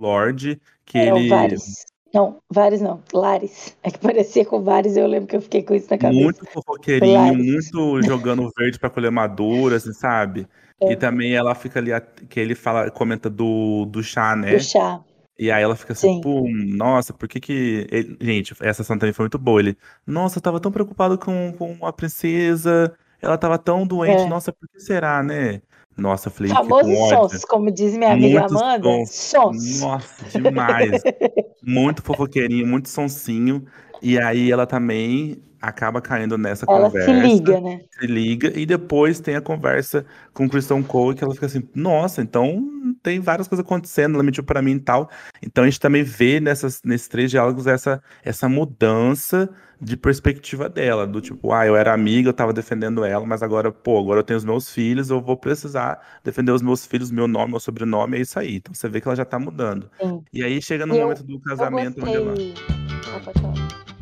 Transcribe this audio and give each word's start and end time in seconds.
Lorde, 0.00 0.60
que 0.84 0.98
É 0.98 1.08
ele. 1.08 1.28
Varys. 1.28 1.84
Não, 2.12 2.40
Varys 2.50 2.80
não, 2.80 3.02
Lares. 3.12 3.76
É 3.82 3.90
que 3.90 3.98
parecia 3.98 4.44
com 4.44 4.62
Varys, 4.62 4.96
eu 4.96 5.06
lembro 5.06 5.28
que 5.28 5.36
eu 5.36 5.42
fiquei 5.42 5.62
com 5.62 5.74
isso 5.74 5.88
na 5.90 5.98
cabeça. 5.98 6.20
Muito 6.24 6.46
fofoqueirinho, 6.46 7.12
Lares. 7.12 7.46
muito 7.72 8.02
jogando 8.02 8.50
verde 8.56 8.78
pra 8.78 8.90
colher 8.90 9.10
madura, 9.10 9.76
assim, 9.76 9.92
sabe? 9.92 10.48
É. 10.80 10.92
E 10.92 10.96
também 10.96 11.34
ela 11.34 11.54
fica 11.54 11.78
ali, 11.80 11.90
que 12.28 12.38
ele 12.40 12.54
fala, 12.54 12.90
comenta 12.90 13.28
do, 13.28 13.84
do 13.86 14.02
chá, 14.02 14.34
né? 14.36 14.52
Do 14.52 14.60
chá. 14.60 15.00
E 15.38 15.50
aí 15.52 15.62
ela 15.62 15.76
fica 15.76 15.92
assim, 15.92 16.20
Sim. 16.20 16.20
nossa, 16.76 17.12
por 17.14 17.28
que 17.28 17.38
que... 17.40 17.86
ele- 17.90 18.16
Gente, 18.20 18.54
essa 18.60 18.82
cena 18.82 18.98
também 18.98 19.12
foi 19.12 19.24
muito 19.24 19.38
boa. 19.38 19.60
Ele, 19.60 19.76
nossa, 20.06 20.38
eu 20.38 20.42
tava 20.42 20.58
tão 20.60 20.72
preocupado 20.72 21.16
com, 21.18 21.52
com 21.56 21.86
a 21.86 21.92
princesa, 21.92 22.92
ela 23.20 23.38
tava 23.38 23.56
tão 23.58 23.86
doente, 23.86 24.22
É. 24.22 24.26
nossa, 24.26 24.52
por 24.52 24.68
que 24.68 24.80
será, 24.80 25.22
né? 25.22 25.62
Nossa, 25.98 26.30
falei, 26.30 26.52
fiquei 26.52 26.64
Famoso 26.64 26.88
com 26.90 27.02
ódio. 27.02 27.30
sons, 27.30 27.44
como 27.44 27.70
diz 27.72 27.96
minha 27.96 28.12
amiga 28.12 28.40
Muitos 28.40 28.62
Amanda. 28.62 28.84
sons. 28.84 29.10
Sons. 29.10 29.80
Nossa, 29.80 30.40
demais. 30.40 31.02
muito 31.62 32.02
fofoqueirinho, 32.02 32.66
muito 32.66 32.88
sonsinho. 32.88 33.64
E 34.00 34.18
aí 34.18 34.50
ela 34.52 34.64
também 34.66 35.42
acaba 35.60 36.00
caindo 36.00 36.38
nessa 36.38 36.64
Ela 36.68 36.84
conversa. 36.88 37.12
se 37.12 37.20
liga, 37.20 37.60
né? 37.60 37.80
se 37.98 38.06
liga 38.06 38.52
e 38.56 38.64
depois 38.64 39.18
tem 39.18 39.34
a 39.34 39.40
conversa 39.40 40.06
com 40.32 40.46
o 40.46 40.48
Christian 40.48 40.84
Cole 40.84 41.16
que 41.16 41.24
ela 41.24 41.34
fica 41.34 41.46
assim, 41.46 41.68
nossa, 41.74 42.22
então 42.22 42.62
tem 42.94 43.20
várias 43.20 43.46
coisas 43.48 43.64
acontecendo, 43.64 44.14
ela 44.14 44.22
mentiu 44.22 44.42
pra 44.44 44.60
mim 44.62 44.72
e 44.72 44.80
tal. 44.80 45.10
Então 45.42 45.64
a 45.64 45.66
gente 45.66 45.80
também 45.80 46.02
vê 46.02 46.40
nessas, 46.40 46.82
nesses 46.84 47.08
três 47.08 47.30
diálogos 47.30 47.66
essa, 47.66 48.02
essa 48.24 48.48
mudança 48.48 49.48
de 49.80 49.96
perspectiva 49.96 50.68
dela, 50.68 51.06
do 51.06 51.20
tipo, 51.20 51.52
ah, 51.52 51.64
eu 51.66 51.76
era 51.76 51.92
amiga, 51.94 52.28
eu 52.28 52.32
tava 52.32 52.52
defendendo 52.52 53.04
ela, 53.04 53.24
mas 53.24 53.42
agora, 53.44 53.70
pô, 53.70 54.00
agora 54.00 54.20
eu 54.20 54.24
tenho 54.24 54.36
os 54.36 54.44
meus 54.44 54.70
filhos, 54.70 55.08
eu 55.08 55.20
vou 55.20 55.36
precisar 55.36 56.00
defender 56.24 56.50
os 56.50 56.62
meus 56.62 56.84
filhos, 56.84 57.10
meu 57.12 57.28
nome, 57.28 57.52
meu 57.52 57.60
sobrenome, 57.60 58.16
é 58.16 58.20
isso 58.20 58.38
aí. 58.38 58.56
Então 58.56 58.74
você 58.74 58.88
vê 58.88 59.00
que 59.00 59.06
ela 59.06 59.14
já 59.16 59.24
tá 59.24 59.38
mudando. 59.38 59.88
Sim. 60.00 60.22
E 60.32 60.42
aí 60.42 60.60
chega 60.60 60.84
no 60.84 60.94
eu- 60.96 61.02
momento 61.02 61.22
do 61.22 61.34
Eu 61.34 61.40
casamento 61.40 62.00
onde 62.02 62.14
ela. 62.14 62.30
gostei. 62.30 62.54
Ah, 63.14 63.20
pode 63.24 63.40
falar. 63.40 63.97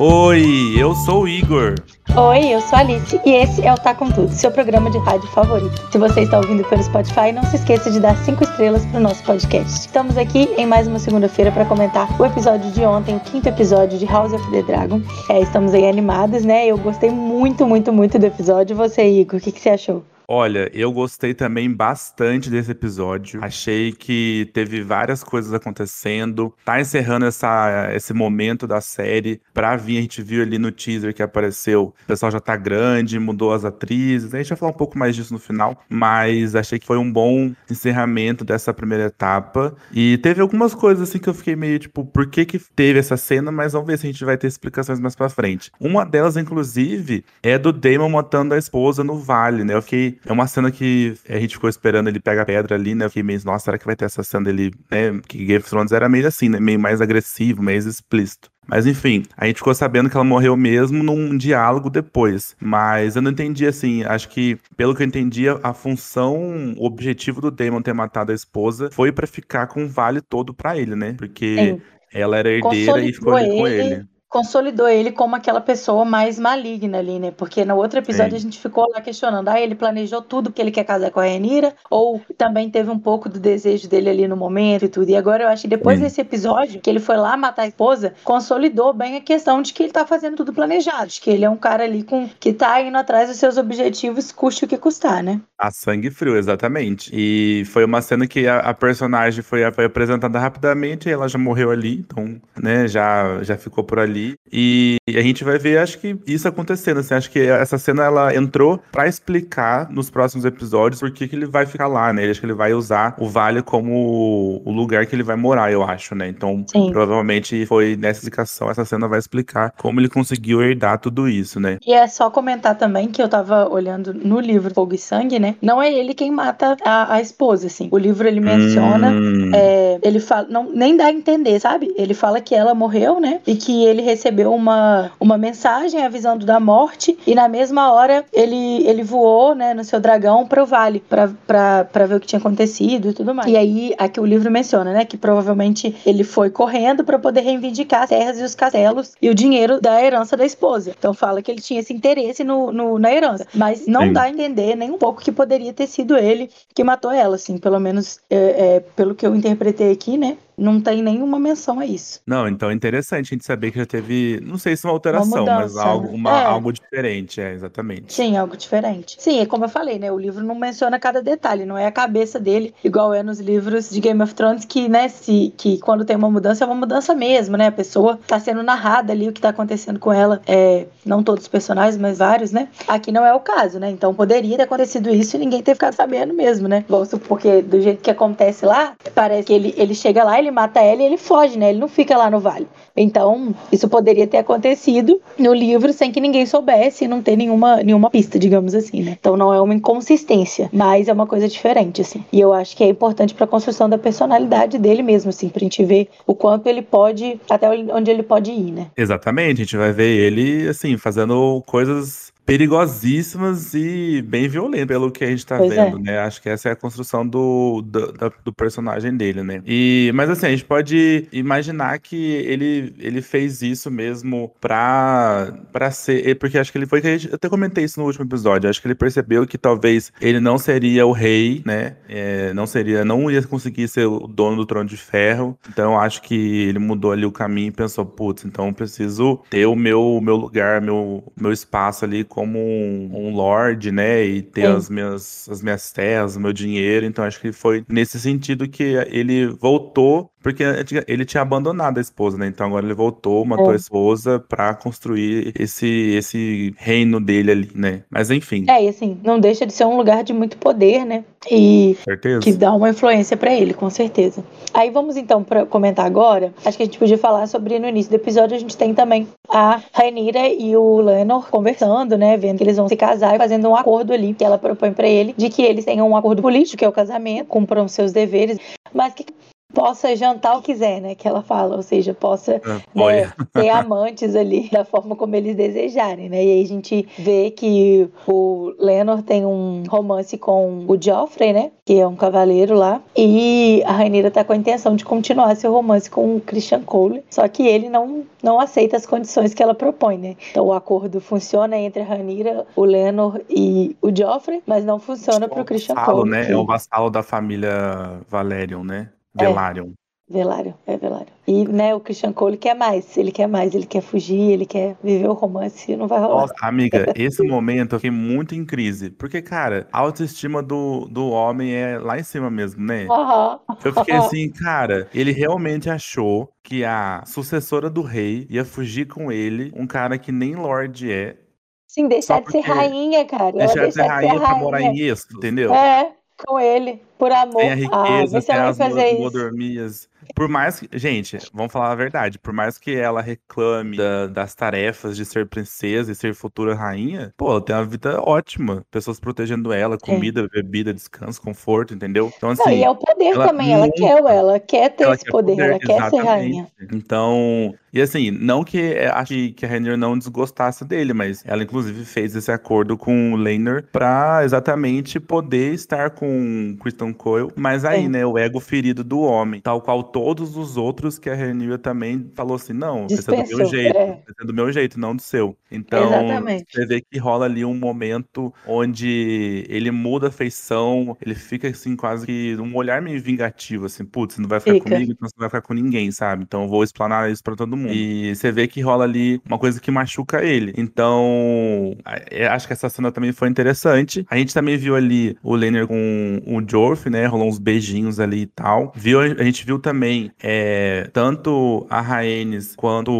Oi, 0.00 0.76
eu 0.78 0.94
sou 0.94 1.22
o 1.22 1.28
Igor. 1.28 1.74
Oi, 2.16 2.54
eu 2.54 2.60
sou 2.60 2.76
a 2.76 2.82
Alice 2.82 3.20
e 3.26 3.30
esse 3.32 3.66
é 3.66 3.72
o 3.72 3.76
Tá 3.76 3.92
Com 3.92 4.08
Tudo, 4.08 4.32
seu 4.32 4.48
programa 4.48 4.88
de 4.92 4.98
rádio 4.98 5.26
favorito. 5.30 5.90
Se 5.90 5.98
você 5.98 6.20
está 6.20 6.36
ouvindo 6.36 6.62
pelo 6.68 6.80
Spotify, 6.80 7.32
não 7.32 7.42
se 7.42 7.56
esqueça 7.56 7.90
de 7.90 7.98
dar 7.98 8.16
cinco 8.18 8.44
estrelas 8.44 8.86
para 8.86 9.00
o 9.00 9.02
nosso 9.02 9.24
podcast. 9.24 9.68
Estamos 9.68 10.16
aqui 10.16 10.54
em 10.56 10.66
mais 10.66 10.86
uma 10.86 11.00
segunda-feira 11.00 11.50
para 11.50 11.64
comentar 11.64 12.08
o 12.16 12.24
episódio 12.24 12.70
de 12.70 12.80
ontem, 12.82 13.16
o 13.16 13.20
quinto 13.20 13.48
episódio 13.48 13.98
de 13.98 14.06
House 14.06 14.32
of 14.32 14.50
the 14.52 14.62
Dragon. 14.62 15.02
É, 15.28 15.40
estamos 15.40 15.74
aí 15.74 15.88
animadas, 15.88 16.44
né? 16.44 16.64
Eu 16.64 16.78
gostei 16.78 17.10
muito, 17.10 17.66
muito, 17.66 17.92
muito 17.92 18.20
do 18.20 18.26
episódio. 18.26 18.76
Você, 18.76 19.02
Igor, 19.04 19.40
o 19.40 19.42
que, 19.42 19.50
que 19.50 19.60
você 19.60 19.70
achou? 19.70 20.04
Olha, 20.30 20.70
eu 20.74 20.92
gostei 20.92 21.32
também 21.32 21.72
bastante 21.72 22.50
desse 22.50 22.70
episódio. 22.70 23.42
Achei 23.42 23.92
que 23.92 24.50
teve 24.52 24.82
várias 24.82 25.24
coisas 25.24 25.54
acontecendo. 25.54 26.54
Tá 26.66 26.78
encerrando 26.78 27.24
essa, 27.24 27.88
esse 27.94 28.12
momento 28.12 28.66
da 28.66 28.78
série. 28.78 29.40
Pra 29.54 29.74
vir, 29.74 29.96
a 29.96 30.02
gente 30.02 30.20
viu 30.20 30.42
ali 30.42 30.58
no 30.58 30.70
teaser 30.70 31.14
que 31.14 31.22
apareceu. 31.22 31.94
O 32.04 32.06
pessoal 32.06 32.30
já 32.30 32.40
tá 32.40 32.54
grande, 32.56 33.18
mudou 33.18 33.54
as 33.54 33.64
atrizes. 33.64 34.34
A 34.34 34.36
gente 34.36 34.50
vai 34.50 34.58
falar 34.58 34.72
um 34.72 34.76
pouco 34.76 34.98
mais 34.98 35.16
disso 35.16 35.32
no 35.32 35.38
final. 35.38 35.82
Mas 35.88 36.54
achei 36.54 36.78
que 36.78 36.86
foi 36.86 36.98
um 36.98 37.10
bom 37.10 37.50
encerramento 37.70 38.44
dessa 38.44 38.74
primeira 38.74 39.04
etapa. 39.04 39.74
E 39.90 40.18
teve 40.18 40.42
algumas 40.42 40.74
coisas 40.74 41.08
assim 41.08 41.18
que 41.18 41.30
eu 41.30 41.34
fiquei 41.34 41.56
meio 41.56 41.78
tipo, 41.78 42.04
por 42.04 42.26
que 42.26 42.44
que 42.44 42.58
teve 42.58 42.98
essa 42.98 43.16
cena? 43.16 43.50
Mas 43.50 43.72
vamos 43.72 43.86
ver 43.86 43.96
se 43.96 44.06
a 44.06 44.12
gente 44.12 44.26
vai 44.26 44.36
ter 44.36 44.46
explicações 44.46 45.00
mais 45.00 45.16
pra 45.16 45.30
frente. 45.30 45.72
Uma 45.80 46.04
delas, 46.04 46.36
inclusive, 46.36 47.24
é 47.42 47.56
do 47.56 47.72
Damon 47.72 48.10
matando 48.10 48.52
a 48.52 48.58
esposa 48.58 49.02
no 49.02 49.18
vale, 49.18 49.64
né? 49.64 49.72
Eu 49.72 49.80
fiquei. 49.80 50.17
É 50.24 50.32
uma 50.32 50.46
cena 50.46 50.70
que 50.70 51.14
a 51.28 51.38
gente 51.38 51.54
ficou 51.54 51.70
esperando 51.70 52.08
ele 52.08 52.20
pegar 52.20 52.42
a 52.42 52.46
pedra 52.46 52.74
ali, 52.74 52.94
né? 52.94 53.08
Fiquei 53.08 53.22
meio, 53.22 53.40
nossa, 53.44 53.66
será 53.66 53.78
que 53.78 53.86
vai 53.86 53.96
ter 53.96 54.04
essa 54.04 54.22
cena 54.22 54.44
dele, 54.44 54.72
né? 54.90 55.20
Que 55.26 55.38
Game 55.44 55.58
of 55.58 55.68
Thrones 55.68 55.92
era 55.92 56.08
meio 56.08 56.26
assim, 56.26 56.48
né? 56.48 56.60
Meio 56.60 56.78
mais 56.78 57.00
agressivo, 57.00 57.62
mais 57.62 57.86
explícito. 57.86 58.50
Mas 58.66 58.86
enfim, 58.86 59.22
a 59.34 59.46
gente 59.46 59.56
ficou 59.56 59.74
sabendo 59.74 60.10
que 60.10 60.16
ela 60.16 60.24
morreu 60.24 60.54
mesmo 60.54 61.02
num 61.02 61.36
diálogo 61.38 61.88
depois. 61.88 62.54
Mas 62.60 63.16
eu 63.16 63.22
não 63.22 63.30
entendi 63.30 63.66
assim. 63.66 64.04
Acho 64.04 64.28
que, 64.28 64.58
pelo 64.76 64.94
que 64.94 65.02
eu 65.02 65.06
entendi, 65.06 65.46
a 65.48 65.72
função, 65.72 66.74
o 66.76 66.84
objetivo 66.84 67.40
do 67.40 67.50
Damon 67.50 67.80
ter 67.80 67.94
matado 67.94 68.30
a 68.30 68.34
esposa 68.34 68.90
foi 68.92 69.10
pra 69.10 69.26
ficar 69.26 69.68
com 69.68 69.84
o 69.84 69.88
vale 69.88 70.20
todo 70.20 70.52
pra 70.52 70.76
ele, 70.76 70.94
né? 70.94 71.14
Porque 71.16 71.56
Sim. 71.56 71.82
ela 72.12 72.36
era 72.36 72.50
herdeira 72.50 73.00
e 73.00 73.12
ficou 73.12 73.34
ali 73.34 73.48
com 73.48 73.66
ele. 73.66 74.06
Consolidou 74.28 74.88
ele 74.88 75.10
como 75.10 75.34
aquela 75.34 75.60
pessoa 75.60 76.04
mais 76.04 76.38
maligna 76.38 76.98
ali, 76.98 77.18
né? 77.18 77.30
Porque 77.30 77.64
no 77.64 77.76
outro 77.76 77.98
episódio 77.98 78.32
Sim. 78.32 78.36
a 78.36 78.40
gente 78.40 78.58
ficou 78.58 78.88
lá 78.90 79.00
questionando, 79.00 79.48
ah, 79.48 79.60
ele 79.60 79.74
planejou 79.74 80.20
tudo 80.20 80.50
porque 80.50 80.60
ele 80.60 80.70
quer 80.70 80.84
casar 80.84 81.10
com 81.10 81.20
a 81.20 81.24
Renira, 81.24 81.74
ou 81.90 82.20
também 82.36 82.70
teve 82.70 82.90
um 82.90 82.98
pouco 82.98 83.28
do 83.28 83.40
desejo 83.40 83.88
dele 83.88 84.10
ali 84.10 84.28
no 84.28 84.36
momento 84.36 84.84
e 84.84 84.88
tudo. 84.88 85.08
E 85.08 85.16
agora 85.16 85.44
eu 85.44 85.48
acho 85.48 85.62
que 85.62 85.68
depois 85.68 85.98
Sim. 85.98 86.04
desse 86.04 86.20
episódio, 86.20 86.80
que 86.80 86.90
ele 86.90 87.00
foi 87.00 87.16
lá 87.16 87.36
matar 87.36 87.62
a 87.62 87.68
esposa, 87.68 88.14
consolidou 88.22 88.92
bem 88.92 89.16
a 89.16 89.20
questão 89.20 89.62
de 89.62 89.72
que 89.72 89.82
ele 89.82 89.92
tá 89.92 90.06
fazendo 90.06 90.36
tudo 90.36 90.52
planejado, 90.52 91.08
de 91.08 91.20
que 91.20 91.30
ele 91.30 91.44
é 91.44 91.50
um 91.50 91.56
cara 91.56 91.84
ali 91.84 92.02
com 92.02 92.28
que 92.38 92.52
tá 92.52 92.80
indo 92.82 92.96
atrás 92.96 93.28
dos 93.28 93.38
seus 93.38 93.56
objetivos, 93.56 94.30
custe 94.32 94.64
o 94.64 94.68
que 94.68 94.76
custar, 94.76 95.22
né? 95.22 95.40
A 95.58 95.72
sangue 95.72 96.08
frio, 96.10 96.36
exatamente. 96.36 97.10
E 97.12 97.64
foi 97.66 97.84
uma 97.84 98.00
cena 98.00 98.28
que 98.28 98.46
a, 98.46 98.60
a 98.60 98.72
personagem 98.72 99.42
foi, 99.42 99.70
foi 99.72 99.86
apresentada 99.86 100.38
rapidamente, 100.38 101.08
e 101.08 101.12
ela 101.12 101.28
já 101.28 101.38
morreu 101.38 101.70
ali, 101.70 101.98
então, 101.98 102.40
né, 102.56 102.86
já, 102.86 103.42
já 103.42 103.56
ficou 103.56 103.82
por 103.82 103.98
ali. 103.98 104.34
E 104.52 104.96
a 105.08 105.20
gente 105.20 105.42
vai 105.42 105.58
ver, 105.58 105.78
acho 105.78 105.98
que 105.98 106.16
isso 106.26 106.46
acontecendo, 106.46 107.00
assim, 107.00 107.14
acho 107.14 107.30
que 107.30 107.40
essa 107.40 107.76
cena 107.76 108.04
ela 108.04 108.34
entrou 108.34 108.80
pra 108.92 109.08
explicar 109.08 109.90
nos 109.90 110.10
próximos 110.10 110.44
episódios 110.44 111.00
por 111.00 111.10
que 111.10 111.26
que 111.26 111.34
ele 111.34 111.46
vai 111.46 111.66
ficar 111.66 111.88
lá, 111.88 112.12
né? 112.12 112.28
Acho 112.30 112.38
que 112.38 112.46
ele 112.46 112.52
vai 112.52 112.72
usar 112.72 113.16
o 113.18 113.28
vale 113.28 113.60
como 113.60 114.62
o 114.64 114.70
lugar 114.70 115.06
que 115.06 115.16
ele 115.16 115.24
vai 115.24 115.36
morar, 115.36 115.72
eu 115.72 115.82
acho, 115.82 116.14
né? 116.14 116.28
Então, 116.28 116.64
Sim. 116.70 116.92
provavelmente 116.92 117.66
foi 117.66 117.96
nessa 117.96 118.20
explicação, 118.20 118.70
essa 118.70 118.84
cena 118.84 119.08
vai 119.08 119.18
explicar 119.18 119.72
como 119.76 119.98
ele 119.98 120.08
conseguiu 120.08 120.62
herdar 120.62 120.98
tudo 120.98 121.28
isso, 121.28 121.58
né? 121.58 121.78
E 121.84 121.92
é 121.92 122.06
só 122.06 122.30
comentar 122.30 122.76
também 122.76 123.08
que 123.08 123.20
eu 123.20 123.28
tava 123.28 123.68
olhando 123.68 124.14
no 124.14 124.38
livro 124.38 124.72
Fogo 124.72 124.94
e 124.94 124.98
Sangue, 124.98 125.38
né? 125.38 125.47
Não 125.60 125.80
é 125.82 125.92
ele 125.92 126.14
quem 126.14 126.30
mata 126.30 126.76
a, 126.84 127.14
a 127.14 127.20
esposa, 127.20 127.66
assim. 127.66 127.88
O 127.90 127.98
livro 127.98 128.26
ele 128.26 128.40
menciona 128.40 129.10
Hum, 129.10 129.50
É, 129.54 129.98
ele 130.02 130.20
fala, 130.20 130.46
não, 130.50 130.64
nem 130.70 130.96
dá 130.96 131.06
a 131.06 131.12
entender, 131.12 131.58
sabe? 131.60 131.92
Ele 131.96 132.14
fala 132.14 132.40
que 132.40 132.54
ela 132.54 132.74
morreu, 132.74 133.20
né? 133.20 133.40
E 133.46 133.54
que 133.56 133.84
ele 133.84 134.02
recebeu 134.02 134.52
uma, 134.52 135.10
uma 135.18 135.38
mensagem 135.38 136.04
avisando 136.04 136.44
da 136.44 136.60
morte. 136.60 137.16
E 137.26 137.34
na 137.34 137.48
mesma 137.48 137.92
hora 137.92 138.24
ele, 138.32 138.86
ele 138.86 139.02
voou, 139.02 139.54
né, 139.54 139.74
no 139.74 139.84
seu 139.84 140.00
dragão 140.00 140.46
pro 140.46 140.66
vale 140.66 141.00
pra, 141.00 141.30
pra, 141.46 141.84
pra 141.84 142.06
ver 142.06 142.16
o 142.16 142.20
que 142.20 142.26
tinha 142.26 142.38
acontecido 142.38 143.10
e 143.10 143.12
tudo 143.12 143.34
mais. 143.34 143.50
E 143.50 143.56
aí, 143.56 143.94
aqui 143.98 144.20
o 144.20 144.26
livro 144.26 144.50
menciona, 144.50 144.92
né? 144.92 145.04
Que 145.04 145.16
provavelmente 145.16 145.94
ele 146.04 146.24
foi 146.24 146.50
correndo 146.50 147.04
pra 147.04 147.18
poder 147.18 147.40
reivindicar 147.40 148.02
as 148.02 148.08
terras 148.10 148.38
e 148.40 148.42
os 148.42 148.54
castelos 148.54 149.12
e 149.20 149.28
o 149.30 149.34
dinheiro 149.34 149.80
da 149.80 150.02
herança 150.02 150.36
da 150.36 150.44
esposa. 150.44 150.94
Então 150.98 151.14
fala 151.14 151.40
que 151.42 151.50
ele 151.50 151.60
tinha 151.60 151.80
esse 151.80 151.92
interesse 151.92 152.44
no, 152.44 152.72
no- 152.72 152.98
na 152.98 153.12
herança. 153.12 153.46
Mas 153.54 153.86
não 153.86 154.02
Sim. 154.02 154.12
dá 154.12 154.22
a 154.22 154.30
entender 154.30 154.76
nem 154.76 154.90
um 154.90 154.98
pouco 154.98 155.20
que 155.22 155.32
poderia 155.38 155.72
ter 155.72 155.86
sido 155.86 156.16
ele 156.16 156.50
que 156.74 156.82
matou 156.82 157.12
ela, 157.12 157.36
assim, 157.36 157.58
pelo 157.58 157.78
menos 157.78 158.18
é, 158.28 158.76
é, 158.76 158.80
pelo 158.80 159.14
que 159.14 159.24
eu 159.24 159.36
interpretei 159.36 159.92
aqui, 159.92 160.18
né? 160.18 160.36
Não 160.58 160.80
tem 160.80 161.02
nenhuma 161.02 161.38
menção 161.38 161.78
a 161.78 161.86
isso. 161.86 162.20
Não, 162.26 162.48
então 162.48 162.70
é 162.70 162.74
interessante 162.74 163.26
a 163.26 163.34
gente 163.34 163.44
saber 163.46 163.70
que 163.70 163.78
já 163.78 163.86
teve, 163.86 164.40
não 164.44 164.58
sei 164.58 164.76
se 164.76 164.84
uma 164.84 164.92
alteração, 164.92 165.44
mas 165.46 165.72
mudança, 165.72 165.82
algo, 165.82 166.08
né? 166.08 166.14
uma- 166.14 166.40
É. 166.40 166.44
algo 166.46 166.72
diferente, 166.72 167.40
é, 167.40 167.52
exatamente. 167.54 168.12
Sim, 168.12 168.36
algo 168.36 168.56
diferente. 168.56 169.16
Sim, 169.20 169.40
é 169.40 169.46
como 169.46 169.64
eu 169.64 169.68
falei, 169.68 169.98
né? 169.98 170.10
O 170.10 170.18
livro 170.18 170.42
não 170.44 170.54
menciona 170.54 170.98
cada 170.98 171.22
detalhe, 171.22 171.64
não 171.64 171.78
é 171.78 171.86
a 171.86 171.92
cabeça 171.92 172.38
dele, 172.40 172.74
igual 172.82 173.14
é 173.14 173.22
nos 173.22 173.38
livros 173.40 173.88
de 173.90 174.00
Game 174.00 174.20
of 174.22 174.34
Thrones, 174.34 174.64
que, 174.64 174.88
né, 174.88 175.08
se, 175.08 175.52
que 175.56 175.78
quando 175.78 176.04
tem 176.04 176.16
uma 176.16 176.30
mudança, 176.30 176.64
é 176.64 176.66
uma 176.66 176.74
mudança 176.76 177.14
mesmo, 177.14 177.56
né? 177.56 177.68
A 177.68 177.72
pessoa 177.72 178.18
tá 178.26 178.38
sendo 178.40 178.62
narrada 178.62 179.12
ali 179.12 179.28
o 179.28 179.32
que 179.32 179.40
tá 179.40 179.50
acontecendo 179.50 179.98
com 180.00 180.12
ela. 180.12 180.40
É, 180.46 180.86
não 181.06 181.22
todos 181.22 181.44
os 181.44 181.48
personagens, 181.48 181.96
mas 181.96 182.18
vários, 182.18 182.50
né? 182.52 182.68
Aqui 182.88 183.12
não 183.12 183.24
é 183.24 183.32
o 183.32 183.40
caso, 183.40 183.78
né? 183.78 183.90
Então 183.90 184.12
poderia 184.14 184.56
ter 184.56 184.62
acontecido 184.64 185.08
isso 185.10 185.36
e 185.36 185.38
ninguém 185.38 185.62
ter 185.62 185.74
ficado 185.74 185.94
sabendo 185.94 186.34
mesmo, 186.34 186.66
né? 186.68 186.84
Vamos 186.88 187.08
supor, 187.08 187.28
Porque 187.28 187.62
do 187.62 187.80
jeito 187.80 188.02
que 188.02 188.10
acontece 188.10 188.64
lá, 188.66 188.94
parece 189.14 189.44
que 189.46 189.52
ele, 189.52 189.74
ele 189.76 189.94
chega 189.94 190.24
lá, 190.24 190.38
ele 190.38 190.47
mata 190.50 190.80
ela 190.80 191.02
e 191.02 191.06
ele 191.06 191.16
foge, 191.16 191.58
né? 191.58 191.70
Ele 191.70 191.78
não 191.78 191.88
fica 191.88 192.16
lá 192.16 192.30
no 192.30 192.40
vale. 192.40 192.66
Então, 192.96 193.54
isso 193.70 193.88
poderia 193.88 194.26
ter 194.26 194.38
acontecido 194.38 195.20
no 195.38 195.54
livro 195.54 195.92
sem 195.92 196.10
que 196.10 196.20
ninguém 196.20 196.46
soubesse 196.46 197.04
e 197.04 197.08
não 197.08 197.22
ter 197.22 197.36
nenhuma, 197.36 197.76
nenhuma 197.76 198.10
pista, 198.10 198.38
digamos 198.38 198.74
assim, 198.74 199.02
né? 199.02 199.16
Então 199.18 199.36
não 199.36 199.52
é 199.52 199.60
uma 199.60 199.74
inconsistência, 199.74 200.68
mas 200.72 201.08
é 201.08 201.12
uma 201.12 201.26
coisa 201.26 201.48
diferente, 201.48 202.00
assim. 202.00 202.24
E 202.32 202.40
eu 202.40 202.52
acho 202.52 202.76
que 202.76 202.84
é 202.84 202.88
importante 202.88 203.34
pra 203.34 203.46
construção 203.46 203.88
da 203.88 203.98
personalidade 203.98 204.78
dele 204.78 205.02
mesmo, 205.02 205.30
assim, 205.30 205.48
pra 205.48 205.60
gente 205.60 205.84
ver 205.84 206.08
o 206.26 206.34
quanto 206.34 206.66
ele 206.66 206.82
pode, 206.82 207.40
até 207.48 207.68
onde 207.70 208.10
ele 208.10 208.22
pode 208.22 208.50
ir, 208.50 208.72
né? 208.72 208.86
Exatamente, 208.96 209.62
a 209.62 209.64
gente 209.64 209.76
vai 209.76 209.92
ver 209.92 210.08
ele, 210.08 210.68
assim, 210.68 210.96
fazendo 210.96 211.62
coisas 211.66 212.32
perigosíssimas 212.48 213.74
e 213.74 214.22
bem 214.22 214.48
violentas, 214.48 214.86
pelo 214.86 215.10
que 215.10 215.22
a 215.24 215.26
gente 215.28 215.44
tá 215.44 215.58
Pois 215.58 215.72
é. 215.72 215.84
vendo, 215.84 215.98
né? 215.98 216.18
Acho 216.20 216.40
que 216.40 216.48
essa 216.48 216.68
é 216.68 216.72
a 216.72 216.76
construção 216.76 217.26
do, 217.26 217.82
do, 217.82 218.32
do 218.44 218.52
personagem 218.52 219.14
dele, 219.16 219.42
né? 219.42 219.62
E, 219.66 220.10
mas 220.14 220.30
assim, 220.30 220.46
a 220.46 220.50
gente 220.50 220.64
pode 220.64 221.26
imaginar 221.32 221.98
que 221.98 222.16
ele, 222.16 222.94
ele 222.98 223.20
fez 223.20 223.62
isso 223.62 223.90
mesmo 223.90 224.50
pra, 224.60 225.52
pra 225.72 225.90
ser. 225.90 226.34
Porque 226.38 226.58
acho 226.58 226.72
que 226.72 226.78
ele 226.78 226.86
foi. 226.86 227.00
que 227.00 227.06
a 227.08 227.10
gente- 227.16 227.28
Eu 227.28 227.34
até 227.34 227.48
comentei 227.48 227.84
isso 227.84 228.00
no 228.00 228.06
último 228.06 228.24
episódio. 228.24 228.68
Acho 228.68 228.80
que 228.80 228.86
ele 228.88 228.94
percebeu 228.94 229.46
que 229.46 229.58
talvez 229.58 230.12
ele 230.20 230.40
não 230.40 230.58
seria 230.58 231.06
o 231.06 231.12
rei, 231.12 231.62
né? 231.64 231.96
É, 232.08 232.52
não 232.54 232.66
seria, 232.66 233.04
não 233.04 233.30
ia 233.30 233.42
conseguir 233.42 233.88
ser 233.88 234.06
o 234.06 234.26
dono 234.26 234.56
do 234.56 234.66
trono 234.66 234.88
de 234.88 234.96
ferro. 234.96 235.58
Então 235.68 235.98
acho 235.98 236.22
que 236.22 236.34
ele 236.68 236.78
mudou 236.78 237.12
ali 237.12 237.24
o 237.26 237.32
caminho 237.32 237.68
e 237.68 237.72
pensou, 237.72 238.04
putz, 238.04 238.44
então 238.44 238.68
eu 238.68 238.72
preciso 238.72 239.40
ter 239.50 239.66
o 239.66 239.74
meu, 239.76 240.20
meu 240.22 240.36
lugar, 240.36 240.80
meu, 240.80 241.22
meu 241.38 241.52
espaço 241.52 242.04
ali 242.04 242.24
como 242.38 242.56
um, 242.56 243.10
um 243.12 243.34
lord, 243.34 243.90
né? 243.90 244.24
E 244.24 244.42
ter 244.42 244.66
Sim. 244.66 244.76
as 244.76 244.88
minhas, 244.88 245.48
as 245.50 245.60
minhas 245.60 245.90
terras, 245.90 246.36
o 246.36 246.40
meu 246.40 246.52
dinheiro. 246.52 247.04
Então 247.04 247.24
acho 247.24 247.40
que 247.40 247.50
foi 247.50 247.84
nesse 247.88 248.20
sentido 248.20 248.68
que 248.68 248.84
ele 249.10 249.48
voltou. 249.48 250.30
Porque 250.48 250.64
ele 251.06 251.24
tinha 251.26 251.42
abandonado 251.42 251.98
a 251.98 252.00
esposa, 252.00 252.38
né? 252.38 252.46
Então 252.46 252.66
agora 252.66 252.86
ele 252.86 252.94
voltou, 252.94 253.44
matou 253.44 253.70
É. 253.70 253.74
a 253.74 253.76
esposa 253.76 254.38
pra 254.40 254.74
construir 254.74 255.52
esse, 255.58 255.86
esse 256.16 256.74
reino 256.78 257.20
dele 257.20 257.50
ali, 257.50 257.70
né? 257.74 258.02
Mas 258.08 258.30
enfim, 258.30 258.64
É, 258.68 258.82
e 258.84 258.88
assim, 258.88 259.18
não 259.22 259.38
deixa 259.38 259.66
de 259.66 259.72
ser 259.74 259.84
um 259.84 259.96
lugar 259.96 260.24
de 260.24 260.32
muito 260.32 260.56
poder, 260.56 261.04
né? 261.04 261.22
E 261.50 261.96
certeza? 262.02 262.40
que 262.40 262.52
dá 262.54 262.72
uma 262.72 262.88
influência 262.90 263.36
pra 263.36 263.52
ele, 263.54 263.74
com 263.74 263.90
certeza. 263.90 264.42
Aí 264.72 264.90
vamos 264.90 265.16
então 265.18 265.44
para 265.44 265.66
comentar 265.66 266.06
agora. 266.06 266.52
Acho 266.64 266.76
que 266.78 266.82
a 266.82 266.86
gente 266.86 266.98
podia 266.98 267.18
falar 267.18 267.46
sobre 267.46 267.78
no 267.78 267.86
início 267.86 268.10
do 268.10 268.16
episódio 268.16 268.56
a 268.56 268.60
gente 268.60 268.76
tem 268.76 268.94
também 268.94 269.28
a 269.50 269.80
Rainira 269.92 270.48
e 270.48 270.74
o 270.76 271.00
Lenor 271.00 271.50
conversando, 271.50 272.16
né, 272.16 272.36
vendo 272.38 272.56
que 272.56 272.64
eles 272.64 272.76
vão 272.78 272.88
se 272.88 272.96
casar 272.96 273.34
e 273.34 273.38
fazendo 273.38 273.68
um 273.68 273.76
acordo 273.76 274.12
ali 274.14 274.32
que 274.32 274.44
ela 274.44 274.56
propõe 274.56 274.92
pra 274.92 275.06
ele 275.06 275.34
de 275.36 275.50
que 275.50 275.60
eles 275.62 275.84
tenham 275.84 276.08
um 276.08 276.16
acordo 276.16 276.40
político, 276.40 276.78
que 276.78 276.84
é 276.84 276.88
o 276.88 276.92
casamento, 276.92 277.46
cumpram 277.48 277.86
seus 277.86 278.12
deveres, 278.12 278.58
mas 278.94 279.12
que 279.12 279.26
possa 279.72 280.16
jantar 280.16 280.56
o 280.56 280.62
quiser, 280.62 281.00
né, 281.00 281.14
que 281.14 281.28
ela 281.28 281.42
fala, 281.42 281.76
ou 281.76 281.82
seja, 281.82 282.14
possa 282.14 282.60
Ah, 282.64 282.80
né, 282.94 283.32
ter 283.52 283.68
amantes 283.68 284.34
ali 284.34 284.68
da 284.72 284.84
forma 284.84 285.14
como 285.14 285.36
eles 285.36 285.54
desejarem, 285.54 286.28
né? 286.28 286.44
E 286.44 286.50
aí 286.52 286.62
a 286.62 286.66
gente 286.66 287.06
vê 287.18 287.50
que 287.50 288.08
o 288.26 288.72
Lenor 288.78 289.22
tem 289.22 289.44
um 289.44 289.82
romance 289.88 290.36
com 290.36 290.84
o 290.88 291.00
Joffrey, 291.00 291.52
né? 291.52 291.70
Que 291.84 292.00
é 292.00 292.06
um 292.06 292.16
cavaleiro 292.16 292.74
lá. 292.74 293.00
E 293.16 293.82
a 293.86 293.92
Rainira 293.92 294.30
tá 294.30 294.42
com 294.44 294.52
a 294.52 294.56
intenção 294.56 294.96
de 294.96 295.04
continuar 295.04 295.54
seu 295.56 295.72
romance 295.72 296.10
com 296.10 296.36
o 296.36 296.40
Christian 296.40 296.82
Cole. 296.82 297.22
Só 297.30 297.46
que 297.48 297.66
ele 297.66 297.88
não, 297.88 298.24
não 298.42 298.58
aceita 298.60 298.96
as 298.96 299.06
condições 299.06 299.54
que 299.54 299.62
ela 299.62 299.74
propõe, 299.74 300.18
né? 300.18 300.36
Então 300.50 300.66
o 300.66 300.72
acordo 300.72 301.20
funciona 301.20 301.76
entre 301.76 302.02
a 302.02 302.04
Rainira, 302.04 302.66
o 302.74 302.84
Lenor 302.84 303.40
e 303.48 303.96
o 304.02 304.14
Joffrey, 304.14 304.62
mas 304.66 304.84
não 304.84 304.98
funciona 304.98 305.48
pro 305.48 305.64
Christian 305.64 305.94
vassalo, 305.94 306.18
Cole. 306.18 306.30
né? 306.30 306.46
que- 306.46 306.52
É 306.52 306.56
o 306.56 306.64
vassalo 306.66 307.10
da 307.10 307.22
família 307.22 308.20
Valerion, 308.28 308.82
né? 308.84 309.08
É. 309.38 309.44
Velaryon. 309.44 309.92
Velário, 310.30 310.74
é 310.86 310.96
Velário. 310.98 311.28
E, 311.46 311.66
né, 311.66 311.94
o 311.94 312.00
Christian 312.00 312.34
Cole 312.34 312.58
quer 312.58 312.74
mais, 312.74 313.16
ele 313.16 313.32
quer 313.32 313.46
mais, 313.46 313.74
ele 313.74 313.86
quer 313.86 314.02
fugir, 314.02 314.52
ele 314.52 314.66
quer 314.66 314.94
viver 315.02 315.26
o 315.26 315.32
romance, 315.32 315.96
não 315.96 316.06
vai 316.06 316.20
rolar. 316.20 316.42
Nossa, 316.42 316.54
amiga, 316.60 317.10
esse 317.16 317.42
momento 317.42 317.94
eu 317.94 317.98
fiquei 317.98 318.10
muito 318.10 318.54
em 318.54 318.62
crise. 318.62 319.08
Porque, 319.08 319.40
cara, 319.40 319.88
a 319.90 320.00
autoestima 320.00 320.62
do, 320.62 321.06
do 321.06 321.30
homem 321.30 321.74
é 321.74 321.98
lá 321.98 322.18
em 322.18 322.22
cima 322.22 322.50
mesmo, 322.50 322.84
né? 322.84 323.06
Aham. 323.10 323.58
Eu 323.82 323.94
fiquei 323.94 324.16
assim, 324.16 324.50
cara, 324.62 325.08
ele 325.14 325.32
realmente 325.32 325.88
achou 325.88 326.50
que 326.62 326.84
a 326.84 327.22
sucessora 327.24 327.88
do 327.88 328.02
rei 328.02 328.46
ia 328.50 328.66
fugir 328.66 329.06
com 329.06 329.32
ele, 329.32 329.72
um 329.74 329.86
cara 329.86 330.18
que 330.18 330.30
nem 330.30 330.54
Lorde 330.54 331.10
é, 331.10 331.38
Sim, 331.86 332.06
deixar 332.06 332.42
de 332.42 332.52
ser 332.52 332.60
rainha, 332.60 333.24
cara. 333.24 333.52
Deixar 333.52 333.86
de 333.86 333.92
ser 333.92 334.00
deixar 334.00 334.14
rainha 334.14 334.38
pra 334.38 334.54
morar 334.56 334.82
em 334.82 335.00
Esco, 335.00 335.38
entendeu? 335.38 335.74
É, 335.74 336.12
com 336.46 336.58
ele, 336.58 337.02
por 337.18 337.32
amor. 337.32 337.56
Tem 337.56 337.70
a 337.70 337.72
ah, 337.72 338.04
riqueza, 338.04 338.40
se 338.40 338.46
tem 338.46 338.56
as 338.56 338.78
fazer 338.78 339.18
modormias. 339.18 340.08
Por 340.34 340.48
mais 340.48 340.80
que. 340.80 340.98
Gente, 340.98 341.38
vamos 341.52 341.72
falar 341.72 341.90
a 341.90 341.94
verdade. 341.94 342.38
Por 342.38 342.52
mais 342.52 342.78
que 342.78 342.94
ela 342.94 343.20
reclame 343.20 343.96
da- 343.96 344.26
das 344.26 344.54
tarefas 344.54 345.16
de 345.16 345.24
ser 345.24 345.46
princesa 345.46 346.12
e 346.12 346.14
ser 346.14 346.34
futura 346.34 346.74
rainha, 346.74 347.32
pô, 347.36 347.50
ela 347.50 347.60
tem 347.60 347.74
uma 347.74 347.84
vida 347.84 348.20
ótima. 348.20 348.84
Pessoas 348.90 349.18
protegendo 349.18 349.72
ela, 349.72 349.96
comida, 349.98 350.46
bebida, 350.52 350.92
descanso, 350.92 351.40
conforto, 351.40 351.94
entendeu? 351.94 352.32
Então, 352.36 352.54
Não, 352.54 352.64
assim. 352.64 352.78
e 352.78 352.84
é 352.84 352.90
o 352.90 352.96
poder 352.96 353.24
ela 353.34 353.46
também, 353.48 353.72
ela 353.72 353.86
nunca- 353.86 353.98
quer, 353.98 354.18
ela 354.18 354.60
quer 354.60 354.88
ter 354.90 355.04
ela 355.04 355.14
esse 355.14 355.24
quer 355.24 355.30
poder, 355.30 355.58
ela 355.58 355.78
quer 355.78 355.86
ser 355.86 355.92
exatamente. 355.92 356.26
rainha. 356.26 356.68
Então, 356.92 357.74
e 357.92 358.00
assim, 358.00 358.30
não 358.30 358.62
que 358.64 358.78
é, 358.80 359.08
acho 359.08 359.34
que- 359.52 359.64
a 359.64 359.68
Rainier 359.68 359.96
não 359.96 360.16
desgostasse 360.18 360.84
dele, 360.84 361.12
mas 361.12 361.42
ela 361.46 361.62
inclusive 361.62 362.04
fez 362.04 362.34
esse 362.36 362.50
acordo 362.50 362.96
com 362.96 363.32
o 363.32 363.36
Laner 363.36 363.86
pra 363.92 364.40
exatamente 364.44 365.18
poder 365.20 365.72
estar 365.74 366.10
com 366.10 366.76
Kristen 366.80 367.12
Cole, 367.12 367.50
mas 367.56 367.84
aí, 367.84 368.04
É. 368.04 368.08
né, 368.08 368.26
o 368.26 368.36
ego 368.38 368.60
ferido 368.60 369.02
do 369.04 369.20
homem, 369.20 369.60
tal 369.60 369.80
qual 369.80 370.02
todos 370.02 370.56
os 370.56 370.76
outros 370.76 371.18
que 371.18 371.28
a 371.30 371.34
Rainier 371.34 371.78
também 371.78 372.30
falou 372.34 372.56
assim, 372.56 372.72
não, 372.72 373.06
vai 373.08 373.16
ser 373.16 373.24
do 373.24 373.32
meu 373.36 373.42
Dispensou, 373.44 373.66
jeito, 373.66 373.96
é. 373.96 374.06
vai 374.06 374.34
ser 374.38 374.46
do 374.46 374.54
meu 374.54 374.72
jeito, 374.72 375.00
não 375.00 375.14
do 375.16 375.22
seu. 375.22 375.56
Então, 375.70 376.04
Exatamente. 376.06 376.64
você 376.72 376.86
vê 376.86 377.00
que 377.00 377.18
rola 377.18 377.44
ali 377.46 377.64
um 377.64 377.74
momento 377.76 378.52
onde 378.66 379.64
ele 379.68 379.90
muda 379.90 380.28
a 380.28 380.30
feição, 380.30 381.16
ele 381.20 381.34
fica 381.34 381.68
assim 381.68 381.96
quase 381.96 382.26
que 382.26 382.56
um 382.60 382.74
olhar 382.76 383.00
meio 383.02 383.20
vingativo, 383.20 383.86
assim, 383.86 384.04
putz, 384.04 384.34
você 384.34 384.40
não 384.42 384.48
vai 384.48 384.60
ficar 384.60 384.74
Fica. 384.74 384.90
comigo, 384.90 385.12
então 385.12 385.28
você 385.28 385.34
não 385.36 385.40
vai 385.40 385.48
ficar 385.50 385.62
com 385.62 385.74
ninguém, 385.74 386.10
sabe? 386.10 386.42
Então 386.44 386.62
eu 386.62 386.68
vou 386.68 386.82
explanar 386.84 387.30
isso 387.30 387.42
pra 387.42 387.54
todo 387.56 387.76
mundo. 387.78 387.92
E 387.92 388.34
você 388.34 388.50
vê 388.52 388.66
que 388.68 388.80
rola 388.80 389.04
ali 389.04 389.40
uma 389.46 389.58
coisa 389.58 389.80
que 389.80 389.90
machuca 389.90 390.42
ele. 390.44 390.72
Então, 390.76 391.96
eu 392.30 392.50
acho 392.50 392.66
que 392.66 392.72
essa 392.72 392.88
cena 392.88 393.10
também 393.12 393.32
foi 393.32 393.48
interessante. 393.48 394.24
A 394.30 394.36
gente 394.36 394.52
também 394.54 394.76
viu 394.76 394.94
ali 394.96 395.36
o 395.42 395.54
Lenner 395.54 395.86
com 395.86 396.42
o 396.46 396.60
Jorf, 396.68 397.06
né? 397.08 397.26
Rolou 397.26 397.48
uns 397.48 397.58
beijinhos 397.58 398.20
ali 398.20 398.42
e 398.42 398.46
tal. 398.46 398.92
Viu, 398.94 399.20
a 399.20 399.42
gente 399.44 399.64
viu 399.64 399.78
também 399.78 400.30
é, 400.42 401.08
tanto 401.12 401.86
a 401.90 402.00
Rhaenys 402.00 402.74
quanto. 402.76 403.10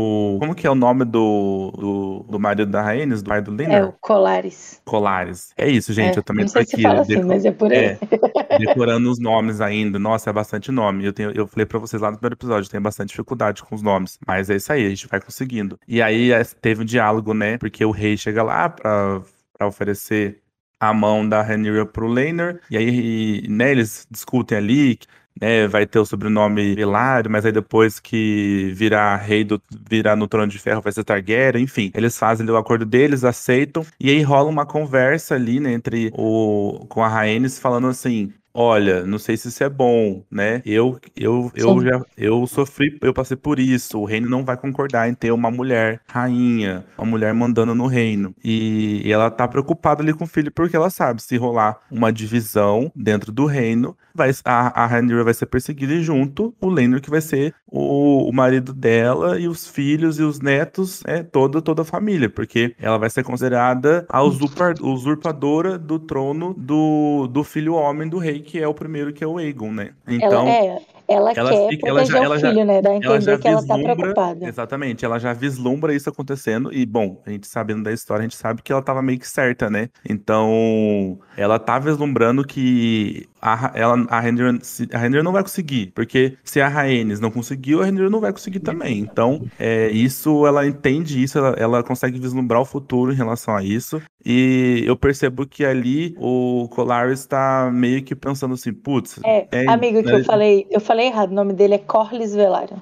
Como 0.41 0.55
que 0.55 0.67
é 0.67 0.71
o 0.71 0.75
nome 0.75 1.05
do, 1.05 1.73
do, 1.79 2.27
do 2.31 2.39
marido 2.39 2.67
da 2.71 2.83
Rhaenys, 2.83 3.23
do 3.23 3.29
pai 3.29 3.41
do 3.43 3.53
É, 3.53 3.55
Lenner? 3.57 3.89
o 3.89 3.93
Colares. 4.01 4.81
Colares. 4.85 5.53
É 5.57 5.69
isso, 5.69 5.93
gente. 5.93 6.17
É, 6.17 6.19
eu 6.19 6.23
também 6.23 6.45
não 6.45 6.53
tô 6.53 6.53
sei 6.53 6.63
aqui. 6.63 6.77
se 6.77 6.83
fala 6.83 7.01
assim, 7.03 7.23
mas 7.23 7.45
é 7.45 7.51
por 7.53 7.73
aí. 7.73 7.79
é, 7.79 7.99
decorando 8.59 9.11
os 9.11 9.19
nomes 9.19 9.61
ainda. 9.61 9.99
Nossa, 9.99 10.31
é 10.31 10.33
bastante 10.33 10.71
nome. 10.71 11.05
Eu, 11.05 11.13
tenho, 11.13 11.31
eu 11.33 11.47
falei 11.47 11.67
pra 11.67 11.79
vocês 11.79 12.01
lá 12.01 12.11
no 12.11 12.17
primeiro 12.17 12.35
episódio, 12.35 12.67
eu 12.67 12.71
tenho 12.71 12.83
bastante 12.83 13.11
dificuldade 13.11 13.63
com 13.63 13.75
os 13.75 13.83
nomes. 13.83 14.19
Mas 14.27 14.48
é 14.51 14.57
isso 14.57 14.73
aí, 14.73 14.87
a 14.87 14.89
gente 14.89 15.07
vai 15.07 15.21
conseguindo. 15.21 15.79
E 15.87 16.01
aí 16.03 16.33
é, 16.33 16.43
teve 16.45 16.83
um 16.83 16.85
diálogo, 16.85 17.35
né? 17.35 17.59
Porque 17.59 17.85
o 17.85 17.91
rei 17.91 18.17
chega 18.17 18.43
lá 18.43 18.69
pra, 18.69 19.23
pra 19.57 19.67
oferecer 19.67 20.43
a 20.81 20.93
mão 20.95 21.29
da 21.29 21.43
Rhaenyra 21.43 21.87
pro 21.87 22.07
Laenor. 22.07 22.61
E 22.71 22.77
aí, 22.77 23.49
né, 23.49 23.71
eles 23.73 24.07
discutem 24.11 24.59
ali. 24.59 24.99
Né, 25.41 25.69
vai 25.69 25.87
ter 25.87 26.01
o 26.01 26.05
sobrenome 26.05 26.75
Velário, 26.75 27.31
mas 27.31 27.47
aí 27.47 27.53
depois 27.53 28.01
que 28.01 28.73
virar 28.75 29.17
rei 29.19 29.45
do 29.45 29.63
virar 29.89 30.17
no 30.17 30.27
trono 30.27 30.49
de 30.49 30.59
ferro 30.59 30.83
vai 30.83 30.91
ser 30.93 31.05
Targaryen, 31.05 31.63
enfim. 31.63 31.93
Eles 31.95 32.19
fazem 32.19 32.43
ali 32.43 32.51
o 32.51 32.57
acordo 32.57 32.85
deles, 32.85 33.23
aceitam, 33.23 33.87
e 34.01 34.11
aí 34.11 34.21
rola 34.21 34.51
uma 34.51 34.67
conversa 34.67 35.37
ali, 35.37 35.61
né, 35.61 35.73
entre 35.73 36.11
o 36.13 36.85
com 36.89 37.05
a 37.05 37.09
Rhaenys 37.09 37.57
falando 37.57 37.87
assim: 37.87 38.33
Olha, 38.61 39.05
não 39.07 39.21
sei 39.21 39.37
se 39.37 39.47
isso 39.47 39.63
é 39.63 39.69
bom, 39.69 40.25
né? 40.29 40.61
Eu, 40.67 40.99
eu, 41.15 41.49
eu 41.55 41.79
Sim. 41.79 41.87
já, 41.87 42.05
eu 42.17 42.45
sofri, 42.45 42.99
eu 43.01 43.15
passei 43.15 43.37
por 43.37 43.61
isso. 43.61 44.01
O 44.01 44.05
reino 44.05 44.29
não 44.29 44.45
vai 44.45 44.57
concordar 44.57 45.09
em 45.09 45.15
ter 45.15 45.31
uma 45.31 45.49
mulher 45.49 46.01
rainha, 46.09 46.85
uma 46.99 47.07
mulher 47.07 47.33
mandando 47.33 47.73
no 47.73 47.87
reino. 47.87 48.35
E, 48.43 49.01
e 49.05 49.13
ela 49.13 49.31
tá 49.31 49.47
preocupada 49.47 50.03
ali 50.03 50.13
com 50.13 50.25
o 50.25 50.27
filho 50.27 50.51
porque 50.51 50.75
ela 50.75 50.91
sabe 50.91 51.23
se 51.23 51.37
rolar 51.37 51.79
uma 51.89 52.13
divisão 52.13 52.91
dentro 52.97 53.31
do 53.31 53.47
reino, 53.47 53.97
vai, 54.19 54.31
a, 54.45 54.83
a 54.83 54.87
Rhaenyra 54.87 55.25
vai 55.25 55.33
ser 55.33 55.47
perseguida 55.47 55.95
e 55.95 56.03
junto 56.03 56.55
o 56.61 56.69
Laenor 56.69 57.01
que 57.01 57.09
vai 57.09 57.21
ser 57.21 57.55
o, 57.67 58.29
o 58.29 58.33
marido 58.33 58.73
dela 58.75 59.39
e 59.39 59.47
os 59.49 59.67
filhos 59.67 60.19
e 60.19 60.23
os 60.23 60.41
netos, 60.41 61.03
é 61.07 61.23
toda 61.23 61.63
toda 61.63 61.83
a 61.83 61.85
família, 61.85 62.29
porque 62.29 62.75
ela 62.81 62.99
vai 62.99 63.09
ser 63.09 63.23
considerada 63.23 64.05
a 64.09 64.23
usurpa- 64.23 64.75
usurpadora 64.83 65.79
do 65.79 65.99
trono 65.99 66.55
do, 66.55 67.29
do 67.29 67.45
filho 67.45 67.75
homem 67.75 68.09
do 68.09 68.19
rei, 68.19 68.41
que 68.41 68.59
é 68.59 68.67
o 68.67 68.75
primeiro 68.75 69.13
que 69.13 69.23
é 69.23 69.27
o 69.27 69.39
Aegon, 69.39 69.73
né? 69.73 69.91
Então, 70.07 70.47
ela, 70.49 70.51
é, 70.51 70.83
ela, 71.09 71.33
ela 71.35 71.51
quer 71.51 71.69
fica- 71.71 71.89
ela 71.89 72.05
já- 72.05 72.21
o 72.21 72.25
ela 72.25 72.39
já- 72.39 72.51
filho, 72.51 72.65
né? 72.65 72.83
Dá 72.83 72.91
a 72.91 72.93
já 72.93 72.99
entender 73.17 73.39
que 73.39 73.49
ela 73.49 73.67
tá 73.67 73.79
preocupada. 73.79 74.47
Exatamente, 74.49 75.05
ela 75.05 75.19
já 75.19 75.33
vislumbra 75.33 75.95
isso 75.95 76.09
acontecendo 76.09 76.73
e, 76.73 76.85
bom, 76.85 77.21
a 77.27 77.31
gente 77.31 77.47
sabendo 77.47 77.83
da 77.83 77.93
história, 77.93 78.21
a 78.21 78.25
gente 78.29 78.37
sabe 78.37 78.63
que 78.63 78.71
ela 78.73 78.83
tava 78.83 79.01
meio 79.03 79.19
que 79.19 79.27
certa, 79.29 79.71
né? 79.71 79.89
Então, 80.09 81.19
ela 81.37 81.59
tá 81.59 81.79
vislumbrando 81.79 82.45
que 82.45 83.27
a, 83.41 83.71
ela, 83.75 83.95
a 84.11 84.23
se- 84.63 84.89
a 84.93 84.99
Rhaenyra 84.99 85.23
não 85.23 85.33
vai 85.33 85.43
conseguir, 85.43 85.93
porque 85.95 86.37
se 86.45 86.61
a 86.61 86.69
Rhaenys 86.69 87.21
não 87.21 87.31
conseguiu, 87.31 87.81
a 87.81 87.85
Rhaenyra 87.85 88.11
não 88.11 88.21
vai 88.21 88.33
conseguir 88.33 88.61
também. 88.61 88.99
Então, 88.99 89.43
é, 89.59 89.89
isso, 89.91 90.47
ela 90.47 90.67
entende 90.67 91.23
isso, 91.23 91.39
ela, 91.39 91.55
ela 91.59 91.83
consegue 91.83 92.19
vislumbrar 92.19 92.61
o 92.61 92.65
futuro 92.65 93.13
em 93.13 93.17
relação 93.17 93.57
a 93.57 93.63
isso. 93.63 94.03
E 94.25 94.83
eu 94.85 94.97
percebo 94.97 95.47
que 95.47 95.65
ali 95.65 96.15
o 96.19 96.69
Colares 96.71 97.25
tá 97.25 97.71
meio 97.73 98.03
que 98.03 98.15
pensando 98.15 98.55
assim, 98.55 98.73
putz, 98.73 99.21
É, 99.25 99.47
é, 99.53 99.71
amigo, 99.71 100.03
que 100.03 100.11
né, 100.11 100.17
eu 100.21 100.25
falei, 100.25 100.67
eu 100.71 100.81
falei 100.81 100.98
errado, 101.07 101.31
o 101.31 101.35
nome 101.35 101.53
dele 101.53 101.75
é 101.75 101.79
Corlys 101.79 102.35
Velaryon. 102.35 102.79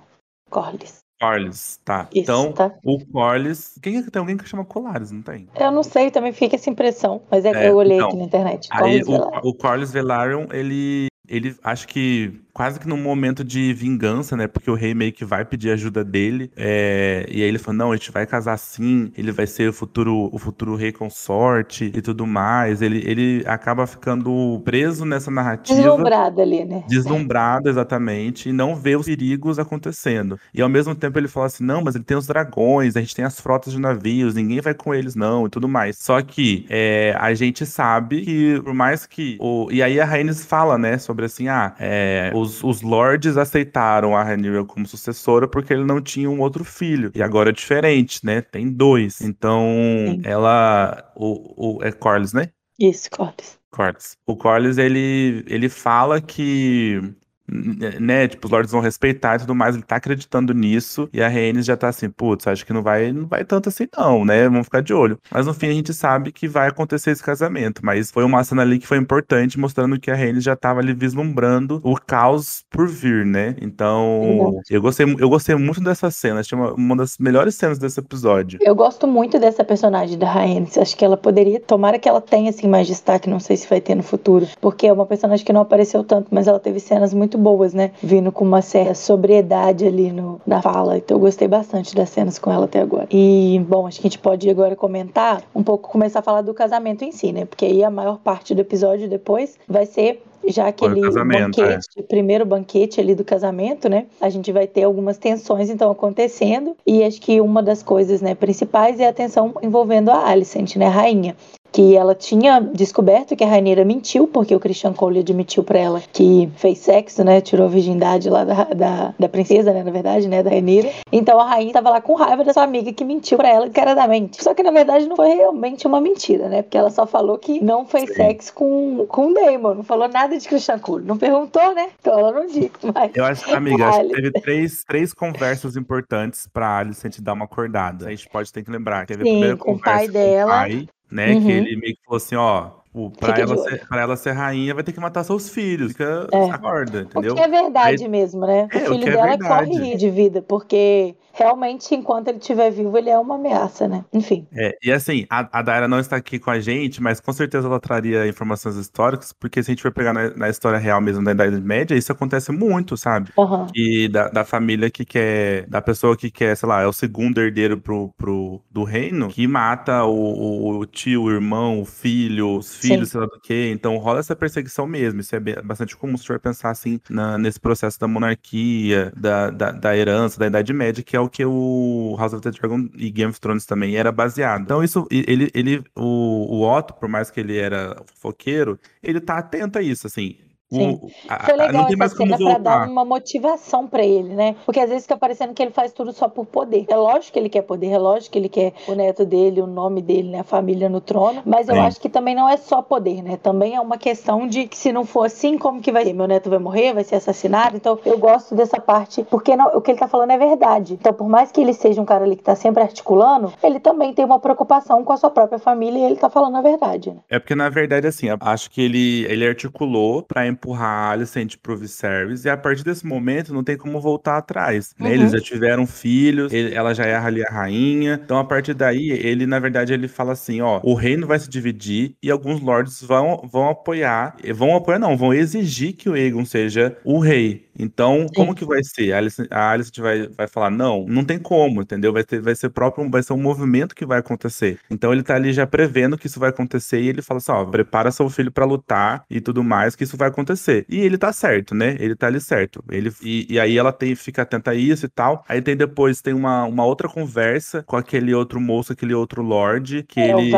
Corlys. 0.51 1.01
Corlys, 1.21 1.81
tá. 1.85 2.09
Isso, 2.13 2.23
então, 2.23 2.53
tá. 2.53 2.75
o 2.85 3.05
Corlys. 3.07 3.79
Quem 3.83 3.97
é 3.97 4.03
tem 4.03 4.21
alguém 4.21 4.37
que 4.37 4.49
chama 4.49 4.65
Colares, 4.65 5.11
não 5.11 5.23
tem? 5.23 5.49
Eu 5.59 5.71
não 5.71 5.83
sei, 5.83 6.11
também 6.11 6.33
fica 6.33 6.57
essa 6.57 6.69
impressão, 6.69 7.23
mas 7.31 7.45
é, 7.45 7.51
É, 7.51 7.71
eu 7.71 7.77
olhei 7.77 7.97
então, 7.97 8.09
aqui 8.09 8.17
na 8.19 8.25
internet. 8.25 8.69
Aí 8.71 8.79
Corlys 8.79 9.09
o, 9.09 9.13
Velaryon. 9.13 9.41
o 9.43 9.55
Corlys 9.55 9.93
Velaryon, 9.93 10.47
ele. 10.53 11.07
Ele 11.29 11.57
acho 11.65 11.89
que 11.89 12.41
quase 12.57 12.81
que 12.81 12.89
num 12.89 12.97
momento 12.97 13.45
de 13.45 13.75
vingança, 13.75 14.35
né? 14.35 14.47
Porque 14.47 14.71
o 14.71 14.75
rei 14.75 14.95
meio 14.95 15.13
que 15.13 15.27
vai 15.27 15.45
pedir 15.45 15.71
ajuda 15.73 16.03
dele. 16.03 16.51
é, 16.57 17.27
e 17.29 17.43
aí 17.43 17.49
ele 17.49 17.59
falou: 17.59 17.77
não, 17.77 17.93
a 17.93 17.97
gente 17.97 18.11
vai 18.11 18.25
casar 18.25 18.57
sim, 18.57 19.13
ele 19.15 19.31
vai 19.31 19.47
ser 19.47 19.69
o 19.69 19.75
futuro, 19.75 20.31
o 20.33 20.39
futuro 20.39 20.75
rei 20.75 20.91
consorte 20.91 21.93
e 21.95 22.01
tudo 22.01 22.27
mais. 22.27 22.81
Ele, 22.81 23.03
ele 23.05 23.45
acaba 23.47 23.87
ficando 23.87 24.59
preso 24.65 25.05
nessa 25.05 25.31
narrativa. 25.31 25.79
Deslumbrada 25.79 26.41
ali, 26.41 26.65
né? 26.65 26.83
Deslumbrado, 26.89 27.69
exatamente, 27.69 28.49
e 28.49 28.53
não 28.53 28.75
vê 28.75 28.97
os 28.97 29.05
perigos 29.05 29.59
acontecendo. 29.59 30.41
E 30.55 30.63
ao 30.63 30.69
mesmo 30.71 30.95
tempo 30.95 31.19
ele 31.19 31.29
fala 31.29 31.47
assim: 31.47 31.63
não, 31.63 31.83
mas 31.83 31.95
ele 31.95 32.05
tem 32.05 32.17
os 32.17 32.27
dragões, 32.27 32.97
a 32.97 33.01
gente 33.01 33.15
tem 33.15 33.27
as 33.27 33.39
frotas 33.39 33.75
de 33.75 33.79
navios, 33.79 34.35
ninguém 34.35 34.63
vai 34.63 34.73
com 34.73 34.95
eles, 34.95 35.15
não, 35.15 35.47
e 35.47 35.51
tudo 35.51 35.69
mais. 35.69 35.99
Só 35.99 36.23
que 36.23 36.65
é, 36.71 37.15
a 37.21 37.35
gente 37.35 37.67
sabe 37.67 38.23
que, 38.23 38.63
por 38.65 38.73
mais 38.73 39.05
que. 39.05 39.37
O... 39.39 39.69
E 39.71 39.83
aí 39.83 40.01
a 40.01 40.07
Rhaenys 40.07 40.47
fala, 40.47 40.79
né, 40.79 40.97
sobre 40.97 41.27
assim: 41.27 41.49
ah, 41.49 41.75
é, 41.79 42.33
os, 42.35 42.46
os 42.63 42.83
lords 42.83 43.37
aceitaram 43.37 44.17
a 44.17 44.23
Rhaenyra 44.23 44.65
como 44.65 44.87
sucessora 44.87 45.49
porque 45.49 45.73
ele 45.73 45.85
não 45.85 46.01
tinha 46.01 46.31
um 46.31 46.41
outro 46.41 46.65
filho. 46.65 47.11
E 47.15 47.23
agora 47.23 47.51
é 47.51 47.53
diferente, 47.53 48.25
né? 48.25 48.41
Tem 48.41 48.69
dois. 48.69 49.21
Então, 49.21 49.63
Sim. 50.07 50.23
ela. 50.25 51.13
O, 51.15 51.79
o, 51.79 51.85
é 51.85 51.93
Corlys, 51.93 52.33
né? 52.33 52.51
Isso, 52.79 53.11
Corlys. 53.11 53.59
Corlys. 53.71 54.17
O 54.27 54.37
Corlys, 54.37 54.79
ele, 54.79 55.45
ele 55.47 55.69
fala 55.69 56.21
que, 56.21 57.01
né, 57.49 58.29
tipo, 58.29 58.47
os 58.47 58.53
lords 58.53 58.73
vão 58.73 58.81
respeitar 58.81 59.37
e 59.37 59.39
tudo 59.41 59.55
mais, 59.55 59.75
ele 59.75 59.85
tá 59.85 59.97
acreditando 59.97 60.53
nisso, 60.53 61.09
e 61.13 61.23
a 61.23 61.29
Rhaenys 61.29 61.65
já 61.65 61.77
tá 61.77 61.89
assim, 61.89 62.11
putz, 62.11 62.47
acho 62.47 62.67
que 62.67 62.73
não 62.73 62.83
vai, 62.83 63.13
não 63.13 63.27
vai 63.27 63.45
tanto 63.45 63.69
assim 63.69 63.87
não, 63.97 64.25
né, 64.25 64.49
vamos 64.49 64.67
ficar 64.67 64.83
de 64.83 64.93
olho. 64.93 65.19
Mas 65.31 65.47
no 65.47 65.55
fim 65.55 65.69
a 65.69 65.73
gente 65.73 65.95
sabe 65.95 66.33
que 66.33 66.49
vai 66.49 66.69
acontecer 66.69 67.11
esse 67.11 67.23
casamento, 67.23 67.81
mas 67.85 68.11
foi 68.11 68.25
uma 68.25 68.43
cena 68.45 68.63
ali 68.63 68.79
que 68.79 68.87
foi 68.87 68.99
importante, 68.99 69.59
mostrando 69.59 69.99
que 69.99 70.11
a 70.11 70.15
Rhaenys 70.15 70.45
já 70.45 70.57
tava 70.57 70.81
ali 70.81 70.93
vislumbrando 70.93 71.81
o 71.83 71.95
caos 71.95 72.65
por 72.71 72.89
vir, 72.89 73.25
né, 73.25 73.57
então 73.61 74.61
eu 74.71 74.81
gostei, 74.81 75.07
eu 75.19 75.29
gostei 75.29 75.55
muito 75.55 75.81
dessa 75.81 76.11
cena, 76.11 76.41
achei 76.41 76.59
uma, 76.59 76.73
uma 76.73 76.97
das 76.97 77.17
melhores 77.19 77.55
cenas 77.55 77.79
desse 77.79 78.01
episódio. 78.01 78.59
Eu 78.63 78.75
gosto 78.75 79.07
muito 79.07 79.39
dessa 79.39 79.65
personagem 79.65 80.19
da 80.19 80.31
Rhaenys. 80.31 80.79
Acho 80.79 80.97
que 80.97 81.05
ela 81.05 81.17
poderia, 81.17 81.61
tomara 81.61 81.99
que 81.99 82.09
ela 82.09 82.21
tenha 82.21 82.51
assim 82.51 82.69
mais 82.69 82.87
destaque, 82.87 83.29
não 83.29 83.41
sei 83.41 83.57
se 83.57 83.69
vai 83.69 83.81
ter 83.81 83.95
no 83.95 84.03
futuro, 84.03 84.47
porque 84.61 84.87
é 84.87 84.93
uma 84.93 85.07
personagem 85.07 85.45
que 85.45 85.53
não 85.53 85.61
apareceu 85.61 86.03
tanto, 86.05 86.29
mas 86.31 86.47
ela 86.47 86.59
teve 86.59 86.81
cenas 86.81 87.13
muito 87.15 87.36
boas, 87.37 87.75
né? 87.75 87.93
Vindo 88.03 88.33
com 88.33 88.45
uma 88.45 88.63
certa 88.63 88.95
sobriedade 88.95 89.87
ali 89.87 90.13
no, 90.13 90.41
na 90.47 90.63
fala. 90.63 90.97
Então 90.97 91.17
eu 91.17 91.21
gostei 91.21 91.49
bastante 91.49 91.95
das 91.95 92.11
cenas 92.11 92.39
com 92.39 92.51
ela 92.51 92.65
até 92.65 92.81
agora. 92.81 93.07
E, 93.11 93.61
bom, 93.69 93.87
acho 93.87 94.01
que 94.01 94.07
a 94.07 94.11
gente 94.11 94.19
pode 94.19 94.49
agora 94.49 94.77
comentar 94.77 95.43
um 95.55 95.63
pouco, 95.63 95.91
começar 95.91 96.21
a 96.21 96.23
falar 96.23 96.43
do 96.43 96.55
casamento 96.55 97.05
em 97.05 97.13
si, 97.13 97.33
né? 97.33 97.45
Porque 97.45 97.65
aí 97.65 97.85
a 97.85 97.91
maior 97.91 98.19
parte 98.19 98.55
do 98.55 98.61
episódio 98.61 99.09
depois 99.09 99.59
vai 99.69 99.87
ser 99.87 100.23
já 100.47 100.69
aquele 100.69 101.01
casamento, 101.01 101.61
banquete, 101.61 101.89
o 101.99 102.03
primeiro 102.03 102.47
banquete 102.47 103.01
ali 103.01 103.15
do 103.15 103.25
casamento, 103.25 103.89
né? 103.89 104.07
A 104.21 104.29
gente 104.29 104.53
vai 104.53 104.67
ter 104.67 104.85
algumas 104.85 105.19
tensões 105.19 105.71
então 105.71 105.91
acontecendo 105.91 106.77
e 106.87 107.03
acho 107.03 107.21
que 107.21 107.41
uma 107.41 107.63
das 107.63 107.83
coisas, 107.83 108.21
né, 108.21 108.35
principais 108.35 109.01
é 109.01 109.09
a 109.09 109.13
tensão 109.13 109.55
envolvendo 109.63 110.11
a 110.11 110.29
Alicent, 110.29 110.77
né, 110.77 110.87
a 110.87 110.91
rainha, 110.91 111.37
que 111.77 111.95
ela 111.95 112.15
tinha 112.15 112.59
descoberto 112.59 113.37
que 113.37 113.45
a 113.45 113.47
Rainha 113.47 113.85
mentiu, 113.85 114.27
porque 114.27 114.55
o 114.55 114.59
Christian 114.59 114.95
Cole 114.95 115.19
admitiu 115.19 115.63
pra 115.63 115.79
ela 115.79 116.03
que 116.11 116.49
fez 116.57 116.79
sexo, 116.79 117.23
né? 117.23 117.43
Tirou 117.43 117.67
a 117.67 117.69
virgindade 117.69 118.31
lá 118.31 118.45
da, 118.45 118.65
da, 118.65 119.15
da 119.19 119.29
princesa, 119.29 119.75
né? 119.75 119.83
Na 119.83 119.91
verdade, 119.91 120.27
né? 120.27 120.43
Da 120.43 120.49
Rainha. 120.49 120.91
Então 121.13 121.39
a 121.39 121.47
rainha 121.47 121.75
tava 121.75 121.91
lá 121.91 122.01
com 122.01 122.15
raiva 122.15 122.43
dessa 122.43 122.63
amiga 122.63 122.91
que 122.95 123.05
mentiu 123.05 123.37
pra 123.37 123.51
ela 123.51 123.67
encaradamente. 123.67 124.43
Só 124.43 124.55
que 124.55 124.63
na 124.63 124.71
verdade 124.71 125.07
não 125.07 125.17
foi 125.17 125.35
realmente 125.35 125.87
uma 125.87 126.01
mentira, 126.01 126.49
né? 126.49 126.63
Porque 126.63 126.79
ela 126.79 126.89
só 126.89 127.07
falou 127.07 127.37
que 127.37 127.63
não 127.63 127.85
fez 127.85 128.09
Sim. 128.09 128.15
sexo 128.15 128.55
com, 128.55 129.05
com 129.07 129.33
o 129.33 129.35
Damon. 129.35 129.75
Não 129.75 129.85
falou 129.85 130.09
nada 130.09 130.39
de 130.39 130.49
Christian 130.49 130.79
Cole. 130.79 131.05
Não 131.05 131.19
perguntou, 131.19 131.75
né? 131.75 131.91
Então 132.01 132.19
ela 132.19 132.33
não 132.33 132.47
disse. 132.47 132.71
Mas 132.95 133.11
Eu 133.15 133.27
acho, 133.27 133.55
amiga, 133.55 133.89
acho 133.89 134.01
que 134.01 134.15
teve 134.15 134.33
três, 134.33 134.83
três 134.83 135.13
conversas 135.13 135.77
importantes 135.77 136.49
pra 136.51 136.79
Alicent 136.79 137.21
dar 137.21 137.35
uma 137.35 137.45
acordada. 137.45 138.07
A 138.07 138.11
gente 138.11 138.31
pode 138.31 138.51
ter 138.51 138.65
que 138.65 138.71
lembrar. 138.71 139.05
Teve 139.05 139.25
Sim, 139.25 139.29
a 139.29 139.33
primeira 139.33 139.57
com 139.59 139.73
o 139.73 139.75
conversa 139.75 139.99
pai 139.99 140.07
com 140.07 140.13
dela. 140.13 140.47
o 140.47 140.55
pai, 140.55 140.89
né? 141.11 141.35
Uhum. 141.35 141.47
Que 141.47 141.53
ele 141.53 141.77
meio 141.77 141.97
que 141.97 142.05
falou 142.05 142.17
assim, 142.17 142.37
ó, 142.37 142.71
o- 142.97 143.11
pra, 143.11 143.35
Fica 143.35 143.47
de 143.47 143.53
ela 143.53 143.63
ser, 143.63 143.87
pra 143.89 144.01
ela 144.01 144.17
ser 144.17 144.33
rainha 144.33 144.75
vai 144.75 144.83
ter 144.83 144.93
que 144.93 145.01
matar 145.01 145.23
seus 145.25 145.49
filhos. 145.51 145.93
Fica 145.93 146.27
É. 146.33 146.51
acorda, 146.51 146.99
O 146.99 147.03
entendeu? 147.03 147.35
que 147.35 147.41
é 147.41 147.49
verdade 147.49 148.09
mesmo, 148.09 148.47
né? 148.47 148.69
É, 148.73 148.79
o 148.79 148.81
o 148.81 148.87
filho 148.93 149.03
que 149.05 149.09
é 149.11 149.13
dela 149.13 149.27
verdade. 149.29 149.69
corre 149.71 149.97
de 149.97 150.11
vida, 150.11 150.43
porque 150.43 151.15
realmente, 151.33 151.95
enquanto 151.95 152.29
ele 152.29 152.39
estiver 152.39 152.71
vivo, 152.71 152.97
ele 152.97 153.11
é 153.11 153.19
uma 153.19 153.35
ameaça, 153.35 153.87
né? 153.87 154.05
Enfim. 154.13 154.47
É, 154.55 154.75
e 154.83 154.91
assim, 154.91 155.27
a, 155.29 155.47
a 155.59 155.63
Daira 155.63 155.87
não 155.87 155.99
está 156.01 156.17
aqui 156.17 156.39
com 156.39 156.51
a 156.51 156.59
gente, 156.59 157.03
mas 157.03 157.21
com 157.21 157.31
certeza 157.33 157.67
ela 157.69 157.79
traria 157.79 158.27
informações 158.27 158.77
históricas, 158.77 159.33
porque 159.35 159.63
se 159.63 159.71
a 159.71 159.73
gente 159.73 159.83
for 159.83 159.93
pegar 159.93 160.15
na, 160.15 160.31
na 160.35 160.49
história 160.49 160.79
real 160.79 160.99
mesmo 161.01 161.23
da 161.23 161.33
Idade 161.33 161.61
Média, 161.61 161.95
isso 161.95 162.11
acontece 162.11 162.51
muito, 162.53 162.97
sabe? 162.97 163.31
Aham. 163.39 163.67
E 163.75 164.09
da, 164.09 164.29
da 164.31 164.45
família 164.47 164.91
que 164.91 165.05
quer, 165.05 165.67
da 165.67 165.83
pessoa 165.83 166.17
que 166.17 166.31
quer, 166.31 166.57
sei 166.57 166.67
lá, 166.69 166.81
é 166.81 166.87
o 166.87 166.93
segundo 166.93 167.39
herdeiro 167.39 167.77
pro, 167.79 168.11
pro, 168.17 168.63
do 168.71 168.83
reino, 168.85 169.29
que 169.29 169.47
mata 169.47 170.05
o, 170.05 170.15
o- 170.15 170.79
o 170.79 170.87
tio, 170.87 171.25
o 171.25 171.31
irmão, 171.31 171.83
o 171.83 171.85
filho, 171.85 172.57
os 172.57 172.77
filhos, 172.77 172.86
Sim. 172.87 173.05
sei 173.05 173.21
lá 173.21 173.27
do 173.27 173.41
que. 173.41 173.71
Então 173.71 173.97
rola 173.99 174.21
essa 174.21 174.37
perseguição 174.37 174.87
mesmo. 174.87 175.21
Isso 175.21 175.35
é 175.37 175.41
bastante 175.63 175.97
comum 175.97 176.17
se 176.17 176.27
for 176.27 176.39
pensar 176.41 176.71
assim 176.71 177.01
na- 177.09 177.39
nesse 177.39 177.59
processo 177.61 177.99
da 177.99 178.07
monarquia, 178.09 179.13
da, 179.17 179.51
da, 179.51 179.73
da 179.73 179.97
herança, 179.97 180.39
da 180.39 180.47
Idade 180.47 180.73
Média, 180.73 181.03
que 181.03 181.17
é 181.17 181.21
o 181.21 181.29
que 181.29 181.45
o 181.45 182.17
House 182.19 182.33
of 182.33 182.43
the 182.43 182.51
Dragon 182.51 182.89
e 182.95 183.11
Game 183.11 183.31
of 183.31 183.41
Thrones 183.41 183.67
também 183.67 183.97
era 183.97 184.11
baseado. 184.13 184.63
Então, 184.63 184.83
isso, 184.83 185.07
ele, 185.11 185.51
ele 185.55 185.83
o, 185.95 186.57
o 186.61 186.63
Otto, 186.69 186.95
por 186.95 187.09
mais 187.09 187.31
que 187.31 187.41
ele 187.41 187.57
era 187.59 187.97
fofoqueiro, 188.15 188.79
ele 189.03 189.21
tá 189.21 189.39
atento 189.39 189.79
a 189.79 189.83
isso, 189.83 190.07
assim. 190.07 190.37
O- 190.71 190.75
Sim. 190.75 191.01
a- 191.29 191.45
Foi 191.45 191.55
legal 191.55 191.73
não 191.83 191.85
tem 191.87 191.93
essa 191.95 191.97
mais 191.97 192.15
como 192.15 192.37
pra 192.37 192.59
dar 192.59 192.89
uma 192.89 193.05
motivação 193.05 193.87
pra 193.87 194.05
ele, 194.05 194.35
né? 194.35 194.57
Porque 194.65 194.81
às 194.81 194.89
vezes 194.89 195.05
fica 195.05 195.17
parecendo 195.17 195.55
que 195.55 195.63
ele 195.63 195.71
faz 195.71 195.93
tudo 195.93 196.13
só 196.13 196.29
por 196.29 196.45
poder. 196.47 196.85
É 196.89 196.97
lógico 196.97 197.35
que 197.35 197.39
ele 197.39 197.49
quer 197.49 197.63
poder, 197.63 197.89
é 197.91 197.99
lógico 197.99 198.33
que 198.33 198.39
ele 198.39 198.49
quer 198.49 198.73
o 198.89 198.95
neto 198.95 199.25
dele, 199.25 199.61
o 199.63 199.67
nome 199.67 200.03
dele, 200.03 200.31
né? 200.31 200.41
A 200.41 200.45
família 200.45 200.89
no 200.89 201.01
trono. 201.01 201.43
Mas 201.47 201.69
eu 201.69 201.77
Sim. 201.77 201.81
acho 201.83 202.01
que 202.01 202.09
também 202.09 202.35
não 202.35 202.49
é 202.49 202.57
só 202.57 202.83
poder, 202.83 203.23
né? 203.23 203.37
Também 203.41 203.75
é 203.77 203.81
uma 203.81 203.97
questão 203.97 204.47
de 204.47 204.67
que 204.67 204.77
se 204.77 204.93
não 204.93 205.05
for 205.05 205.27
assim, 205.27 205.57
como 205.57 205.81
que 205.81 205.93
vai 205.93 206.05
ser? 206.05 206.13
Meu 206.13 206.27
neto 206.27 206.51
vai 206.51 206.59
morrer, 206.59 206.93
vai 206.95 207.05
ser 207.05 207.15
assassinado. 207.17 207.77
Então 207.77 207.99
eu 208.05 208.19
gosto 208.19 208.55
dessa 208.55 208.81
parte, 208.81 209.23
porque 209.31 209.55
não- 209.55 209.69
o 209.77 209.81
que 209.81 209.93
ele 209.93 209.99
tá 210.01 210.09
falando 210.09 210.31
é 210.33 210.39
verdade. 210.39 210.95
Então, 210.95 211.13
por 211.13 211.29
mais 211.29 211.53
que 211.53 211.61
ele 211.61 211.73
seja 211.75 212.01
um 212.03 212.05
cara 212.05 212.25
ali 212.25 212.35
que 212.37 212.43
tá 212.43 212.57
sempre 212.57 212.83
articulando, 212.83 213.53
ele 213.63 213.79
também 213.79 214.13
tem 214.13 214.25
uma 214.25 214.41
preocupação 214.41 215.05
com 215.05 215.13
a 215.13 215.17
sua 215.17 215.31
própria 215.31 215.59
família 215.61 215.99
e 216.01 216.03
ele 216.05 216.17
tá 216.17 216.29
falando 216.29 216.57
a 216.57 216.61
verdade, 216.61 217.11
né? 217.13 217.19
É 217.31 217.39
porque, 217.39 217.55
na 217.55 217.69
verdade, 217.69 218.07
assim, 218.07 218.29
eu 218.29 218.37
acho 218.41 218.71
que 218.71 218.81
ele, 218.83 219.25
ele 219.27 219.47
articulou 219.47 220.23
pra 220.23 220.47
empurrar 220.57 221.09
a 221.09 221.11
Alicent 221.13 221.57
pro 221.63 221.77
Viserys, 221.77 222.45
e 222.45 222.49
a 222.49 222.57
partir 222.57 222.83
desse 222.83 223.07
momento 223.07 223.53
não 223.55 223.63
tem 223.63 223.77
como 223.77 224.01
voltar 224.01 224.37
atrás, 224.39 224.95
né? 224.99 225.09
Uhum. 225.09 225.15
Eles 225.15 225.33
já 225.33 225.41
tiveram 225.41 225.87
filhos, 225.87 226.53
ele- 226.53 226.75
ela 226.75 226.95
já 226.95 227.05
é 227.05 227.15
ali 227.17 227.43
a 227.47 227.51
rainha, 227.51 228.21
então 228.25 228.39
a 228.39 228.45
partir 228.45 228.75
daí, 228.75 229.11
ele, 229.11 229.47
na 229.47 229.59
verdade, 229.59 229.93
ele 229.93 230.09
fala 230.09 230.33
assim, 230.33 230.61
ó, 230.61 230.81
o 230.83 230.95
reino 230.95 231.27
vai 231.27 231.39
se 231.39 231.49
dividir 231.49 232.15
e 232.23 232.31
alguns 232.31 232.61
lords 232.61 233.03
vão, 233.03 233.49
vão 233.51 233.69
apoiar, 233.69 234.37
vão 234.55 234.75
apoiar 234.75 234.99
não, 234.99 235.17
vão 235.17 235.33
exigir 235.33 235.93
que 235.93 236.09
o 236.09 236.15
Aegon 236.15 236.45
seja 236.45 236.97
o 237.05 237.19
rei. 237.19 237.66
Então, 237.79 238.27
como 238.35 238.55
que 238.55 238.65
vai 238.65 238.83
ser? 238.83 239.13
A 239.13 239.19
Alicent, 239.19 239.49
a 239.51 239.71
Alicent 239.71 239.99
vai, 239.99 240.29
vai 240.29 240.49
falar, 240.49 240.71
não, 240.71 241.05
não 241.07 241.25
tem 241.25 241.39
como, 241.39 241.83
entendeu? 241.83 242.13
Vai, 242.13 242.25
ter, 242.25 242.41
vai 242.41 242.55
ser 242.55 242.71
próprio, 242.71 243.09
vai 243.11 243.23
ser 243.23 243.33
um 243.33 243.43
movimento 243.43 243.95
que 243.95 244.07
vai 244.07 244.19
acontecer. 244.19 244.79
Então 244.91 245.13
ele 245.13 245.23
tá 245.23 245.35
ali 245.35 245.53
já 245.53 245.67
prevendo 245.67 246.17
que 246.19 246.27
isso 246.27 246.41
vai 246.41 246.51
acontecer 246.51 247.01
e 247.01 247.09
ele 247.09 247.23
fala 247.23 247.39
assim, 247.39 247.53
ó, 247.53 247.65
prepara 247.65 248.11
seu 248.11 248.29
filho 248.31 248.51
pra 248.51 248.65
lutar 248.65 249.25
e 249.31 249.41
tudo 249.41 249.63
mais, 249.63 249.95
que 249.97 250.05
isso 250.05 250.17
vai 250.17 250.29
acontecer. 250.29 250.85
E 250.89 250.99
ele 251.01 251.19
tá 251.19 251.33
certo, 251.33 251.75
né? 251.75 251.97
Ele 251.99 252.15
tá 252.17 252.27
ali 252.29 252.41
certo. 252.41 252.83
Ele, 252.91 253.13
e, 253.23 253.47
e 253.55 253.61
aí 253.61 253.77
ela 253.77 253.93
tem, 253.93 254.15
fica 254.15 254.43
atenta 254.43 254.71
a 254.71 254.75
isso 254.75 255.07
e 255.07 255.09
tal. 255.09 255.45
Aí 255.49 255.61
tem 255.61 255.77
depois, 255.77 256.21
tem 256.21 256.35
uma, 256.35 256.65
uma 256.65 256.85
outra 256.85 257.09
conversa 257.09 257.83
com 257.83 257.97
aquele 257.97 258.35
outro 258.35 258.61
moço, 258.61 258.93
aquele 258.93 259.15
outro 259.15 259.43
lord, 259.43 260.05
que 260.05 260.21
É 260.21 260.31
ele... 260.31 260.51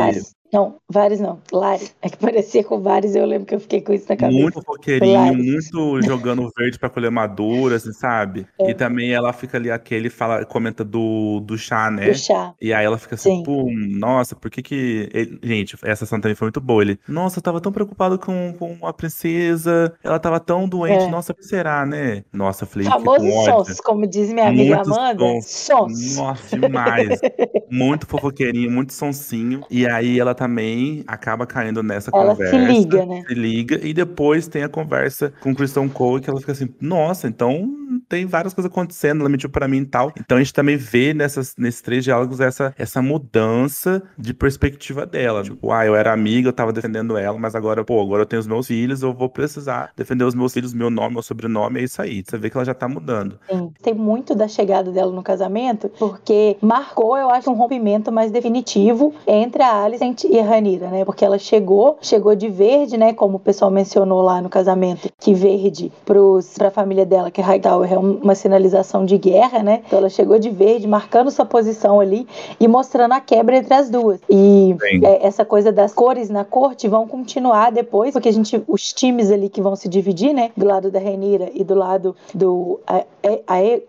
o. 0.53 0.57
Não, 0.57 0.77
Vares 0.89 1.21
não. 1.21 1.41
Lari. 1.53 1.89
É 2.01 2.09
que 2.09 2.17
parecia 2.17 2.63
com 2.65 2.81
Vares 2.81 3.15
eu 3.17 3.27
lembro 3.27 3.47
que 3.47 3.55
eu 3.55 3.61
fiquei 3.61 3.81
com 3.81 3.93
isso 3.93 4.07
na 4.09 4.17
cabeça. 4.17 4.41
Muito 4.41 4.63
foqueirinho, 4.63 5.35
muito 5.35 6.01
jogando 6.03 6.51
verde 6.57 6.79
pra 6.79 6.89
colher 6.89 7.11
madura, 7.11 7.77
assim, 7.77 7.93
sabe? 7.93 8.47
É. 8.61 8.71
E 8.71 8.75
também 8.75 9.13
ela 9.13 9.33
fica 9.33 9.59
ali, 9.59 9.71
aquele 9.71 10.09
fala, 10.09 10.45
comenta 10.45 10.85
do, 10.85 11.41
do 11.41 11.59
chá, 11.59 11.91
né? 11.91 12.07
Do 12.11 12.15
chá. 12.19 12.55
E 12.61 12.73
aí 12.73 12.85
ela 12.85 12.97
fica 12.99 13.15
assim, 13.17 13.37
Sim. 13.39 13.43
pô, 13.43 13.67
nossa, 13.99 14.35
por 14.37 14.51
que 14.51 14.63
que... 14.63 15.09
ele- 15.13 15.39
Gente, 15.43 15.77
essa 15.83 16.07
cena 16.07 16.23
também 16.23 16.35
foi 16.37 16.47
muito 16.47 16.61
boa. 16.61 16.83
Ele, 16.83 16.99
nossa, 17.09 17.39
eu 17.39 17.43
tava 17.43 17.61
tão 17.61 17.73
preocupado 17.73 18.19
com, 18.19 18.55
com 18.59 18.87
a 18.87 18.93
princesa, 18.93 19.93
ela 20.03 20.19
tava 20.19 20.39
tão 20.41 20.69
doente, 20.69 21.05
É. 21.05 21.09
nossa, 21.11 21.35
por 21.35 21.41
que 21.41 21.47
será, 21.49 21.85
né? 21.85 22.25
Nossa, 22.33 22.65
eu 22.65 22.69
falei, 22.69 22.87
fiquei 22.87 23.01
Famoso 23.05 23.25
com 23.25 23.37
ódio. 23.39 23.65
sons, 23.67 23.81
como 23.81 24.07
diz 24.07 24.33
minha 24.33 24.49
amiga 24.49 24.77
Muitos 24.77 24.97
Amanda. 24.97 25.19
sons. 25.25 25.47
Sons. 25.47 26.17
Nossa, 26.17 26.59
demais. 26.59 27.21
muito 27.71 28.07
fofoqueirinho, 28.07 28.71
muito 28.71 28.93
sonsinho. 28.93 29.63
E 29.71 29.87
aí 29.87 30.19
ela 30.19 30.35
também 30.39 31.03
acaba 31.09 31.45
caindo 31.45 31.83
nessa 31.83 32.13
Ela 32.15 32.29
conversa. 32.29 32.57
se 32.57 32.65
liga, 32.65 33.05
né? 33.05 33.25
Se 33.27 33.35
liga. 33.35 33.81
E 33.85 33.93
depois 33.93 34.47
tem 34.47 34.63
a 34.63 34.69
conversa 34.69 35.33
com 35.41 35.51
o 35.51 35.55
Christian 35.55 35.89
Cole 35.89 36.23
que 36.23 36.31
ela 36.31 36.39
fica 36.39 36.53
assim, 36.53 36.69
nossa, 36.81 37.27
então 37.27 37.69
tem 38.09 38.27
várias 38.27 38.55
coisas 38.55 38.71
acontecendo, 38.71 39.21
ela 39.21 39.29
mentiu 39.29 39.51
para 39.51 39.69
mim 39.69 39.79
e 39.79 39.87
tal. 39.87 40.13
Então 40.19 40.39
a 40.39 40.41
gente 40.41 40.55
também 40.55 40.77
vê 40.77 41.13
nessas, 41.13 41.55
nesses 41.57 41.81
três 41.81 42.03
diálogos 42.05 42.41
essa, 42.41 42.75
essa 42.79 43.03
mudança 43.03 44.03
de 44.17 44.33
perspectiva 44.33 45.05
dela. 45.05 45.43
Tipo, 45.43 45.71
ah, 45.71 45.85
eu 45.85 45.95
era 45.95 46.13
amiga, 46.13 46.49
eu 46.49 46.53
tava 46.53 46.73
defendendo 46.73 47.17
ela, 47.17 47.39
mas 47.39 47.55
agora, 47.55 47.85
pô, 47.85 48.01
agora 48.01 48.23
eu 48.23 48.27
tenho 48.27 48.41
os 48.41 48.47
meus 48.47 48.67
filhos, 48.67 49.03
eu 49.03 49.13
vou 49.13 49.29
precisar 49.29 49.93
defender 49.97 50.25
os 50.25 50.35
meus 50.35 50.53
filhos, 50.53 50.73
meu 50.73 50.91
nome, 50.91 51.15
meu 51.15 51.23
sobrenome, 51.23 51.81
é 51.81 51.85
isso 51.85 52.01
aí. 52.01 52.23
Você 52.27 52.39
vê 52.39 52.49
que 52.49 52.57
ela 52.57 52.65
já 52.65 52.75
tá 52.75 52.89
mudando. 52.89 53.39
Sim, 53.51 53.71
tem 53.83 53.95
muito 53.95 54.35
da 54.35 54.49
chegada 54.49 54.91
dela 54.91 55.13
no 55.13 55.23
casamento, 55.23 55.91
porque 55.99 56.57
marcou, 56.61 57.17
eu 57.17 57.31
acho, 57.31 57.51
um 57.51 57.55
rompimento 57.55 58.11
mais 58.11 58.31
definitivo 58.31 59.15
entre 59.27 59.63
a 59.63 59.85
Alicent 59.85 60.25
e 60.25 60.39
a 60.39 60.45
Ranira, 60.45 60.89
né? 60.89 61.05
Porque 61.05 61.25
ela 61.25 61.39
chegou, 61.39 61.99
chegou 62.01 62.35
de 62.35 62.49
verde, 62.49 62.97
né? 62.97 63.13
Como 63.13 63.37
o 63.37 63.41
pessoal 63.41 63.71
mencionou 63.71 64.23
lá 64.23 64.41
no 64.41 64.49
casamento, 64.49 65.09
que 65.19 65.35
verde 65.35 65.93
pros, 66.05 66.55
pra 66.55 66.71
família 66.71 67.05
dela, 67.05 67.31
que 67.31 67.41
Hightower 67.41 67.93
é 67.93 67.98
uma 67.99 68.35
sinalização 68.35 69.05
de 69.05 69.19
guerra, 69.19 69.63
né? 69.63 69.83
Então 69.87 69.99
ela 69.99 70.09
chegou 70.09 70.39
de 70.39 70.51
verde, 70.51 70.87
marcando 70.87 71.31
sua 71.31 71.45
posição 71.45 72.01
ali 72.01 72.27
e 72.61 72.69
mostrando 72.69 73.13
a 73.13 73.21
quebra 73.21 73.57
entre 73.57 73.75
as 73.75 73.91
duas. 73.91 74.21
E 74.29 74.77
é, 75.05 75.27
essa 75.27 75.45
coisa 75.45 75.73
das 75.73 75.93
cores 75.93 76.31
na 76.31 76.45
corte 76.45 76.89
vão 76.89 77.07
continuar 77.07 77.71
depois, 77.71 78.13
porque 78.13 78.29
a 78.29 78.33
gente, 78.33 78.63
os 78.67 78.93
times 78.93 79.31
ali 79.31 79.49
que 79.49 79.61
vão 79.61 79.77
se 79.77 79.89
dividir, 79.89 80.33
né? 80.33 80.51
Do 80.57 80.67
lado 80.67 80.91
da 80.91 80.99
Renira 80.99 81.51
e 81.55 81.65
do 81.65 81.75
lado 81.75 82.17
do 82.35 82.81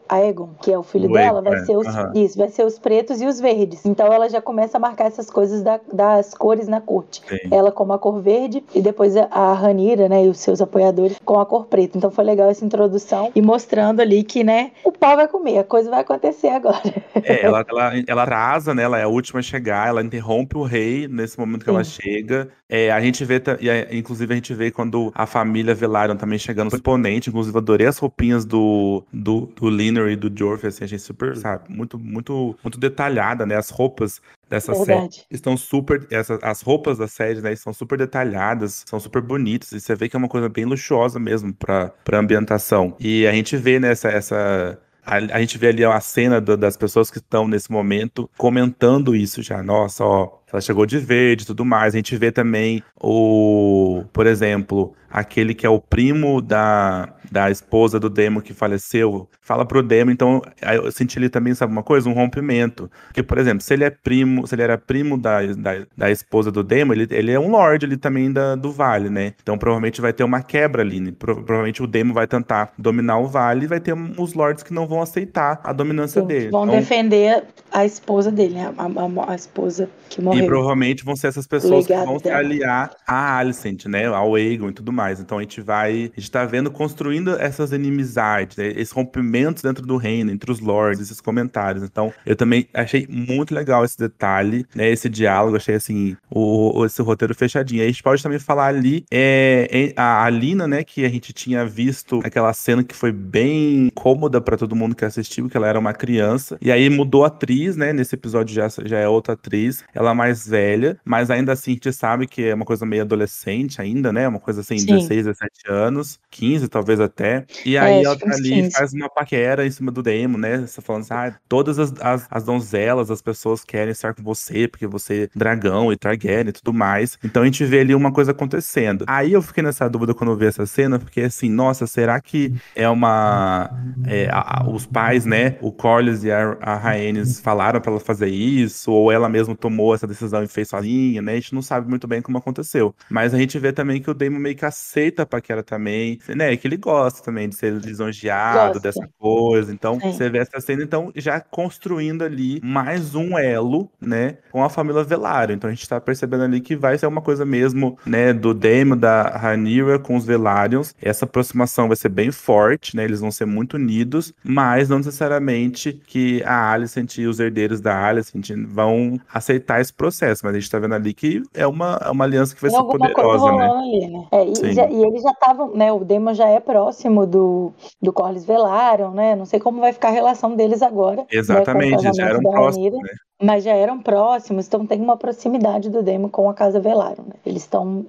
Aegon, 0.08 0.50
que 0.62 0.72
é 0.72 0.78
o 0.78 0.84
filho 0.84 1.10
o 1.10 1.14
dela, 1.14 1.42
vai 1.42 1.60
é. 1.60 1.66
ser 1.66 1.78
os, 1.78 1.88
uhum. 1.88 2.12
isso, 2.16 2.38
vai 2.38 2.50
ser 2.50 2.66
os 2.66 2.78
pretos 2.78 3.22
e 3.22 3.26
os 3.26 3.40
verdes. 3.40 3.86
Então 3.86 4.12
ela 4.12 4.30
já 4.30 4.42
começa 4.42 4.78
a 4.78 4.80
marcar 4.80 5.06
essas 5.06 5.30
coisas 5.30 5.62
da, 5.62 5.80
das 5.92 6.34
cores 6.34 6.68
na 6.68 6.82
corte. 6.82 7.22
Sim. 7.28 7.38
Ela 7.52 7.72
com 7.72 7.92
a 7.92 8.00
cor 8.00 8.20
verde 8.20 8.64
e 8.74 8.82
depois 8.82 9.16
a 9.18 9.54
Ranira, 9.54 10.10
né, 10.10 10.26
e 10.26 10.30
os 10.30 10.40
seus 10.40 10.62
apoiadores 10.62 11.18
com 11.24 11.40
a 11.40 11.46
cor 11.46 11.66
preta. 11.66 11.98
Então 11.98 12.12
foi 12.12 12.24
legal 12.24 12.50
essa 12.50 12.66
introdução 12.66 13.32
e 13.36 13.42
mostrando 13.42 13.99
ali 14.02 14.24
que, 14.24 14.44
né, 14.44 14.72
o 14.84 14.92
pau 14.92 15.16
vai 15.16 15.28
comer, 15.28 15.60
a 15.60 15.64
coisa 15.64 15.90
vai 15.90 16.02
acontecer 16.02 16.50
agora. 16.50 16.80
É, 17.24 17.46
ela, 17.46 17.66
ela, 17.68 17.92
ela 18.08 18.24
atrasa, 18.24 18.74
né, 18.74 18.84
ela 18.84 18.98
é 18.98 19.04
a 19.04 19.08
última 19.08 19.40
a 19.40 19.44
chegar, 19.44 19.88
ela 19.88 20.04
interrompe 20.04 20.58
o 20.58 20.64
rei 20.64 21.08
nesse 21.08 21.38
momento 21.40 21.60
que 21.64 21.70
Sim. 21.70 21.76
ela 21.76 21.84
chega. 21.84 22.50
É, 22.70 22.92
a 22.92 23.02
gente 23.02 23.26
vê, 23.26 23.42
e 23.60 23.98
inclusive 23.98 24.32
a 24.32 24.36
gente 24.36 24.54
vê 24.54 24.70
quando 24.70 25.12
a 25.16 25.26
família 25.26 25.74
Velaryon 25.74 26.16
também 26.16 26.38
chegando 26.38 26.74
exponente, 26.76 27.30
inclusive 27.30 27.58
adorei 27.58 27.88
as 27.88 27.98
roupinhas 27.98 28.46
do, 28.46 29.04
do, 29.12 29.52
do 29.56 29.68
Liner 29.68 30.08
e 30.10 30.16
do 30.16 30.32
Jorf, 30.34 30.68
assim, 30.68 30.84
a 30.84 30.88
gente 30.88 31.02
super, 31.02 31.36
sabe, 31.36 31.64
muito, 31.68 31.98
muito, 31.98 32.56
muito 32.64 32.80
detalhada, 32.80 33.44
né, 33.44 33.56
as 33.56 33.72
roupas 33.72 34.22
dessa 34.48 34.72
Verdade. 34.74 35.16
série 35.16 35.26
estão 35.32 35.58
super. 35.58 36.06
Essa, 36.12 36.38
as 36.44 36.62
roupas 36.62 37.00
da 37.00 37.08
série, 37.08 37.42
né, 37.42 37.56
são 37.56 37.74
super 37.74 37.98
detalhadas, 37.98 38.84
são 38.86 39.00
super 39.00 39.22
bonitas, 39.22 39.72
e 39.72 39.80
você 39.80 39.96
vê 39.96 40.08
que 40.08 40.16
é 40.16 40.20
uma 40.20 40.30
coisa 40.30 40.48
bem 40.48 40.66
luxuosa 40.66 41.20
mesmo 41.20 41.54
pra, 41.54 41.92
pra 42.04 42.20
ambientação. 42.20 42.96
E 43.00 43.26
a 43.26 43.32
gente 43.32 43.58
vê. 43.58 43.80
Né, 43.80 43.92
essa, 43.92 44.80
a, 45.06 45.16
a, 45.16 45.40
gente 45.40 45.58
vê 45.58 45.70
ali 45.70 45.84
a 45.84 46.00
cena 46.00 46.40
do, 46.40 46.56
das 46.56 46.78
pessoas 46.78 47.10
que 47.10 47.18
estão 47.18 47.48
nesse 47.48 47.72
momento 47.72 48.30
comentando 48.38 49.16
isso 49.16 49.42
já. 49.42 49.64
Nossa, 49.64 50.04
ó, 50.04 50.39
ela 50.52 50.62
chegou 50.62 50.86
de 50.86 50.98
verde 50.98 51.44
e 51.44 51.46
tudo 51.46 51.64
mais. 51.64 51.94
A 51.94 51.98
gente 51.98 52.16
vê 52.18 52.32
também 52.32 52.84
o, 53.00 54.04
por 54.12 54.26
exemplo, 54.28 54.94
aquele 55.12 55.54
que 55.54 55.66
é 55.66 55.70
o 55.70 55.80
primo 55.80 56.42
da, 56.42 57.10
da 57.32 57.50
esposa 57.50 58.00
do 58.00 58.10
Demo 58.10 58.42
que 58.42 58.54
faleceu, 58.54 59.28
fala 59.42 59.66
pro 59.66 59.82
Demo, 59.82 60.12
então 60.12 60.42
eu 60.62 60.92
senti 60.92 61.18
ali 61.18 61.30
também, 61.30 61.54
sabe 61.54 61.72
uma 61.72 61.84
coisa? 61.84 62.10
Um 62.10 62.14
rompimento. 62.14 62.90
Porque, 63.08 63.24
por 63.24 63.38
exemplo, 63.38 63.62
se 63.62 63.74
ele 63.74 63.84
é 63.84 63.90
primo, 63.90 64.46
se 64.48 64.56
ele 64.56 64.62
era 64.62 64.78
primo 64.78 65.18
da, 65.18 65.42
da, 65.46 65.86
da 65.96 66.12
esposa 66.12 66.52
do 66.52 66.64
Demo, 66.64 66.94
ele, 66.94 67.08
ele 67.12 67.32
é 67.32 67.40
um 67.40 67.50
lord 67.50 67.86
ali 67.86 67.98
também 67.98 68.32
da, 68.32 68.56
do 68.56 68.72
vale, 68.72 69.10
né? 69.10 69.34
Então 69.42 69.58
provavelmente 69.58 70.02
vai 70.02 70.14
ter 70.14 70.24
uma 70.24 70.42
quebra 70.42 70.82
ali, 70.82 71.00
né? 71.00 71.14
provavelmente 71.18 71.82
o 71.82 71.88
Demo 71.88 72.14
vai 72.14 72.28
tentar 72.28 72.74
dominar 72.78 73.20
o 73.20 73.28
vale 73.28 73.66
e 73.66 73.68
vai 73.68 73.80
ter 73.80 73.94
os 74.18 74.34
lords 74.34 74.64
que 74.64 74.74
não 74.74 74.88
vão 74.88 75.02
aceitar 75.02 75.60
a 75.64 75.74
dominância 75.74 76.22
Sim, 76.22 76.28
dele. 76.28 76.50
Vão 76.50 76.66
então, 76.66 76.80
defender 76.80 77.44
a 77.72 77.86
esposa 77.86 78.32
dele, 78.32 78.56
né? 78.56 78.74
A, 78.78 78.84
a, 78.84 79.32
a, 79.32 79.36
esposa 79.36 79.90
que 80.10 80.22
morreu. 80.22 80.44
E 80.44 80.48
provavelmente 80.48 81.04
vão 81.04 81.16
ser 81.16 81.28
essas 81.28 81.48
pessoas 81.48 81.86
que 81.86 81.94
vão 81.94 82.18
dela. 82.18 82.20
se 82.20 82.30
aliar 82.30 82.92
a 83.08 83.38
Alicent, 83.38 83.86
né? 83.86 84.08
Ao 84.08 84.36
Aegon 84.36 84.70
e 84.70 84.74
tudo 84.74 84.92
mais. 84.92 84.99
Então 85.20 85.38
a 85.38 85.42
gente 85.42 85.62
vai. 85.62 86.12
A 86.16 86.20
gente 86.20 86.32
tá 86.32 86.46
vendo 86.46 86.72
construindo 86.72 87.32
essas 87.40 87.72
inimizades, 87.72 88.58
né? 88.58 88.68
esses 88.68 88.92
rompimentos 88.92 89.64
dentro 89.64 89.86
do 89.86 89.98
reino, 89.98 90.32
entre 90.32 90.52
os 90.52 90.60
lords, 90.60 91.02
esses 91.02 91.22
comentários. 91.22 91.84
Então, 91.84 92.12
eu 92.26 92.36
também 92.36 92.68
achei 92.74 93.08
muito 93.10 93.54
legal 93.54 93.86
esse 93.86 93.98
detalhe, 93.98 94.66
né? 94.76 94.90
Esse 94.90 95.10
diálogo, 95.10 95.58
achei 95.58 95.76
assim, 95.76 96.16
o, 96.30 96.86
esse 96.86 97.02
roteiro 97.02 97.34
fechadinho. 97.36 97.84
A 97.84 97.88
gente 97.88 98.04
pode 98.04 98.22
também 98.22 98.40
falar 98.40 98.68
ali 98.68 99.06
é, 99.12 99.94
a 99.96 100.24
Alina, 100.24 100.68
né? 100.68 100.84
Que 100.84 101.06
a 101.06 101.10
gente 101.10 101.34
tinha 101.34 101.66
visto 101.66 102.22
aquela 102.24 102.52
cena 102.54 102.84
que 102.84 102.96
foi 102.96 103.12
bem 103.12 103.92
cômoda 103.96 104.42
para 104.42 104.58
todo 104.58 104.76
mundo 104.76 104.96
que 104.96 105.06
assistiu, 105.06 105.50
que 105.50 105.58
ela 105.58 105.68
era 105.68 105.80
uma 105.80 105.94
criança. 105.94 106.58
E 106.62 106.72
aí 106.72 106.90
mudou 106.90 107.24
a 107.24 107.28
atriz, 107.28 107.76
né? 107.76 107.94
Nesse 107.94 108.16
episódio 108.16 108.54
já, 108.54 108.68
já 108.86 108.98
é 108.98 109.08
outra 109.08 109.34
atriz. 109.34 109.84
Ela 109.94 110.12
é 110.12 110.14
mais 110.14 110.48
velha, 110.48 110.98
mas 111.06 111.30
ainda 111.30 111.54
assim 111.54 111.72
a 111.72 111.74
gente 111.76 111.94
sabe 111.94 112.28
que 112.28 112.44
é 112.44 112.54
uma 112.54 112.66
coisa 112.66 112.86
meio 112.86 113.04
adolescente 113.04 113.82
ainda, 113.82 114.12
né? 114.12 114.28
Uma 114.28 114.40
coisa 114.40 114.62
assim, 114.62 114.78
Sim. 114.78 114.89
16, 114.94 115.26
17 115.26 115.52
anos, 115.68 116.20
15 116.32 116.68
talvez 116.68 117.00
até. 117.00 117.46
E 117.66 117.76
é, 117.76 117.80
aí 117.80 118.04
ela 118.04 118.18
tá 118.18 118.30
ali 118.32 118.68
e 118.68 118.72
faz 118.72 118.94
uma 118.94 119.10
paquera 119.10 119.66
em 119.66 119.72
cima 119.72 119.92
do 119.92 120.02
demo, 120.02 120.38
né? 120.38 120.60
Você 120.60 120.82
falando 120.82 121.04
assim, 121.04 121.14
ah, 121.14 121.36
todas 121.48 121.80
as, 121.80 121.94
as, 122.00 122.28
as, 122.30 122.44
donzelas, 122.44 123.12
as 123.12 123.22
pessoas 123.22 123.64
querem 123.64 123.92
estar 123.92 124.14
com 124.14 124.24
você, 124.24 124.68
porque 124.68 124.88
você 124.88 125.24
é 125.24 125.30
dragão 125.38 125.92
e 125.92 125.98
Targaryen 125.98 126.50
e 126.50 126.52
tudo 126.52 126.74
mais. 126.74 127.18
Então 127.24 127.44
a 127.44 127.46
gente 127.46 127.64
vê 127.66 127.80
ali 127.82 127.96
uma 127.96 128.12
coisa 128.12 128.32
acontecendo. 128.32 129.06
Aí 129.08 129.34
eu 129.34 129.42
fiquei 129.42 129.64
nessa 129.64 129.90
dúvida 129.90 130.14
quando 130.14 130.32
eu 130.32 130.38
vi 130.38 130.46
essa 130.46 130.66
cena, 130.66 131.00
porque 131.00 131.22
assim, 131.22 131.50
nossa, 131.50 131.88
será 131.88 132.20
que 132.20 132.54
é 132.76 132.88
uma. 132.90 133.70
É, 134.06 134.30
a, 134.32 134.66
os 134.70 134.86
pais, 134.86 135.26
né? 135.26 135.58
O 135.62 135.72
Corlys 135.72 136.24
e 136.24 136.32
a, 136.32 136.58
a 136.62 136.76
Rhaenys 136.76 137.40
falaram 137.40 137.80
para 137.82 137.92
ela 137.92 138.00
fazer 138.00 138.28
isso, 138.28 138.92
ou 138.92 139.12
ela 139.12 139.30
mesma 139.30 139.56
tomou 139.56 139.94
essa 139.94 140.08
decisão 140.08 140.44
e 140.44 140.48
fez 140.48 140.70
sozinha, 140.70 141.22
né? 141.22 141.34
A 141.34 141.36
gente 141.36 141.54
não 141.54 141.62
sabe 141.62 141.90
muito 141.90 142.08
bem 142.08 142.22
como 142.22 142.38
aconteceu. 142.38 142.94
Mas 143.10 143.34
a 143.34 143.38
gente 143.38 143.58
vê 143.60 143.72
também 143.72 144.02
que 144.02 144.10
o 144.10 144.14
Daemon 144.14 144.40
meio 144.40 144.56
que 144.56 144.66
aceita 144.80 145.24
a 145.24 145.26
paquera 145.26 145.62
também, 145.62 146.20
né? 146.30 146.56
Que 146.56 146.68
ele 146.68 146.78
gosta 146.78 147.22
também 147.22 147.50
de 147.50 147.56
ser 147.56 147.74
lisonjeado 147.74 148.74
gosta. 148.74 148.80
dessa 148.80 149.10
coisa. 149.20 149.72
Então, 149.72 150.00
Sim. 150.00 150.12
você 150.12 150.30
vê 150.30 150.40
essa 150.40 150.60
cena, 150.60 150.82
então, 150.84 151.12
já 151.16 151.40
construindo 151.40 152.24
ali 152.24 152.62
mais 152.64 153.14
um 153.14 153.38
elo, 153.38 153.90
né? 154.00 154.38
Com 154.52 154.64
a 154.64 154.70
família 154.70 155.04
Velário. 155.04 155.54
Então, 155.54 155.70
a 155.70 155.74
gente 155.74 155.88
tá 155.88 156.00
percebendo 156.00 156.44
ali 156.44 156.62
que 156.62 156.76
vai 156.76 156.98
ser 156.98 157.08
uma 157.08 157.22
coisa 157.22 157.46
mesmo, 157.46 157.98
né? 158.06 158.34
Do 158.34 158.54
Daemon, 158.54 158.98
da 158.98 159.24
Rhaenyra 159.38 160.00
com 160.00 160.16
os 160.16 160.26
Velários. 160.26 160.96
Essa 161.02 161.26
aproximação 161.26 161.88
vai 161.88 161.98
ser 161.98 162.10
bem 162.10 162.32
forte, 162.32 162.96
né? 162.96 163.04
Eles 163.04 163.20
vão 163.20 163.32
ser 163.32 163.46
muito 163.46 163.76
unidos, 163.76 164.34
mas 164.44 164.88
não 164.90 164.98
necessariamente 164.98 166.00
que 166.08 166.42
a 166.44 166.72
Alicent 166.72 167.18
e 167.18 167.28
os 167.28 167.40
herdeiros 167.40 167.82
da 167.82 168.08
Alicent 168.08 168.50
vão 168.68 169.20
aceitar 169.34 169.82
esse 169.82 169.94
processo. 169.94 170.42
Mas 170.46 170.56
a 170.56 170.60
gente 170.60 170.72
tá 170.72 170.80
vendo 170.80 170.96
ali 170.96 171.14
que 171.14 171.44
é 171.54 171.68
uma, 171.68 172.00
é 172.04 172.10
uma 172.10 172.24
aliança 172.24 172.56
que 172.56 172.62
vai 172.62 172.72
ser 172.72 172.84
poderosa, 172.84 173.52
né? 173.52 173.70
Ali, 173.70 174.08
né? 174.08 174.28
É, 174.32 174.69
e, 174.69 174.69
já, 174.74 174.90
e 174.90 175.04
eles 175.04 175.22
já 175.22 175.32
estavam, 175.32 175.74
né? 175.76 175.92
O 175.92 176.04
Daemon 176.04 176.34
já 176.34 176.48
é 176.48 176.60
próximo 176.60 177.26
do, 177.26 177.74
do 178.02 178.14
Corlys 178.14 178.46
Velaryon, 178.46 179.12
né? 179.12 179.36
Não 179.36 179.46
sei 179.46 179.60
como 179.60 179.80
vai 179.80 179.94
ficar 179.94 180.10
a 180.10 180.12
relação 180.12 180.56
deles 180.56 180.82
agora. 180.82 181.22
Né, 181.22 181.28
Exatamente, 181.32 182.04
né, 182.04 182.14
já 182.14 182.28
eram 182.28 182.42
próximos, 182.42 182.94
né? 182.94 183.10
Mas 183.42 183.64
já 183.64 183.74
eram 183.74 184.02
próximos, 184.02 184.68
então 184.68 184.86
tem 184.86 185.02
uma 185.02 185.18
proximidade 185.18 185.90
do 185.90 186.04
Daemon 186.04 186.30
com 186.30 186.50
a 186.50 186.54
casa 186.54 186.80
Velaryon, 186.80 187.26
né? 187.26 187.36
Eles 187.46 187.64
estão 187.64 188.06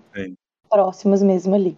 próximos 0.68 1.22
mesmo 1.22 1.54
ali. 1.54 1.76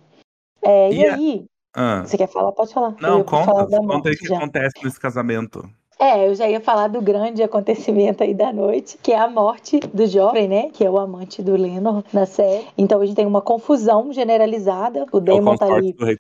É, 0.63 0.93
e, 0.93 1.01
e 1.01 1.07
a... 1.07 1.15
aí, 1.15 1.45
ah. 1.75 2.03
você 2.05 2.17
quer 2.17 2.29
falar? 2.29 2.53
Pode 2.53 2.73
falar. 2.73 2.95
Não, 3.01 3.23
conta, 3.25 3.67
conta 3.67 4.09
aí 4.09 4.15
o 4.15 4.19
que 4.19 4.35
acontece 4.35 4.75
nesse 4.83 5.01
casamento. 5.01 5.69
É, 6.03 6.29
eu 6.29 6.35
já 6.35 6.49
ia 6.49 6.61
falar 6.61 6.89
do 6.89 7.01
grande 7.01 7.45
acontecimento 7.45 8.25
aí 8.25 8.35
da 8.35 8.53
noite, 8.53 8.99
que 9.01 9.13
é 9.13 9.19
a 9.21 9.31
morte 9.31 9.79
do 9.95 10.05
jovem, 10.05 10.49
né? 10.49 10.69
Que 10.73 10.85
é 10.85 10.91
o 10.91 10.99
amante 10.99 11.41
do 11.41 11.55
Lenor 11.55 12.03
na 12.13 12.27
série. 12.27 12.67
Então 12.77 13.01
a 13.01 13.07
gente 13.07 13.15
tem 13.15 13.25
uma 13.25 13.41
confusão 13.41 14.13
generalizada. 14.13 15.07
O 15.13 15.21
Damon 15.21 15.53
é 15.53 15.55
o 15.55 15.59
tá 15.59 15.67
ali. 15.73 15.93
Do 15.93 16.05
rei. 16.05 16.19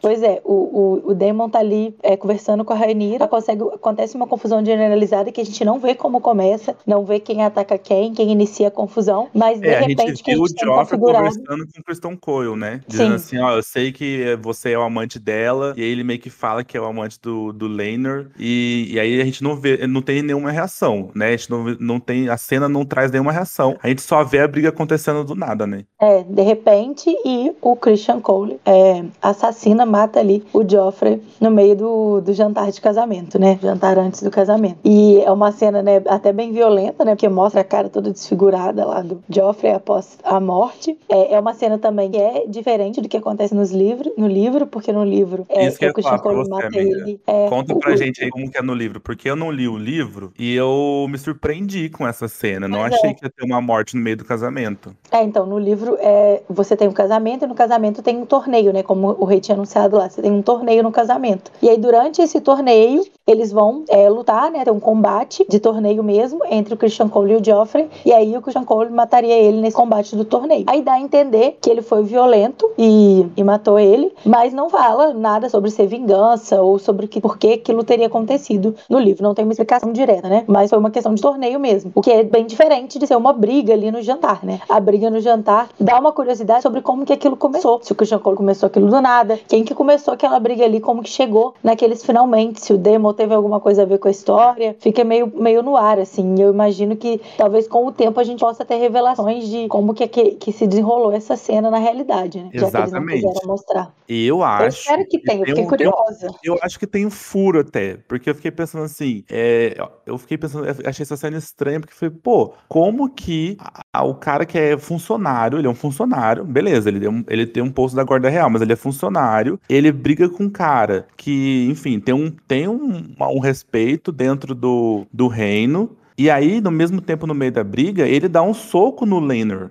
Pois 0.00 0.22
é, 0.22 0.40
o, 0.44 0.52
o, 0.52 1.10
o 1.10 1.14
Damon 1.14 1.48
tá 1.48 1.58
ali 1.58 1.96
é, 2.00 2.16
conversando 2.16 2.64
com 2.64 2.72
a 2.72 2.76
Rainira. 2.76 3.26
Consegue, 3.26 3.64
acontece 3.74 4.14
uma 4.14 4.28
confusão 4.28 4.64
generalizada 4.64 5.32
que 5.32 5.40
a 5.40 5.44
gente 5.44 5.64
não 5.64 5.80
vê 5.80 5.96
como 5.96 6.20
começa, 6.20 6.76
não 6.86 7.04
vê 7.04 7.18
quem 7.18 7.42
ataca 7.42 7.76
quem, 7.76 8.14
quem 8.14 8.30
inicia 8.30 8.68
a 8.68 8.70
confusão, 8.70 9.28
mas 9.34 9.60
de 9.60 9.66
é, 9.66 9.80
repente 9.80 10.02
a 10.02 10.06
gente 10.06 10.22
que 10.22 10.30
a 10.30 10.36
gente 10.36 10.62
o 10.62 10.64
Joffrey 10.64 11.00
conversando 11.00 11.66
com 11.66 11.80
o 11.80 11.84
Kristen 11.84 12.16
Cole, 12.16 12.56
né? 12.56 12.82
Dizendo 12.86 13.10
Sim. 13.10 13.14
assim, 13.16 13.38
ó, 13.38 13.56
eu 13.56 13.62
sei 13.64 13.90
que 13.90 14.38
você 14.40 14.72
é 14.72 14.78
o 14.78 14.82
amante 14.82 15.18
dela, 15.18 15.74
e 15.76 15.82
aí 15.82 15.88
ele 15.88 16.04
meio 16.04 16.20
que 16.20 16.30
fala 16.30 16.62
que 16.62 16.76
é 16.76 16.80
o 16.80 16.84
amante 16.84 17.18
do, 17.20 17.52
do 17.52 17.66
Laenor, 17.66 18.26
e, 18.38 18.90
e 18.92 19.00
aí 19.00 19.23
a 19.24 19.26
gente 19.26 19.42
não 19.42 19.56
vê, 19.56 19.86
não 19.86 20.02
tem 20.02 20.22
nenhuma 20.22 20.50
reação, 20.50 21.10
né? 21.14 21.28
A 21.28 21.30
gente 21.30 21.50
não, 21.50 21.64
não 21.80 22.00
tem, 22.00 22.28
a 22.28 22.36
cena 22.36 22.68
não 22.68 22.84
traz 22.84 23.10
nenhuma 23.10 23.32
reação. 23.32 23.76
A 23.82 23.88
gente 23.88 24.02
só 24.02 24.22
vê 24.22 24.40
a 24.40 24.48
briga 24.48 24.68
acontecendo 24.68 25.24
do 25.24 25.34
nada, 25.34 25.66
né? 25.66 25.84
É, 26.00 26.22
de 26.22 26.42
repente, 26.42 27.10
e 27.24 27.52
o 27.60 27.74
Christian 27.74 28.20
Cole 28.20 28.60
é, 28.64 29.04
assassina, 29.22 29.86
mata 29.86 30.20
ali 30.20 30.44
o 30.52 30.68
Joffrey 30.68 31.22
no 31.40 31.50
meio 31.50 31.74
do, 31.74 32.20
do 32.20 32.34
jantar 32.34 32.70
de 32.70 32.80
casamento, 32.80 33.38
né? 33.38 33.58
Jantar 33.62 33.98
antes 33.98 34.22
do 34.22 34.30
casamento. 34.30 34.78
E 34.84 35.20
é 35.20 35.30
uma 35.30 35.50
cena, 35.52 35.82
né, 35.82 36.02
até 36.06 36.32
bem 36.32 36.52
violenta, 36.52 37.04
né? 37.04 37.14
Porque 37.14 37.28
mostra 37.28 37.62
a 37.62 37.64
cara 37.64 37.88
toda 37.88 38.10
desfigurada 38.10 38.84
lá 38.84 39.00
do 39.00 39.22
Joffrey 39.28 39.72
após 39.72 40.18
a 40.22 40.38
morte. 40.38 40.98
É, 41.08 41.34
é 41.34 41.40
uma 41.40 41.54
cena 41.54 41.78
também 41.78 42.10
que 42.10 42.18
é 42.18 42.46
diferente 42.46 43.00
do 43.00 43.08
que 43.08 43.16
acontece 43.16 43.54
nos 43.54 43.70
livros, 43.70 44.12
no 44.18 44.28
livro, 44.28 44.66
porque 44.66 44.92
no 44.92 45.04
livro 45.04 45.46
é, 45.48 45.66
Isso 45.66 45.78
que 45.78 45.86
o 45.86 45.94
Christian 45.94 46.18
Cole 46.18 46.48
mata 46.48 46.68
ele. 46.78 47.18
É, 47.26 47.48
Conta 47.48 47.74
pra 47.76 47.94
o, 47.94 47.96
gente 47.96 48.22
aí 48.22 48.30
como 48.30 48.50
que 48.50 48.58
é 48.58 48.62
no 48.62 48.74
livro, 48.74 49.00
porque 49.00 49.13
eu 49.24 49.36
não 49.36 49.50
li 49.50 49.68
o 49.68 49.76
livro 49.76 50.32
e 50.38 50.54
eu 50.54 51.06
me 51.08 51.18
surpreendi 51.18 51.88
com 51.88 52.06
essa 52.06 52.28
cena. 52.28 52.68
Não 52.68 52.82
achei 52.82 53.10
é. 53.10 53.14
que 53.14 53.24
ia 53.24 53.30
ter 53.30 53.44
uma 53.44 53.60
morte 53.60 53.96
no 53.96 54.02
meio 54.02 54.16
do 54.16 54.24
casamento. 54.24 54.94
É, 55.10 55.22
então, 55.22 55.46
no 55.46 55.58
livro 55.58 55.96
é, 56.00 56.42
você 56.48 56.76
tem 56.76 56.88
um 56.88 56.92
casamento 56.92 57.44
e 57.44 57.48
no 57.48 57.54
casamento 57.54 58.02
tem 58.02 58.16
um 58.16 58.26
torneio, 58.26 58.72
né? 58.72 58.82
Como 58.82 59.16
o 59.18 59.24
rei 59.24 59.40
tinha 59.40 59.54
anunciado 59.54 59.96
lá, 59.96 60.08
você 60.08 60.22
tem 60.22 60.32
um 60.32 60.42
torneio 60.42 60.82
no 60.82 60.92
casamento. 60.92 61.50
E 61.62 61.68
aí, 61.68 61.78
durante 61.78 62.20
esse 62.20 62.40
torneio, 62.40 63.04
eles 63.26 63.50
vão 63.52 63.84
é, 63.88 64.08
lutar, 64.08 64.50
né? 64.50 64.64
Ter 64.64 64.70
um 64.70 64.80
combate 64.80 65.46
de 65.48 65.58
torneio 65.58 66.04
mesmo 66.04 66.40
entre 66.50 66.74
o 66.74 66.76
Christian 66.76 67.08
Cole 67.08 67.32
e 67.32 67.36
o 67.36 67.44
Joffrey. 67.44 67.88
E 68.04 68.12
aí 68.12 68.36
o 68.36 68.42
Christian 68.42 68.64
Cole 68.64 68.90
mataria 68.90 69.34
ele 69.34 69.60
nesse 69.60 69.76
combate 69.76 70.14
do 70.14 70.24
torneio. 70.24 70.64
Aí 70.66 70.82
dá 70.82 70.94
a 70.94 71.00
entender 71.00 71.56
que 71.60 71.70
ele 71.70 71.80
foi 71.80 72.02
violento 72.02 72.70
e, 72.76 73.26
e 73.36 73.42
matou 73.42 73.78
ele, 73.78 74.12
mas 74.24 74.52
não 74.52 74.68
fala 74.68 75.14
nada 75.14 75.48
sobre 75.48 75.70
ser 75.70 75.86
vingança 75.86 76.60
ou 76.60 76.78
sobre 76.78 77.08
que, 77.08 77.20
por 77.20 77.38
que 77.38 77.54
aquilo 77.54 77.82
teria 77.82 78.06
acontecido 78.06 78.74
no 78.90 78.98
livro. 78.98 79.22
Não 79.22 79.34
tem 79.34 79.44
uma 79.44 79.52
explicação 79.52 79.92
direta, 79.92 80.28
né? 80.28 80.44
Mas 80.46 80.68
foi 80.68 80.78
uma 80.78 80.90
questão 80.90 81.14
de 81.14 81.22
torneio 81.22 81.58
mesmo. 81.58 81.92
O 81.94 82.02
que 82.02 82.10
é 82.10 82.22
bem 82.22 82.44
diferente 82.44 82.98
de 82.98 83.06
ser 83.06 83.16
uma 83.16 83.32
briga 83.32 83.72
ali 83.72 83.90
no 83.90 84.02
jantar, 84.02 84.44
né? 84.44 84.60
A 84.68 84.78
briga 84.78 85.08
no 85.08 85.20
jantar 85.20 85.68
dá 85.80 85.98
uma 85.98 86.12
curiosidade 86.12 86.62
sobre 86.62 86.82
como 86.82 87.06
que 87.06 87.12
aquilo 87.12 87.36
começou. 87.36 87.80
Se 87.82 87.92
o 87.92 87.94
Christian 87.94 88.18
Cole 88.18 88.36
começou 88.36 88.66
aquilo 88.66 88.88
do 88.88 89.00
nada, 89.00 89.38
quem 89.48 89.64
que 89.64 89.74
começou 89.74 90.12
aquela 90.12 90.38
briga 90.38 90.64
ali, 90.64 90.78
como 90.78 91.02
que 91.02 91.10
chegou 91.10 91.54
naqueles 91.62 92.04
finalmente, 92.04 92.60
se 92.60 92.72
o 92.72 92.76
Demo 92.76 93.13
teve 93.14 93.34
alguma 93.34 93.60
coisa 93.60 93.82
a 93.82 93.86
ver 93.86 93.98
com 93.98 94.08
a 94.08 94.10
história, 94.10 94.76
fica 94.78 95.02
meio, 95.04 95.32
meio 95.34 95.62
no 95.62 95.76
ar, 95.76 95.98
assim. 95.98 96.34
Eu 96.40 96.50
imagino 96.50 96.96
que 96.96 97.20
talvez 97.36 97.66
com 97.66 97.86
o 97.86 97.92
tempo 97.92 98.20
a 98.20 98.24
gente 98.24 98.40
possa 98.40 98.64
ter 98.64 98.76
revelações 98.76 99.48
de 99.48 99.66
como 99.68 99.94
que, 99.94 100.06
que, 100.06 100.32
que 100.32 100.52
se 100.52 100.66
desenrolou 100.66 101.12
essa 101.12 101.36
cena 101.36 101.70
na 101.70 101.78
realidade, 101.78 102.42
né? 102.42 102.50
Exatamente. 102.52 102.60
Já 102.60 102.70
que 102.70 103.12
eles 103.12 103.22
não 103.24 103.32
quiseram 103.32 103.48
mostrar. 103.48 103.94
Eu 104.08 104.42
acho. 104.42 104.64
Eu 104.64 104.68
espero 104.68 105.08
que 105.08 105.18
tenha, 105.20 105.40
eu 105.40 105.46
fiquei 105.46 105.64
um, 105.64 105.66
curiosa. 105.66 106.26
Eu, 106.42 106.54
eu, 106.54 106.58
acho 106.62 106.78
que 106.78 106.86
tem 106.86 107.06
um 107.06 107.10
furo 107.10 107.60
até, 107.60 107.96
porque 108.06 108.28
eu 108.28 108.34
fiquei 108.34 108.50
pensando 108.50 108.84
assim, 108.84 109.24
é, 109.30 109.76
eu 110.04 110.18
fiquei 110.18 110.36
pensando, 110.36 110.66
eu 110.66 110.74
achei 110.84 111.02
essa 111.02 111.16
cena 111.16 111.38
estranha, 111.38 111.80
porque 111.80 111.94
foi, 111.94 112.10
pô, 112.10 112.52
como 112.68 113.08
que 113.08 113.56
a, 113.92 114.04
o 114.04 114.14
cara 114.14 114.44
que 114.44 114.58
é 114.58 114.76
funcionário, 114.76 115.58
ele 115.58 115.66
é 115.66 115.70
um 115.70 115.74
funcionário, 115.74 116.44
beleza, 116.44 116.88
ele, 116.88 117.08
um, 117.08 117.24
ele 117.28 117.46
tem 117.46 117.62
um 117.62 117.70
posto 117.70 117.96
da 117.96 118.04
guarda 118.04 118.28
real, 118.28 118.50
mas 118.50 118.60
ele 118.60 118.72
é 118.72 118.76
funcionário, 118.76 119.58
ele 119.68 119.90
briga 119.90 120.28
com 120.28 120.44
um 120.44 120.50
cara 120.50 121.06
que, 121.16 121.66
enfim, 121.70 121.98
tem 121.98 122.14
um, 122.14 122.30
tem 122.46 122.68
um, 122.68 123.03
um 123.20 123.38
respeito 123.38 124.10
dentro 124.10 124.54
do, 124.54 125.06
do 125.12 125.28
reino. 125.28 125.96
E 126.16 126.30
aí, 126.30 126.60
no 126.60 126.70
mesmo 126.70 127.00
tempo, 127.00 127.26
no 127.26 127.34
meio 127.34 127.52
da 127.52 127.64
briga, 127.64 128.06
ele 128.06 128.28
dá 128.28 128.42
um 128.42 128.54
soco 128.54 129.04
no 129.04 129.18
Lanner. 129.18 129.70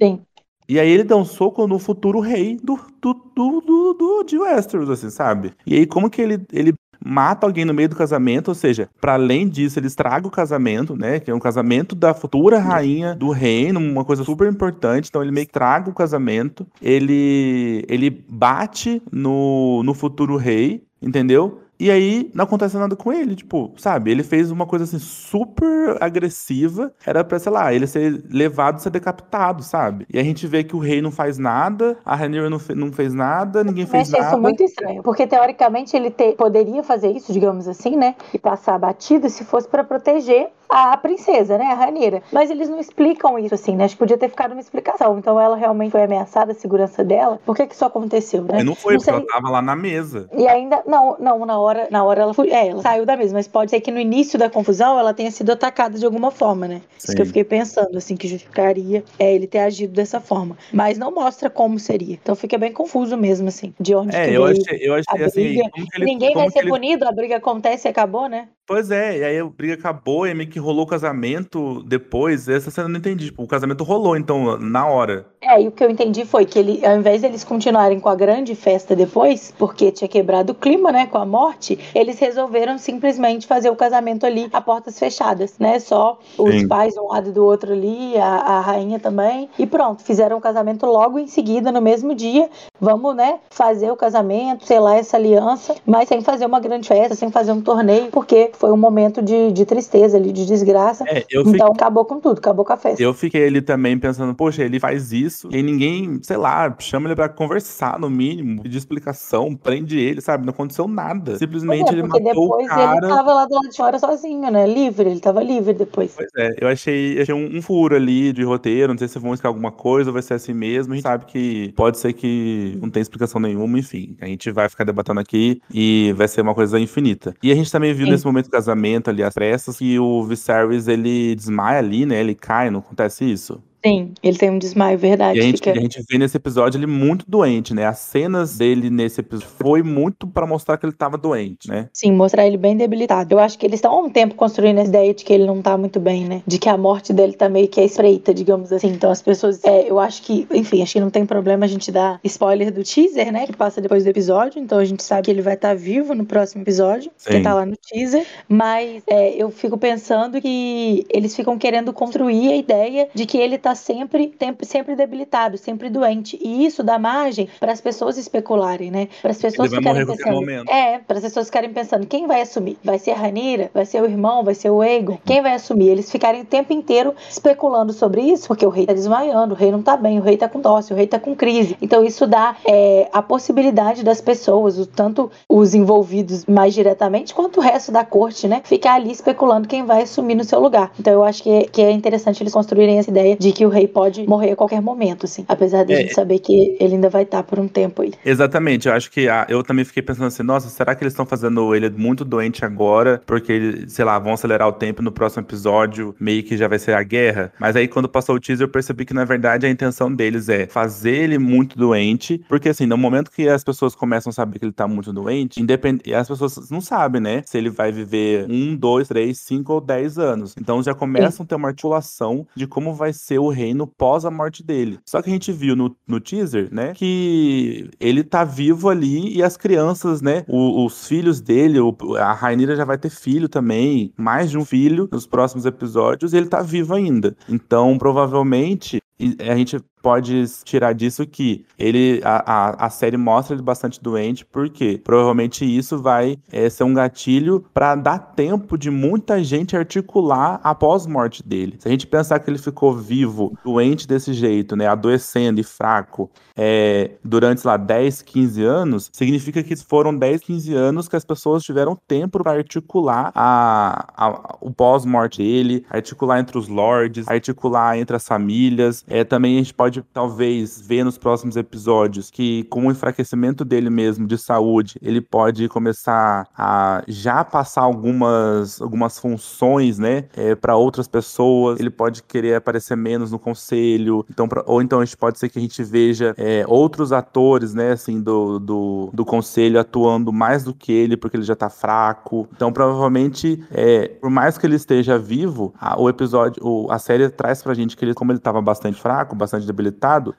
Sim. 0.00 0.20
E 0.68 0.78
aí 0.78 0.88
ele 0.88 1.02
dá 1.02 1.16
um 1.16 1.24
soco 1.24 1.66
no 1.66 1.80
futuro 1.80 2.20
rei 2.20 2.56
do, 2.62 2.78
do, 3.02 3.12
do, 3.34 3.60
do, 3.60 3.92
do 3.94 4.22
de 4.22 4.38
Westeros, 4.38 4.88
assim, 4.88 5.10
sabe? 5.10 5.52
E 5.66 5.74
aí 5.74 5.84
como 5.84 6.08
que 6.08 6.22
ele, 6.22 6.40
ele 6.52 6.74
mata 7.04 7.46
alguém 7.46 7.64
no 7.64 7.74
meio 7.74 7.88
do 7.88 7.96
casamento, 7.96 8.48
ou 8.48 8.54
seja, 8.54 8.88
para 9.00 9.14
além 9.14 9.48
disso, 9.48 9.78
ele 9.78 9.86
estraga 9.86 10.28
o 10.28 10.30
casamento, 10.30 10.94
né? 10.94 11.18
Que 11.18 11.30
é 11.30 11.34
um 11.34 11.40
casamento 11.40 11.96
da 11.96 12.14
futura 12.14 12.58
rainha 12.58 13.14
do 13.16 13.30
reino, 13.30 13.80
uma 13.80 14.04
coisa 14.04 14.22
super 14.22 14.48
importante. 14.48 15.08
Então 15.08 15.22
ele 15.22 15.32
meio 15.32 15.46
que 15.46 15.52
traga 15.52 15.90
o 15.90 15.94
casamento, 15.94 16.66
ele 16.80 17.84
ele 17.88 18.08
bate 18.08 19.02
no, 19.10 19.82
no 19.82 19.92
futuro 19.92 20.36
rei, 20.36 20.84
entendeu? 21.02 21.60
E 21.80 21.90
aí 21.90 22.30
não 22.34 22.44
acontece 22.44 22.76
nada 22.76 22.94
com 22.94 23.10
ele, 23.10 23.34
tipo, 23.34 23.72
sabe? 23.78 24.10
Ele 24.10 24.22
fez 24.22 24.50
uma 24.50 24.66
coisa 24.66 24.84
assim 24.84 24.98
super 24.98 25.96
agressiva. 25.98 26.92
Era 27.06 27.24
pra, 27.24 27.38
sei 27.38 27.50
lá, 27.50 27.72
ele 27.72 27.86
ser 27.86 28.22
levado, 28.30 28.80
ser 28.80 28.90
decapitado, 28.90 29.62
sabe? 29.62 30.06
E 30.12 30.18
a 30.18 30.22
gente 30.22 30.46
vê 30.46 30.62
que 30.62 30.76
o 30.76 30.78
rei 30.78 31.00
não 31.00 31.10
faz 31.10 31.38
nada, 31.38 31.96
a 32.04 32.14
Rhaenyra 32.14 32.50
não, 32.50 32.58
fe 32.58 32.74
não 32.74 32.92
fez 32.92 33.14
nada, 33.14 33.64
ninguém 33.64 33.86
fez 33.86 34.10
nada. 34.10 34.26
isso 34.26 34.38
muito 34.38 34.62
estranho, 34.62 35.02
porque 35.02 35.26
teoricamente 35.26 35.96
ele 35.96 36.10
poderia 36.36 36.82
fazer 36.82 37.12
isso, 37.12 37.32
digamos 37.32 37.66
assim, 37.66 37.96
né? 37.96 38.14
E 38.34 38.38
passar 38.38 38.78
batido 38.78 39.30
se 39.30 39.42
fosse 39.42 39.66
para 39.66 39.82
proteger 39.82 40.50
a 40.70 40.96
princesa, 40.96 41.58
né, 41.58 41.66
a 41.66 41.74
Raneira. 41.74 42.22
Mas 42.32 42.50
eles 42.50 42.68
não 42.68 42.78
explicam 42.78 43.38
isso 43.38 43.54
assim, 43.54 43.76
né? 43.76 43.84
Acho 43.84 43.94
que 43.94 43.98
podia 43.98 44.16
ter 44.16 44.28
ficado 44.28 44.52
uma 44.52 44.60
explicação. 44.60 45.18
Então 45.18 45.40
ela 45.40 45.56
realmente 45.56 45.90
foi 45.90 46.02
ameaçada, 46.02 46.52
a 46.52 46.54
segurança 46.54 47.04
dela. 47.04 47.40
Por 47.44 47.56
que 47.56 47.66
que 47.66 47.74
isso 47.74 47.84
aconteceu, 47.84 48.42
né? 48.42 48.62
não 48.62 48.74
foi, 48.74 48.94
não 48.94 48.98
porque 48.98 49.10
ela 49.10 49.26
tava 49.26 49.50
lá 49.50 49.62
na 49.62 49.74
mesa. 49.74 50.28
E 50.36 50.46
ainda, 50.46 50.82
não, 50.86 51.16
não, 51.18 51.44
na 51.44 51.58
hora, 51.58 51.88
na 51.90 52.04
hora 52.04 52.22
ela 52.22 52.34
foi, 52.34 52.50
é, 52.50 52.68
ela 52.68 52.82
saiu 52.82 53.04
da 53.04 53.16
mesa, 53.16 53.34
mas 53.34 53.48
pode 53.48 53.70
ser 53.70 53.80
que 53.80 53.90
no 53.90 53.98
início 53.98 54.38
da 54.38 54.48
confusão 54.48 54.98
ela 54.98 55.12
tenha 55.12 55.30
sido 55.30 55.50
atacada 55.50 55.98
de 55.98 56.04
alguma 56.04 56.30
forma, 56.30 56.68
né? 56.68 56.82
Sim. 56.98 57.06
Isso 57.06 57.16
que 57.16 57.22
eu 57.22 57.26
fiquei 57.26 57.44
pensando, 57.44 57.96
assim, 57.96 58.16
que 58.16 58.28
justificaria 58.28 59.04
é, 59.18 59.34
ele 59.34 59.46
ter 59.46 59.58
agido 59.58 59.92
dessa 59.92 60.20
forma. 60.20 60.56
Mas 60.72 60.98
não 60.98 61.12
mostra 61.12 61.50
como 61.50 61.78
seria. 61.78 62.18
Então 62.22 62.34
fica 62.34 62.56
bem 62.56 62.72
confuso 62.72 63.16
mesmo, 63.16 63.48
assim, 63.48 63.74
de 63.80 63.94
onde 63.94 64.14
é, 64.14 64.28
que 64.28 64.34
eu 64.34 64.44
achei, 64.44 64.78
eu 64.80 64.94
achei 64.94 65.24
assim, 65.24 65.40
ele, 65.40 66.04
Ninguém 66.04 66.34
vai 66.34 66.50
ser 66.50 66.60
ele... 66.60 66.70
punido, 66.70 67.06
a 67.06 67.12
briga 67.12 67.36
acontece 67.36 67.88
e 67.88 67.90
acabou, 67.90 68.28
né? 68.28 68.48
Pois 68.66 68.90
é, 68.90 69.18
e 69.18 69.24
aí 69.24 69.38
a 69.38 69.44
briga 69.44 69.74
acabou 69.74 70.26
e 70.28 70.34
meio 70.34 70.48
que 70.48 70.59
rolou 70.60 70.84
o 70.84 70.86
casamento 70.86 71.82
depois. 71.84 72.48
Essa 72.48 72.70
cena 72.70 72.86
eu 72.86 72.92
não 72.92 72.98
entendi. 72.98 73.26
Tipo, 73.26 73.42
o 73.42 73.46
casamento 73.46 73.84
rolou, 73.84 74.16
então, 74.16 74.58
na 74.58 74.86
hora. 74.86 75.26
É, 75.40 75.62
e 75.62 75.68
o 75.68 75.72
que 75.72 75.82
eu 75.82 75.90
entendi 75.90 76.24
foi 76.24 76.44
que 76.44 76.58
ele, 76.58 76.84
ao 76.84 76.96
invés 76.96 77.22
deles 77.22 77.42
continuarem 77.44 77.98
com 77.98 78.08
a 78.08 78.14
grande 78.14 78.54
festa 78.54 78.94
depois, 78.94 79.52
porque 79.58 79.90
tinha 79.90 80.08
quebrado 80.08 80.52
o 80.52 80.54
clima, 80.54 80.92
né, 80.92 81.06
com 81.06 81.18
a 81.18 81.24
morte, 81.24 81.78
eles 81.94 82.18
resolveram 82.18 82.76
simplesmente 82.78 83.46
fazer 83.46 83.70
o 83.70 83.76
casamento 83.76 84.26
ali 84.26 84.48
a 84.52 84.60
portas 84.60 84.98
fechadas, 84.98 85.54
né? 85.58 85.78
Só 85.78 86.18
os 86.36 86.50
Sim. 86.50 86.68
pais 86.68 86.96
um 86.96 87.08
lado 87.08 87.32
do 87.32 87.44
outro 87.44 87.72
ali, 87.72 88.16
a, 88.18 88.26
a 88.26 88.60
rainha 88.60 88.98
também. 88.98 89.48
E 89.58 89.66
pronto, 89.66 90.02
fizeram 90.02 90.36
o 90.36 90.40
casamento 90.40 90.86
logo 90.86 91.18
em 91.18 91.26
seguida, 91.26 91.72
no 91.72 91.80
mesmo 91.80 92.14
dia. 92.14 92.48
Vamos, 92.80 93.14
né, 93.16 93.40
fazer 93.50 93.90
o 93.90 93.96
casamento, 93.96 94.66
sei 94.66 94.80
lá, 94.80 94.96
essa 94.96 95.16
aliança, 95.16 95.74
mas 95.86 96.08
sem 96.08 96.20
fazer 96.20 96.46
uma 96.46 96.60
grande 96.60 96.88
festa, 96.88 97.14
sem 97.14 97.30
fazer 97.30 97.52
um 97.52 97.60
torneio, 97.60 98.08
porque 98.10 98.50
foi 98.54 98.72
um 98.72 98.76
momento 98.76 99.22
de, 99.22 99.52
de 99.52 99.64
tristeza 99.64 100.16
ali, 100.16 100.32
de 100.32 100.46
desgraça. 100.50 101.04
É, 101.06 101.24
então 101.30 101.44
fiquei... 101.44 101.62
acabou 101.62 102.04
com 102.04 102.20
tudo, 102.20 102.38
acabou 102.38 102.64
com 102.64 102.72
a 102.72 102.76
festa. 102.76 103.02
Eu 103.02 103.14
fiquei 103.14 103.46
ali 103.46 103.62
também 103.62 103.98
pensando, 103.98 104.34
poxa, 104.34 104.62
ele 104.62 104.80
faz 104.80 105.12
isso 105.12 105.48
e 105.50 105.62
ninguém, 105.62 106.20
sei 106.22 106.36
lá, 106.36 106.74
chama 106.78 107.08
ele 107.08 107.14
pra 107.14 107.28
conversar 107.28 107.98
no 107.98 108.10
mínimo, 108.10 108.62
pedir 108.62 108.78
explicação, 108.78 109.54
prende 109.54 109.98
ele, 109.98 110.20
sabe? 110.20 110.44
Não 110.44 110.50
aconteceu 110.52 110.86
nada. 110.88 111.36
Simplesmente 111.36 111.90
é, 111.90 111.92
ele 111.92 112.02
matou 112.02 112.22
depois 112.22 112.66
o 112.66 112.68
cara. 112.68 112.96
ele 112.96 113.14
tava 113.14 113.34
lá 113.34 113.46
do 113.46 113.54
lado 113.54 113.68
de 113.68 113.76
fora 113.76 113.98
sozinho, 113.98 114.50
né? 114.50 114.66
Livre, 114.66 115.10
ele 115.10 115.20
tava 115.20 115.42
livre 115.42 115.74
depois. 115.74 116.14
Pois 116.16 116.30
é, 116.36 116.56
eu 116.60 116.68
achei, 116.68 117.20
achei 117.20 117.34
um, 117.34 117.56
um 117.56 117.62
furo 117.62 117.96
ali 117.96 118.32
de 118.32 118.42
roteiro, 118.42 118.92
não 118.92 118.98
sei 118.98 119.08
se 119.08 119.18
vão 119.18 119.32
explicar 119.32 119.48
alguma 119.48 119.72
coisa, 119.72 120.12
vai 120.12 120.22
ser 120.22 120.34
assim 120.34 120.52
mesmo. 120.52 120.92
A 120.92 120.96
gente 120.96 121.02
sabe 121.02 121.24
que 121.26 121.72
pode 121.76 121.98
ser 121.98 122.12
que 122.12 122.76
não 122.80 122.90
tem 122.90 123.00
explicação 123.00 123.40
nenhuma, 123.40 123.78
enfim. 123.78 124.16
A 124.20 124.26
gente 124.26 124.50
vai 124.50 124.68
ficar 124.68 124.84
debatendo 124.84 125.20
aqui 125.20 125.60
e 125.72 126.12
vai 126.16 126.28
ser 126.28 126.40
uma 126.40 126.54
coisa 126.54 126.78
infinita. 126.78 127.34
E 127.42 127.52
a 127.52 127.54
gente 127.54 127.70
também 127.70 127.92
viu 127.94 128.06
Sim. 128.06 128.12
nesse 128.12 128.26
momento 128.26 128.50
casamento 128.50 129.10
ali, 129.10 129.22
as 129.22 129.34
pressas, 129.34 129.76
que 129.76 129.98
o 129.98 130.24
Viserys, 130.40 130.88
ele 130.88 131.34
desmaia 131.34 131.78
ali, 131.78 132.06
né? 132.06 132.20
Ele 132.20 132.34
cai, 132.34 132.70
não 132.70 132.80
acontece 132.80 133.24
isso? 133.24 133.62
Sim, 133.84 134.12
ele 134.22 134.36
tem 134.36 134.50
um 134.50 134.58
desmaio, 134.58 134.98
verdade. 134.98 135.38
E 135.38 135.42
a 135.42 135.44
gente, 135.44 135.56
fica... 135.56 135.72
a 135.72 135.80
gente 135.80 136.04
vê 136.08 136.18
nesse 136.18 136.36
episódio 136.36 136.78
ele 136.78 136.86
muito 136.86 137.24
doente, 137.26 137.72
né? 137.72 137.86
As 137.86 137.98
cenas 137.98 138.58
dele 138.58 138.90
nesse 138.90 139.20
episódio 139.20 139.48
foi 139.58 139.82
muito 139.82 140.26
para 140.26 140.46
mostrar 140.46 140.76
que 140.76 140.84
ele 140.84 140.92
tava 140.92 141.16
doente, 141.16 141.68
né? 141.68 141.88
Sim, 141.92 142.12
mostrar 142.12 142.46
ele 142.46 142.56
bem 142.56 142.76
debilitado. 142.76 143.34
Eu 143.34 143.38
acho 143.38 143.58
que 143.58 143.64
eles 143.64 143.76
estão 143.76 143.92
há 143.92 144.00
um 144.02 144.10
tempo 144.10 144.34
construindo 144.34 144.78
essa 144.78 144.88
ideia 144.88 145.14
de 145.14 145.24
que 145.24 145.32
ele 145.32 145.46
não 145.46 145.62
tá 145.62 145.78
muito 145.78 145.98
bem, 145.98 146.24
né? 146.24 146.42
De 146.46 146.58
que 146.58 146.68
a 146.68 146.76
morte 146.76 147.12
dele 147.12 147.32
tá 147.32 147.48
meio 147.48 147.68
que 147.68 147.80
à 147.80 147.84
espreita, 147.84 148.34
digamos 148.34 148.72
assim. 148.72 148.88
Então 148.88 149.10
as 149.10 149.22
pessoas. 149.22 149.64
É, 149.64 149.90
eu 149.90 149.98
acho 149.98 150.22
que, 150.22 150.46
enfim, 150.52 150.82
acho 150.82 150.92
que 150.92 151.00
não 151.00 151.10
tem 151.10 151.24
problema 151.24 151.64
a 151.64 151.68
gente 151.68 151.90
dar 151.90 152.20
spoiler 152.22 152.70
do 152.72 152.84
teaser, 152.84 153.32
né? 153.32 153.46
Que 153.46 153.56
passa 153.56 153.80
depois 153.80 154.04
do 154.04 154.10
episódio. 154.10 154.60
Então 154.60 154.78
a 154.78 154.84
gente 154.84 155.02
sabe 155.02 155.22
que 155.22 155.30
ele 155.30 155.42
vai 155.42 155.54
estar 155.54 155.70
tá 155.70 155.74
vivo 155.74 156.14
no 156.14 156.26
próximo 156.26 156.62
episódio, 156.62 157.10
Sim. 157.16 157.30
que 157.30 157.40
tá 157.40 157.54
lá 157.54 157.64
no 157.64 157.76
teaser. 157.76 158.26
Mas 158.46 159.02
é, 159.06 159.30
eu 159.30 159.50
fico 159.50 159.78
pensando 159.78 160.40
que 160.40 161.06
eles 161.08 161.34
ficam 161.34 161.56
querendo 161.56 161.92
construir 161.92 162.52
a 162.52 162.56
ideia 162.56 163.08
de 163.14 163.24
que 163.24 163.38
ele 163.38 163.56
tá 163.56 163.69
estar 163.72 163.74
sempre, 163.74 164.32
sempre 164.62 164.94
debilitado, 164.94 165.56
sempre 165.58 165.88
doente. 165.90 166.38
E 166.40 166.64
isso 166.64 166.82
dá 166.82 166.98
margem 166.98 167.48
para 167.58 167.72
as 167.72 167.80
pessoas 167.80 168.16
especularem, 168.16 168.90
né? 168.90 169.08
Para 169.22 169.30
as 169.30 169.38
pessoas 169.38 169.72
ficarem 169.72 170.06
pensando. 170.06 170.70
É, 170.70 170.98
para 170.98 171.18
as 171.18 171.22
pessoas 171.24 171.46
ficarem 171.46 171.72
pensando 171.72 172.06
quem 172.06 172.26
vai 172.26 172.42
assumir? 172.42 172.78
Vai 172.84 172.98
ser 172.98 173.12
a 173.12 173.16
Ranira? 173.16 173.70
Vai 173.72 173.84
ser 173.84 174.02
o 174.02 174.04
irmão? 174.06 174.44
Vai 174.44 174.54
ser 174.54 174.70
o 174.70 174.82
Egon? 174.82 175.18
Quem 175.24 175.42
vai 175.42 175.54
assumir? 175.54 175.88
Eles 175.88 176.10
ficarem 176.10 176.42
o 176.42 176.44
tempo 176.44 176.72
inteiro 176.72 177.14
especulando 177.28 177.92
sobre 177.92 178.22
isso, 178.22 178.48
porque 178.48 178.64
o 178.66 178.70
rei 178.70 178.86
tá 178.86 178.92
desmaiando, 178.92 179.54
o 179.54 179.56
rei 179.56 179.70
não 179.70 179.82
tá 179.82 179.96
bem, 179.96 180.18
o 180.18 180.22
rei 180.22 180.36
tá 180.36 180.48
com 180.48 180.60
tosse, 180.60 180.92
o 180.92 180.96
rei 180.96 181.06
tá 181.06 181.18
com 181.18 181.34
crise. 181.34 181.76
Então 181.80 182.04
isso 182.04 182.26
dá 182.26 182.56
é, 182.64 183.08
a 183.12 183.22
possibilidade 183.22 184.02
das 184.02 184.20
pessoas, 184.20 184.86
tanto 184.94 185.30
os 185.48 185.74
envolvidos 185.74 186.46
mais 186.46 186.74
diretamente 186.74 187.34
quanto 187.34 187.58
o 187.58 187.62
resto 187.62 187.92
da 187.92 188.04
corte, 188.04 188.48
né, 188.48 188.60
ficar 188.64 188.94
ali 188.94 189.10
especulando 189.10 189.68
quem 189.68 189.84
vai 189.84 190.02
assumir 190.02 190.34
no 190.34 190.44
seu 190.44 190.60
lugar. 190.60 190.92
Então 190.98 191.12
eu 191.12 191.24
acho 191.24 191.42
que 191.42 191.50
é, 191.50 191.62
que 191.64 191.82
é 191.82 191.90
interessante 191.90 192.42
eles 192.42 192.52
construírem 192.52 192.98
essa 192.98 193.10
ideia 193.10 193.36
de 193.36 193.52
que 193.52 193.59
o 193.64 193.68
rei 193.68 193.86
pode 193.86 194.26
morrer 194.26 194.52
a 194.52 194.56
qualquer 194.56 194.80
momento, 194.80 195.26
assim, 195.26 195.44
apesar 195.48 195.84
de 195.84 195.92
é. 195.92 195.96
a 195.96 196.00
gente 196.00 196.14
saber 196.14 196.38
que 196.38 196.76
ele 196.80 196.94
ainda 196.94 197.08
vai 197.08 197.22
estar 197.22 197.42
por 197.42 197.58
um 197.58 197.68
tempo 197.68 198.02
aí. 198.02 198.12
Exatamente, 198.24 198.88
eu 198.88 198.94
acho 198.94 199.10
que 199.10 199.28
a, 199.28 199.46
eu 199.48 199.62
também 199.62 199.84
fiquei 199.84 200.02
pensando 200.02 200.26
assim, 200.26 200.42
nossa, 200.42 200.68
será 200.68 200.94
que 200.94 201.02
eles 201.02 201.12
estão 201.12 201.26
fazendo 201.26 201.74
ele 201.74 201.90
muito 201.90 202.24
doente 202.24 202.64
agora, 202.64 203.22
porque, 203.26 203.84
sei 203.88 204.04
lá, 204.04 204.18
vão 204.18 204.32
acelerar 204.32 204.68
o 204.68 204.72
tempo 204.72 205.02
no 205.02 205.12
próximo 205.12 205.42
episódio, 205.42 206.14
meio 206.18 206.42
que 206.42 206.56
já 206.56 206.68
vai 206.68 206.78
ser 206.78 206.94
a 206.94 207.02
guerra? 207.02 207.52
Mas 207.58 207.76
aí 207.76 207.88
quando 207.88 208.08
passou 208.08 208.36
o 208.36 208.40
teaser 208.40 208.64
eu 208.64 208.70
percebi 208.70 209.04
que 209.04 209.14
na 209.14 209.24
verdade 209.24 209.66
a 209.66 209.70
intenção 209.70 210.12
deles 210.12 210.48
é 210.48 210.66
fazer 210.66 211.14
ele 211.14 211.38
muito 211.38 211.76
doente, 211.76 212.42
porque 212.48 212.68
assim, 212.68 212.86
no 212.86 212.96
momento 212.96 213.30
que 213.30 213.48
as 213.48 213.64
pessoas 213.64 213.94
começam 213.94 214.30
a 214.30 214.32
saber 214.32 214.58
que 214.58 214.64
ele 214.64 214.72
tá 214.72 214.86
muito 214.86 215.12
doente, 215.12 215.60
independente, 215.60 216.12
as 216.14 216.28
pessoas 216.28 216.70
não 216.70 216.80
sabem, 216.80 217.20
né, 217.20 217.42
se 217.44 217.58
ele 217.58 217.70
vai 217.70 217.92
viver 217.92 218.46
um, 218.48 218.74
dois, 218.74 219.08
três, 219.08 219.38
cinco 219.38 219.74
ou 219.74 219.80
dez 219.80 220.18
anos. 220.18 220.54
Então 220.58 220.82
já 220.82 220.94
começam 220.94 221.44
a 221.44 221.46
ter 221.46 221.54
uma 221.54 221.68
articulação 221.68 222.46
de 222.54 222.66
como 222.66 222.94
vai 222.94 223.12
ser 223.12 223.38
o 223.38 223.49
reino 223.50 223.86
pós 223.86 224.24
a 224.24 224.30
morte 224.30 224.62
dele. 224.62 224.98
Só 225.06 225.20
que 225.20 225.30
a 225.30 225.32
gente 225.32 225.52
viu 225.52 225.76
no, 225.76 225.96
no 226.06 226.20
teaser, 226.20 226.68
né, 226.72 226.92
que 226.94 227.90
ele 227.98 228.22
tá 228.22 228.44
vivo 228.44 228.88
ali 228.88 229.36
e 229.36 229.42
as 229.42 229.56
crianças, 229.56 230.22
né, 230.22 230.44
o, 230.48 230.84
os 230.84 231.06
filhos 231.06 231.40
dele, 231.40 231.78
o, 231.80 231.94
a 232.16 232.32
Rainira 232.32 232.76
já 232.76 232.84
vai 232.84 232.98
ter 232.98 233.10
filho 233.10 233.48
também, 233.48 234.12
mais 234.16 234.50
de 234.50 234.58
um 234.58 234.64
filho 234.64 235.08
nos 235.10 235.26
próximos 235.26 235.66
episódios, 235.66 236.32
e 236.32 236.36
ele 236.36 236.46
tá 236.46 236.62
vivo 236.62 236.94
ainda. 236.94 237.36
Então, 237.48 237.96
provavelmente, 237.98 239.00
a 239.38 239.54
gente 239.56 239.78
pode 240.02 240.44
tirar 240.64 240.92
disso 240.92 241.26
que 241.26 241.64
ele 241.78 242.20
a, 242.24 242.52
a, 242.52 242.86
a, 242.86 242.90
série 242.90 243.16
mostra 243.16 243.54
ele 243.54 243.62
bastante 243.62 244.02
doente, 244.02 244.44
porque 244.44 245.00
provavelmente 245.02 245.64
isso 245.64 245.98
vai 245.98 246.38
é, 246.50 246.68
ser 246.68 246.84
um 246.84 246.94
gatilho 246.94 247.64
para 247.72 247.94
dar 247.94 248.18
tempo 248.18 248.76
de 248.76 248.90
muita 248.90 249.42
gente 249.42 249.76
articular 249.76 250.60
a 250.62 250.76
morte 251.08 251.42
dele. 251.46 251.76
Se 251.78 251.88
a 251.88 251.90
gente 251.90 252.06
pensar 252.06 252.38
que 252.40 252.50
ele 252.50 252.58
ficou 252.58 252.92
vivo, 252.92 253.56
doente 253.64 254.06
desse 254.06 254.32
jeito, 254.32 254.74
né, 254.76 254.86
adoecendo 254.86 255.60
e 255.60 255.64
fraco, 255.64 256.30
é, 256.56 257.12
durante, 257.24 257.66
lá, 257.66 257.78
10, 257.78 258.20
15 258.20 258.62
anos, 258.62 259.10
significa 259.12 259.62
que 259.62 259.74
foram 259.76 260.14
10, 260.14 260.42
15 260.42 260.74
anos 260.74 261.08
que 261.08 261.16
as 261.16 261.24
pessoas 261.24 261.62
tiveram 261.62 261.96
tempo 262.06 262.42
para 262.42 262.52
articular 262.52 263.32
a, 263.34 264.06
a, 264.14 264.56
o 264.60 264.70
pós-morte 264.70 265.38
dele, 265.38 265.86
articular 265.88 266.38
entre 266.38 266.58
os 266.58 266.68
lords, 266.68 267.26
articular 267.28 267.96
entre 267.96 268.14
as 268.14 268.26
famílias. 268.26 269.02
É, 269.08 269.24
também 269.24 269.54
a 269.54 269.58
gente 269.58 269.72
pode 269.72 269.89
pode 269.90 270.02
talvez 270.12 270.80
ver 270.80 271.04
nos 271.04 271.18
próximos 271.18 271.56
episódios 271.56 272.30
que 272.30 272.62
com 272.64 272.86
o 272.86 272.90
enfraquecimento 272.92 273.64
dele 273.64 273.90
mesmo 273.90 274.26
de 274.26 274.38
saúde, 274.38 274.96
ele 275.02 275.20
pode 275.20 275.68
começar 275.68 276.46
a 276.56 277.02
já 277.08 277.44
passar 277.44 277.82
algumas, 277.82 278.80
algumas 278.80 279.18
funções, 279.18 279.98
né, 279.98 280.26
é, 280.36 280.54
para 280.54 280.76
outras 280.76 281.08
pessoas. 281.08 281.80
Ele 281.80 281.90
pode 281.90 282.22
querer 282.22 282.54
aparecer 282.54 282.96
menos 282.96 283.32
no 283.32 283.38
conselho. 283.38 284.24
Então, 284.30 284.48
pra, 284.48 284.62
ou 284.66 284.80
então 284.80 285.00
a 285.00 285.04
gente 285.04 285.16
pode 285.16 285.38
ser 285.38 285.48
que 285.48 285.58
a 285.58 285.62
gente 285.62 285.82
veja 285.82 286.34
é, 286.38 286.64
outros 286.68 287.12
atores, 287.12 287.74
né, 287.74 287.92
assim, 287.92 288.20
do, 288.20 288.60
do, 288.60 289.10
do 289.12 289.24
conselho 289.24 289.80
atuando 289.80 290.32
mais 290.32 290.62
do 290.62 290.72
que 290.72 290.92
ele, 290.92 291.16
porque 291.16 291.36
ele 291.36 291.44
já 291.44 291.56
tá 291.56 291.68
fraco. 291.68 292.48
Então, 292.54 292.72
provavelmente, 292.72 293.64
é, 293.72 294.06
por 294.20 294.30
mais 294.30 294.56
que 294.56 294.64
ele 294.66 294.76
esteja 294.76 295.18
vivo, 295.18 295.74
a, 295.80 296.00
o 296.00 296.08
episódio, 296.08 296.62
o, 296.64 296.90
a 296.92 296.98
série 296.98 297.28
traz 297.28 297.60
pra 297.60 297.74
gente 297.74 297.96
que 297.96 298.04
ele, 298.04 298.14
como 298.14 298.30
ele 298.30 298.38
tava 298.38 298.62
bastante 298.62 299.00
fraco, 299.00 299.34
bastante 299.34 299.66
debilitado, 299.66 299.79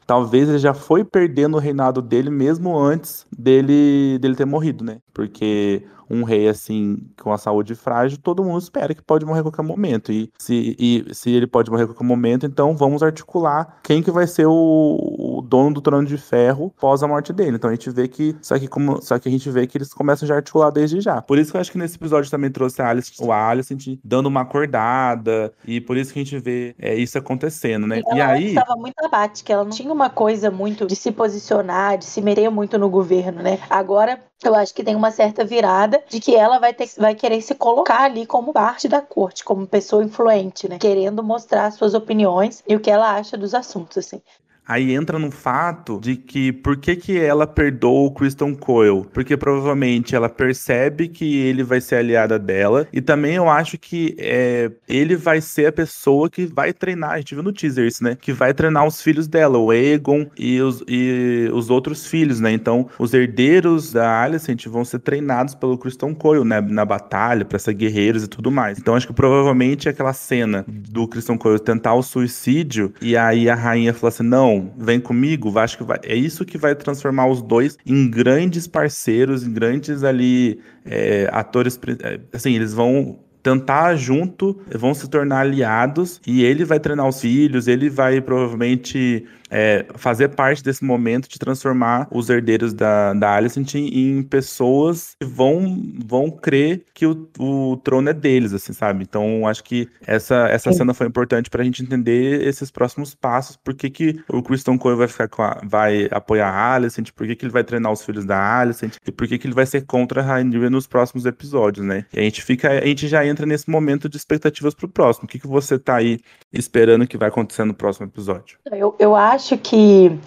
talvez 0.06 0.48
ele 0.48 0.60
já 0.60 0.74
foi 0.74 1.04
perdendo 1.04 1.58
o 1.58 1.60
reinado 1.60 2.02
dele 2.02 2.30
mesmo 2.30 2.78
antes 2.78 3.26
dele, 3.36 4.20
dele 4.20 4.36
ter 4.36 4.46
morrido, 4.46 4.84
né? 4.84 5.00
Porque 5.14 5.84
um 6.12 6.24
rei 6.24 6.48
assim 6.48 6.98
com 7.22 7.32
a 7.32 7.38
saúde 7.38 7.76
frágil, 7.76 8.18
todo 8.22 8.44
mundo 8.44 8.60
espera 8.60 8.94
que 8.94 9.02
pode 9.02 9.26
morrer 9.26 9.40
a 9.40 9.44
qualquer 9.44 9.64
momento. 9.64 10.12
E 10.12 10.32
se, 10.38 10.76
e, 10.78 11.14
se 11.14 11.32
ele 11.32 11.48
pode 11.48 11.72
morrer 11.72 11.84
a 11.84 11.88
qualquer 11.88 12.04
momento, 12.04 12.46
então 12.46 12.76
vamos 12.76 13.02
articular 13.02 13.80
quem 13.84 14.04
que 14.04 14.12
vai 14.12 14.28
ser 14.28 14.46
o, 14.46 15.38
o 15.38 15.42
dono 15.42 15.76
do 15.76 15.82
trono 15.82 16.08
de 16.08 16.18
ferro 16.18 16.74
pós 16.80 17.02
a 17.02 17.08
morte 17.08 17.32
dele. 17.32 17.56
Então 17.56 17.70
a 17.70 17.74
gente 17.74 17.90
vê 17.90 18.08
que 18.08 18.36
só 18.42 18.60
que 18.60 18.68
como 18.68 19.02
só 19.02 19.18
que 19.18 19.30
a 19.30 19.32
gente 19.32 19.50
vê 19.50 19.66
que 19.66 19.78
eles 19.78 19.94
começam 19.94 20.28
já 20.28 20.36
a 20.36 20.38
articular 20.38 20.70
desde 20.70 21.00
já. 21.00 21.22
Por 21.22 21.38
isso 21.38 21.52
que 21.52 21.58
eu 21.58 21.62
acho 21.62 21.72
que 21.72 21.78
nesse 21.78 21.96
episódio 21.96 22.30
também 22.30 22.52
trouxe 22.52 22.82
a 22.82 22.90
Alice, 22.90 23.14
o 23.20 23.32
Alice 23.32 24.00
dando 24.04 24.28
uma 24.28 24.42
acordada 24.42 25.54
e 25.66 25.80
por 25.80 25.98
isso 25.98 26.12
que 26.12 26.20
a 26.20 26.24
gente 26.24 26.38
vê 26.40 26.76
é, 26.78 26.96
isso 26.96 27.18
acontecendo, 27.18 27.88
né? 27.88 28.02
E, 28.12 28.16
e 28.16 28.22
aí 28.22 28.48
estava 28.50 28.76
muito 28.76 28.96
apática, 29.04 29.54
ela 29.54 29.64
não 29.64 29.72
tinha 29.72 29.92
uma 29.92 30.10
coisa 30.10 30.52
muito 30.52 30.86
de 30.86 30.96
se 30.96 31.12
posicionar, 31.12 31.98
de 31.98 32.06
se 32.06 32.22
meter 32.22 32.50
muito 32.50 32.78
no 32.78 32.90
governo, 32.90 33.42
né? 33.42 33.60
Agora 33.70 34.20
eu 34.44 34.56
acho 34.56 34.74
que 34.74 34.84
tem 34.84 34.96
uma 34.96 35.12
certa 35.12 35.46
virada 35.46 36.04
de 36.10 36.20
que 36.20 36.36
ela 36.36 36.60
vai, 36.60 36.74
ter, 36.74 36.90
vai 36.98 37.16
querer 37.16 37.42
se 37.42 37.56
colocar 37.56 38.04
ali 38.04 38.26
como 38.26 38.54
parte 38.54 38.88
da 38.88 39.02
corte, 39.02 39.44
como 39.44 39.68
pessoa 39.68 40.04
influente, 40.04 40.68
né? 40.68 40.78
Querendo 40.80 41.24
mostrar 41.24 41.72
suas 41.72 41.94
opiniões 41.94 42.64
e 42.68 42.76
o 42.76 42.80
que 42.80 42.90
ela 42.90 43.16
acha 43.16 43.38
dos 43.38 43.54
assuntos, 43.54 43.98
assim. 43.98 44.22
Aí 44.68 44.94
entra 44.94 45.20
no 45.20 45.32
fato 45.32 46.00
de 46.02 46.16
que 46.16 46.52
por 46.52 46.78
que, 46.78 46.96
que 46.96 47.20
ela 47.20 47.46
perdoa 47.48 48.08
o 48.08 48.12
Kristen 48.12 48.54
Coyle? 48.56 49.06
Porque 49.12 49.36
provavelmente 49.36 50.16
ela 50.16 50.30
percebe 50.30 51.08
que 51.08 51.38
ele 51.40 51.64
vai 51.64 51.82
ser 51.82 51.96
aliada 51.96 52.38
dela. 52.38 52.88
E 52.94 53.02
também 53.02 53.36
eu 53.36 53.50
acho 53.50 53.78
que 53.78 54.16
é, 54.18 54.72
ele 54.88 55.16
vai 55.16 55.42
ser 55.42 55.66
a 55.66 55.72
pessoa 55.72 56.30
que 56.30 56.46
vai 56.46 56.72
treinar. 56.72 57.12
A 57.12 57.18
gente 57.18 57.34
viu 57.34 57.44
no 57.44 57.52
teaser 57.52 57.88
isso, 57.88 58.04
né? 58.04 58.18
Que 58.20 58.32
vai 58.32 58.54
treinar 58.54 58.86
os 58.86 59.02
filhos 59.02 59.28
dela, 59.28 59.58
o 59.58 59.74
Egon 59.74 60.28
e 60.38 60.62
os, 60.62 60.84
e 60.88 61.50
os 61.52 61.70
outros 61.70 62.06
filhos, 62.06 62.40
né? 62.40 62.52
Então, 62.52 62.88
os 63.00 63.14
herdeiros 63.14 63.92
da 63.92 64.22
Alicent 64.22 64.68
vão 64.68 64.86
ser 64.86 65.00
treinados 65.00 65.56
pelo 65.56 65.78
Kristen 65.78 66.14
Coyle, 66.14 66.46
né? 66.46 66.62
Na 66.62 66.86
batalha, 66.86 67.44
para 67.44 67.60
ser 67.60 67.74
guerreiros 67.74 68.24
e 68.24 68.28
tudo 68.28 68.52
mais. 68.52 68.78
Então, 68.78 68.96
acho 68.96 69.08
que 69.08 69.14
provavelmente 69.14 69.90
aquela 69.90 70.14
cena 70.14 70.64
do 70.68 71.08
Kristen 71.08 71.38
Coyle 71.38 71.60
tentar 71.60 71.94
o 71.96 72.04
suicídio 72.04 72.94
e 73.02 73.18
aí 73.18 73.50
a 73.50 73.56
rainha 73.56 73.94
falou 73.94 74.10
assim: 74.10 74.24
não 74.24 74.51
vem 74.78 75.00
comigo, 75.00 75.58
acho 75.58 75.78
que 75.78 75.84
vai, 75.84 76.00
é 76.04 76.16
isso 76.16 76.46
que 76.46 76.58
vai 76.58 76.76
transformar 76.76 77.28
os 77.28 77.42
dois 77.42 77.78
em 77.86 78.10
grandes 78.10 78.68
parceiros, 78.68 79.46
em 79.46 79.54
grandes 79.54 80.04
ali 80.04 80.60
é, 80.86 81.30
atores, 81.32 81.80
é, 82.04 82.20
assim, 82.34 82.56
eles 82.56 82.74
vão 82.74 83.20
tentar 83.44 83.96
junto, 83.96 84.60
vão 84.74 84.94
se 84.94 85.10
tornar 85.10 85.42
aliados 85.42 86.22
e 86.26 86.44
ele 86.44 86.64
vai 86.64 86.80
treinar 86.80 87.08
os 87.08 87.22
filhos, 87.22 87.68
ele 87.68 87.90
vai 87.90 88.22
provavelmente 88.22 89.26
é, 89.52 89.86
fazer 89.96 90.30
parte 90.30 90.64
desse 90.64 90.84
momento 90.84 91.28
de 91.28 91.38
transformar 91.38 92.08
os 92.10 92.30
herdeiros 92.30 92.74
da, 92.74 93.14
da 93.14 93.36
Alicent 93.36 93.76
em, 93.76 94.18
em 94.18 94.24
pessoas 94.24 95.16
que 95.20 95.26
vão, 95.28 95.84
vão 96.06 96.32
crer 96.32 96.86
que 96.94 97.06
o, 97.06 97.28
o 97.38 97.78
trono 97.78 98.10
é 98.10 98.14
deles, 98.14 98.54
assim, 98.54 98.72
sabe? 98.72 99.04
Então, 99.04 99.46
acho 99.48 99.64
que 99.64 99.90
essa, 100.08 100.48
essa 100.48 100.72
cena 100.72 100.94
foi 100.94 101.08
importante 101.08 101.50
pra 101.50 101.64
gente 101.64 101.84
entender 101.84 102.48
esses 102.48 102.72
próximos 102.72 103.14
passos, 103.14 103.58
por 103.58 103.74
que, 103.74 103.90
que 103.90 104.24
o 104.30 104.42
Kristen 104.42 104.78
Cole 104.78 104.96
vai 104.96 105.08
ficar 105.08 105.30
a, 105.38 105.62
vai 105.64 106.08
apoiar 106.12 106.50
a 106.50 106.74
Alicent, 106.76 107.12
por 107.12 107.28
que, 107.28 107.36
que 107.36 107.46
ele 107.46 107.52
vai 107.52 107.64
treinar 107.64 107.92
os 107.92 108.04
filhos 108.04 108.24
da 108.24 108.60
Alicent, 108.60 108.96
e 109.06 109.12
por 109.12 109.28
que, 109.28 109.38
que 109.38 109.48
ele 109.48 109.54
vai 109.54 109.66
ser 109.66 109.86
contra 109.86 110.22
a 110.22 110.24
Rhaenyra 110.24 110.70
nos 110.70 110.88
próximos 110.88 111.26
episódios, 111.26 111.86
né? 111.86 112.06
E 112.14 112.20
a 112.20 112.24
gente 112.24 112.42
fica, 112.42 112.70
a 112.70 112.86
gente 112.86 113.08
já 113.08 113.26
entra 113.26 113.46
nesse 113.46 113.70
momento 113.70 114.08
de 114.08 114.16
expectativas 114.16 114.74
pro 114.74 114.88
próximo. 114.88 115.26
O 115.26 115.28
que, 115.28 115.40
que 115.40 115.48
você 115.48 115.78
tá 115.78 115.96
aí 115.96 116.20
esperando 116.54 117.08
que 117.08 117.18
vai 117.18 117.28
acontecer 117.28 117.66
no 117.66 117.74
próximo 117.74 118.08
episódio? 118.08 118.58
Eu, 118.72 118.96
eu 119.00 119.16
acho 119.16 119.41
acho 119.42 119.58
que 119.58 120.20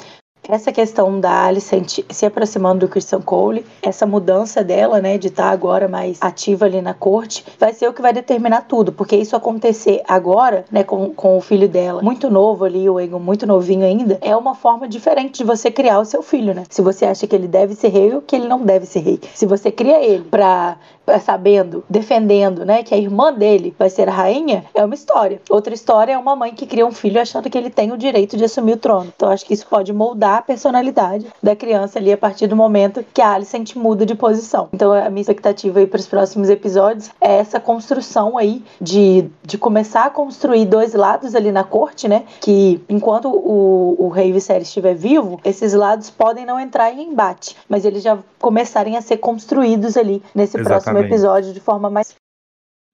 essa 0.49 0.73
questão 0.73 1.21
da 1.21 1.45
Alicent 1.45 2.01
se 2.11 2.27
aproximando 2.27 2.81
do 2.81 2.89
Christian 2.89 3.21
Cole, 3.21 3.65
essa 3.83 4.07
mudança 4.07 4.63
dela, 4.63 5.01
né, 5.01 5.19
de 5.19 5.29
estar 5.29 5.45
tá 5.45 5.51
agora 5.51 5.89
mais 5.89 6.19
ativa 6.21 6.67
ali 6.67 6.81
na 6.81 6.95
corte, 6.95 7.45
vai 7.59 7.73
ser 7.73 7.89
o 7.89 7.93
que 7.93 8.03
vai 8.03 8.13
determinar 8.13 8.63
tudo, 8.63 8.93
porque 8.93 9.17
isso 9.17 9.37
acontecer 9.37 10.03
agora, 10.09 10.65
né, 10.71 10.85
com, 10.85 11.11
com 11.15 11.37
o 11.37 11.41
filho 11.41 11.69
dela, 11.69 12.03
muito 12.03 12.31
novo 12.31 12.65
ali, 12.65 12.89
o 12.89 13.01
Egon 13.01 13.19
muito 13.19 13.47
novinho 13.47 13.85
ainda, 13.85 14.19
é 14.21 14.37
uma 14.37 14.55
forma 14.55 14.89
diferente 14.89 15.39
de 15.39 15.45
você 15.45 15.71
criar 15.71 16.01
o 16.01 16.05
seu 16.05 16.23
filho, 16.23 16.55
né? 16.55 16.65
Se 16.69 16.83
você 16.83 17.05
acha 17.05 17.27
que 17.27 17.35
ele 17.35 17.49
deve 17.49 17.75
ser 17.75 17.89
rei 17.89 18.15
ou 18.15 18.21
que 18.21 18.37
ele 18.37 18.49
não 18.49 18.61
deve 18.63 18.87
ser 18.87 19.01
rei. 19.01 19.21
Se 19.35 19.47
você 19.47 19.71
cria 19.71 20.03
ele 20.03 20.25
pra 20.25 20.77
é, 21.07 21.19
sabendo, 21.19 21.85
defendendo, 21.89 22.65
né, 22.65 22.83
que 22.83 22.95
a 22.95 22.99
irmã 22.99 23.33
dele 23.33 23.75
vai 23.79 23.91
ser 23.91 24.09
a 24.09 24.13
rainha, 24.13 24.65
é 24.75 24.85
uma 24.85 24.95
história. 24.95 25.41
Outra 25.51 25.75
história 25.75 26.13
é 26.13 26.19
uma 26.19 26.35
mãe 26.35 26.55
que 26.55 26.67
cria 26.67 26.87
um 26.87 26.93
filho 26.93 27.21
achando 27.21 27.51
que 27.51 27.59
ele 27.59 27.69
tem 27.69 27.93
o 27.93 27.99
direito 27.99 28.37
de 28.37 28.45
assumir 28.45 28.73
o 28.73 28.79
trono. 28.79 29.13
Então 29.15 29.29
acho 29.29 29.45
que 29.45 29.53
isso 29.53 29.67
pode 29.67 29.93
moldar 29.93 30.34
a 30.39 30.43
personalidade 30.43 31.27
da 31.43 31.55
criança 31.55 31.99
ali 31.99 32.13
a 32.13 32.19
partir 32.19 32.47
do 32.47 32.57
momento 32.57 33.05
que 33.13 33.21
a 33.21 33.33
Alicent 33.33 33.75
muda 33.77 34.05
de 34.07 34.15
posição. 34.15 34.69
Então 34.73 34.93
a 34.93 35.09
minha 35.11 35.23
expectativa 35.23 35.79
aí 35.79 35.87
para 35.87 36.01
os 36.01 36.07
próximos 36.07 36.49
episódios 36.49 37.11
é 37.21 37.37
essa 37.37 37.61
construção 37.61 38.37
aí 38.39 38.65
de, 38.81 39.29
de 39.43 39.59
começar 39.59 40.07
a 40.07 40.11
construir 40.11 40.67
dois 40.67 40.95
lados 40.95 41.35
ali 41.35 41.51
na 41.51 41.65
corte, 41.65 42.09
né? 42.09 42.25
Que 42.41 42.83
enquanto 42.89 43.29
o, 43.29 43.97
o 43.99 44.09
rei 44.09 44.33
Viserys 44.33 44.69
estiver 44.69 44.95
vivo, 44.95 45.41
esses 45.45 45.73
lados 45.73 46.11
podem 46.11 46.45
não 46.45 46.59
entrar 46.59 46.93
em 46.93 47.11
embate, 47.11 47.57
mas 47.69 47.85
eles 47.85 48.03
já 48.03 48.19
começarem 48.39 48.97
a 48.97 49.03
ser 49.03 49.19
construídos 49.19 49.97
ali 49.97 50.23
nesse 50.35 50.57
Exatamente. 50.57 50.83
próximo 50.85 50.99
episódio 50.99 51.53
de 51.53 51.61
forma 51.61 51.91
mais 51.91 52.15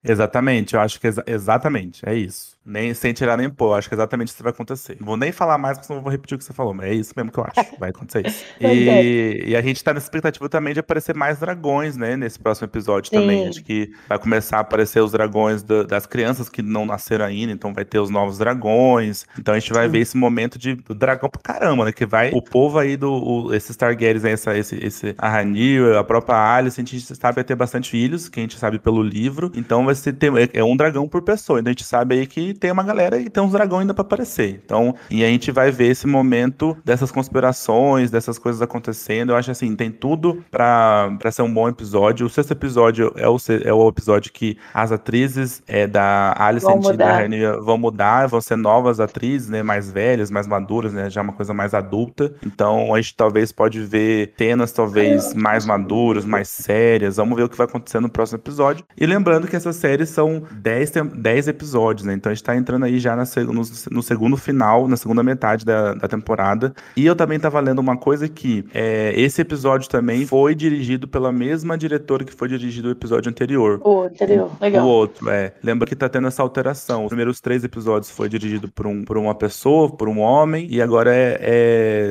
Exatamente, 0.03 0.75
eu 0.75 0.81
acho 0.81 0.99
que 0.99 1.07
exa 1.07 1.23
exatamente, 1.27 2.09
é 2.09 2.15
isso. 2.15 2.57
Nem 2.65 2.93
sem 2.93 3.13
tirar 3.13 3.37
nem 3.37 3.49
pôr, 3.49 3.75
acho 3.75 3.89
que 3.89 3.95
é 3.95 3.97
exatamente 3.97 4.29
isso 4.29 4.37
que 4.37 4.43
vai 4.43 4.53
acontecer. 4.53 4.97
Não 5.01 5.07
vou 5.07 5.17
nem 5.17 5.33
falar 5.33 5.57
mais, 5.57 5.79
porque 5.79 5.87
senão 5.87 5.99
eu 5.99 6.03
vou 6.03 6.13
repetir 6.13 6.37
o 6.37 6.39
que 6.39 6.45
você 6.45 6.53
falou, 6.53 6.75
mas 6.75 6.91
é 6.91 6.95
isso 6.95 7.13
mesmo 7.17 7.33
que 7.33 7.39
eu 7.39 7.45
acho. 7.45 7.77
Vai 7.79 7.91
acontecer 7.91 8.27
isso. 8.27 8.45
E, 8.61 9.45
e 9.49 9.57
a 9.57 9.63
gente 9.63 9.83
tá 9.83 9.93
nessa 9.93 10.07
expectativa 10.07 10.49
também 10.49 10.75
de 10.75 10.81
aparecer 10.81 11.15
mais 11.15 11.39
dragões, 11.39 11.97
né? 11.97 12.17
Nesse 12.17 12.39
próximo 12.39 12.67
episódio 12.67 13.11
Sim. 13.11 13.17
também. 13.17 13.49
Acho 13.49 13.65
que 13.65 13.91
vai 14.09 14.19
começar 14.19 14.59
a 14.59 14.61
aparecer 14.61 15.01
os 15.01 15.13
dragões 15.13 15.63
do, 15.63 15.85
das 15.85 16.07
crianças 16.07 16.49
que 16.49 16.63
não 16.63 16.85
nasceram 16.85 17.25
ainda, 17.25 17.53
então 17.53 17.73
vai 17.73 17.85
ter 17.85 17.99
os 17.99 18.11
novos 18.11 18.39
dragões. 18.39 19.27
Então 19.39 19.55
a 19.55 19.59
gente 19.59 19.73
vai 19.73 19.87
Sim. 19.87 19.93
ver 19.93 19.99
esse 20.01 20.17
momento 20.17 20.59
de 20.59 20.75
do 20.75 20.95
dragão 20.95 21.29
pra 21.29 21.41
caramba, 21.41 21.87
né? 21.87 21.93
Que 21.93 22.07
vai 22.07 22.31
o 22.33 22.43
povo 22.43 22.79
aí 22.79 22.97
do. 22.97 23.11
O, 23.11 23.55
esses 23.55 23.77
Targaryens, 23.77 24.25
essa, 24.25 24.57
esse, 24.57 24.77
esse 24.77 25.15
a 25.17 25.29
Ranil, 25.29 25.99
a 25.99 26.05
própria 26.05 26.37
Alice, 26.37 26.81
a 26.81 26.85
gente 26.85 27.01
sabe 27.01 27.37
vai 27.37 27.45
ter 27.45 27.55
bastante 27.55 27.91
filhos, 27.91 28.29
que 28.29 28.39
a 28.39 28.43
gente 28.43 28.59
sabe 28.59 28.79
pelo 28.79 29.03
livro. 29.03 29.51
Então 29.55 29.85
vai 29.85 29.95
ser 29.95 30.13
ter, 30.13 30.51
é 30.53 30.63
um 30.63 30.77
dragão 30.77 31.09
por 31.09 31.23
pessoa. 31.23 31.61
Então 31.61 31.71
a 31.71 31.73
gente 31.73 31.85
sabe 31.85 32.19
aí 32.19 32.27
que 32.27 32.50
tem 32.55 32.71
uma 32.71 32.83
galera 32.83 33.19
e 33.19 33.29
tem 33.29 33.43
uns 33.43 33.53
dragões 33.53 33.83
ainda 33.83 33.95
para 33.95 34.03
aparecer. 34.03 34.61
Então, 34.65 34.95
e 35.11 35.25
a 35.25 35.27
gente 35.27 35.51
vai 35.51 35.71
ver 35.71 35.89
esse 35.89 36.07
momento 36.07 36.77
dessas 36.85 37.11
conspirações, 37.11 38.11
dessas 38.11 38.39
coisas 38.39 38.63
acontecendo. 38.63 39.31
Eu 39.31 39.37
acho 39.37 39.51
assim, 39.51 39.75
tem 39.75 39.91
tudo 39.91 40.45
para 40.51 41.11
ser 41.31 41.43
um 41.43 41.53
bom 41.53 41.69
episódio. 41.69 42.27
O 42.27 42.31
sexto 42.31 42.53
episódio 42.53 43.13
é 43.17 43.29
o, 43.29 43.37
é 43.65 43.73
o 43.73 43.89
episódio 43.89 44.33
que 44.33 44.57
as 44.73 44.93
atrizes 44.93 45.63
é, 45.67 45.87
da 45.87 46.35
Alicent 46.37 46.85
e 46.85 46.97
da 46.97 47.13
Rhaenyra 47.13 47.61
vão 47.61 47.79
mudar, 47.79 48.27
vão 48.27 48.41
ser 48.41 48.57
novas 48.57 49.01
atrizes, 49.01 49.49
né, 49.49 49.63
mais 49.63 49.91
velhas, 49.91 50.31
mais 50.31 50.47
maduras, 50.47 50.93
né, 50.93 51.11
já 51.11 51.23
uma 51.23 51.33
coisa 51.33 51.53
mais 51.55 51.75
adulta. 51.75 52.33
Então, 52.45 52.95
a 52.95 53.01
gente 53.01 53.15
talvez 53.15 53.53
pode 53.53 53.81
ver 53.81 54.33
cenas 54.37 54.73
talvez 54.73 55.35
mais 55.35 55.65
maduras, 55.67 56.25
mais 56.25 56.49
sérias. 56.49 57.17
Vamos 57.17 57.37
ver 57.37 57.45
o 57.45 57.49
que 57.49 57.57
vai 57.57 57.67
acontecer 57.67 58.01
no 58.01 58.09
próximo 58.09 58.39
episódio. 58.39 58.85
E 58.97 59.07
lembrando 59.07 59.47
que 59.47 59.57
essas 59.57 59.77
séries 59.77 60.09
são 60.11 60.43
10, 60.51 60.93
10 61.15 61.49
episódios, 61.49 62.07
né? 62.07 62.15
Então 62.15 62.31
a 62.31 62.35
gente 62.41 62.45
tá 62.45 62.57
entrando 62.57 62.85
aí 62.85 62.99
já 62.99 63.15
na, 63.15 63.25
no, 63.47 63.63
no, 63.91 64.03
segundo 64.03 64.37
final, 64.37 64.89
na 64.89 64.97
segunda 64.97 65.23
metade 65.23 65.65
da, 65.65 65.95
da, 65.95 66.09
temporada. 66.09 66.73
E 66.97 67.07
eu 67.07 67.15
também 67.15 67.39
tava 67.39 67.61
lendo 67.61 67.79
uma 67.79 67.97
coisa 67.97 68.29
que 68.29 68.65
é, 68.75 69.13
esse 69.17 69.43
episódio 69.43 69.89
também 69.89 70.27
foi 70.27 70.55
dirigido 70.55 71.07
pela 71.07 71.31
mesma 71.31 71.77
diretora 71.77 72.25
que 72.25 72.33
foi 72.33 72.49
dirigido 72.49 72.89
o 72.89 72.91
episódio 72.91 73.31
anterior. 73.31 73.81
O 73.85 74.03
anterior, 74.03 74.51
legal. 74.61 74.85
O 74.85 74.89
outro, 74.89 75.31
é. 75.31 75.53
Lembra 75.63 75.87
que 75.87 75.95
tá 75.95 76.09
tendo 76.09 76.27
essa 76.27 76.43
alteração. 76.43 77.05
Os 77.05 77.09
primeiros 77.09 77.41
três 77.41 77.63
episódios 77.63 78.11
foi 78.11 78.29
dirigido 78.29 78.69
por, 78.69 78.87
um, 78.87 79.05
por 79.05 79.17
uma 79.19 79.35
pessoa, 79.35 79.91
por 79.91 80.09
um 80.09 80.19
homem, 80.19 80.67
e 80.71 80.81
agora 80.81 81.15
é, 81.15 81.39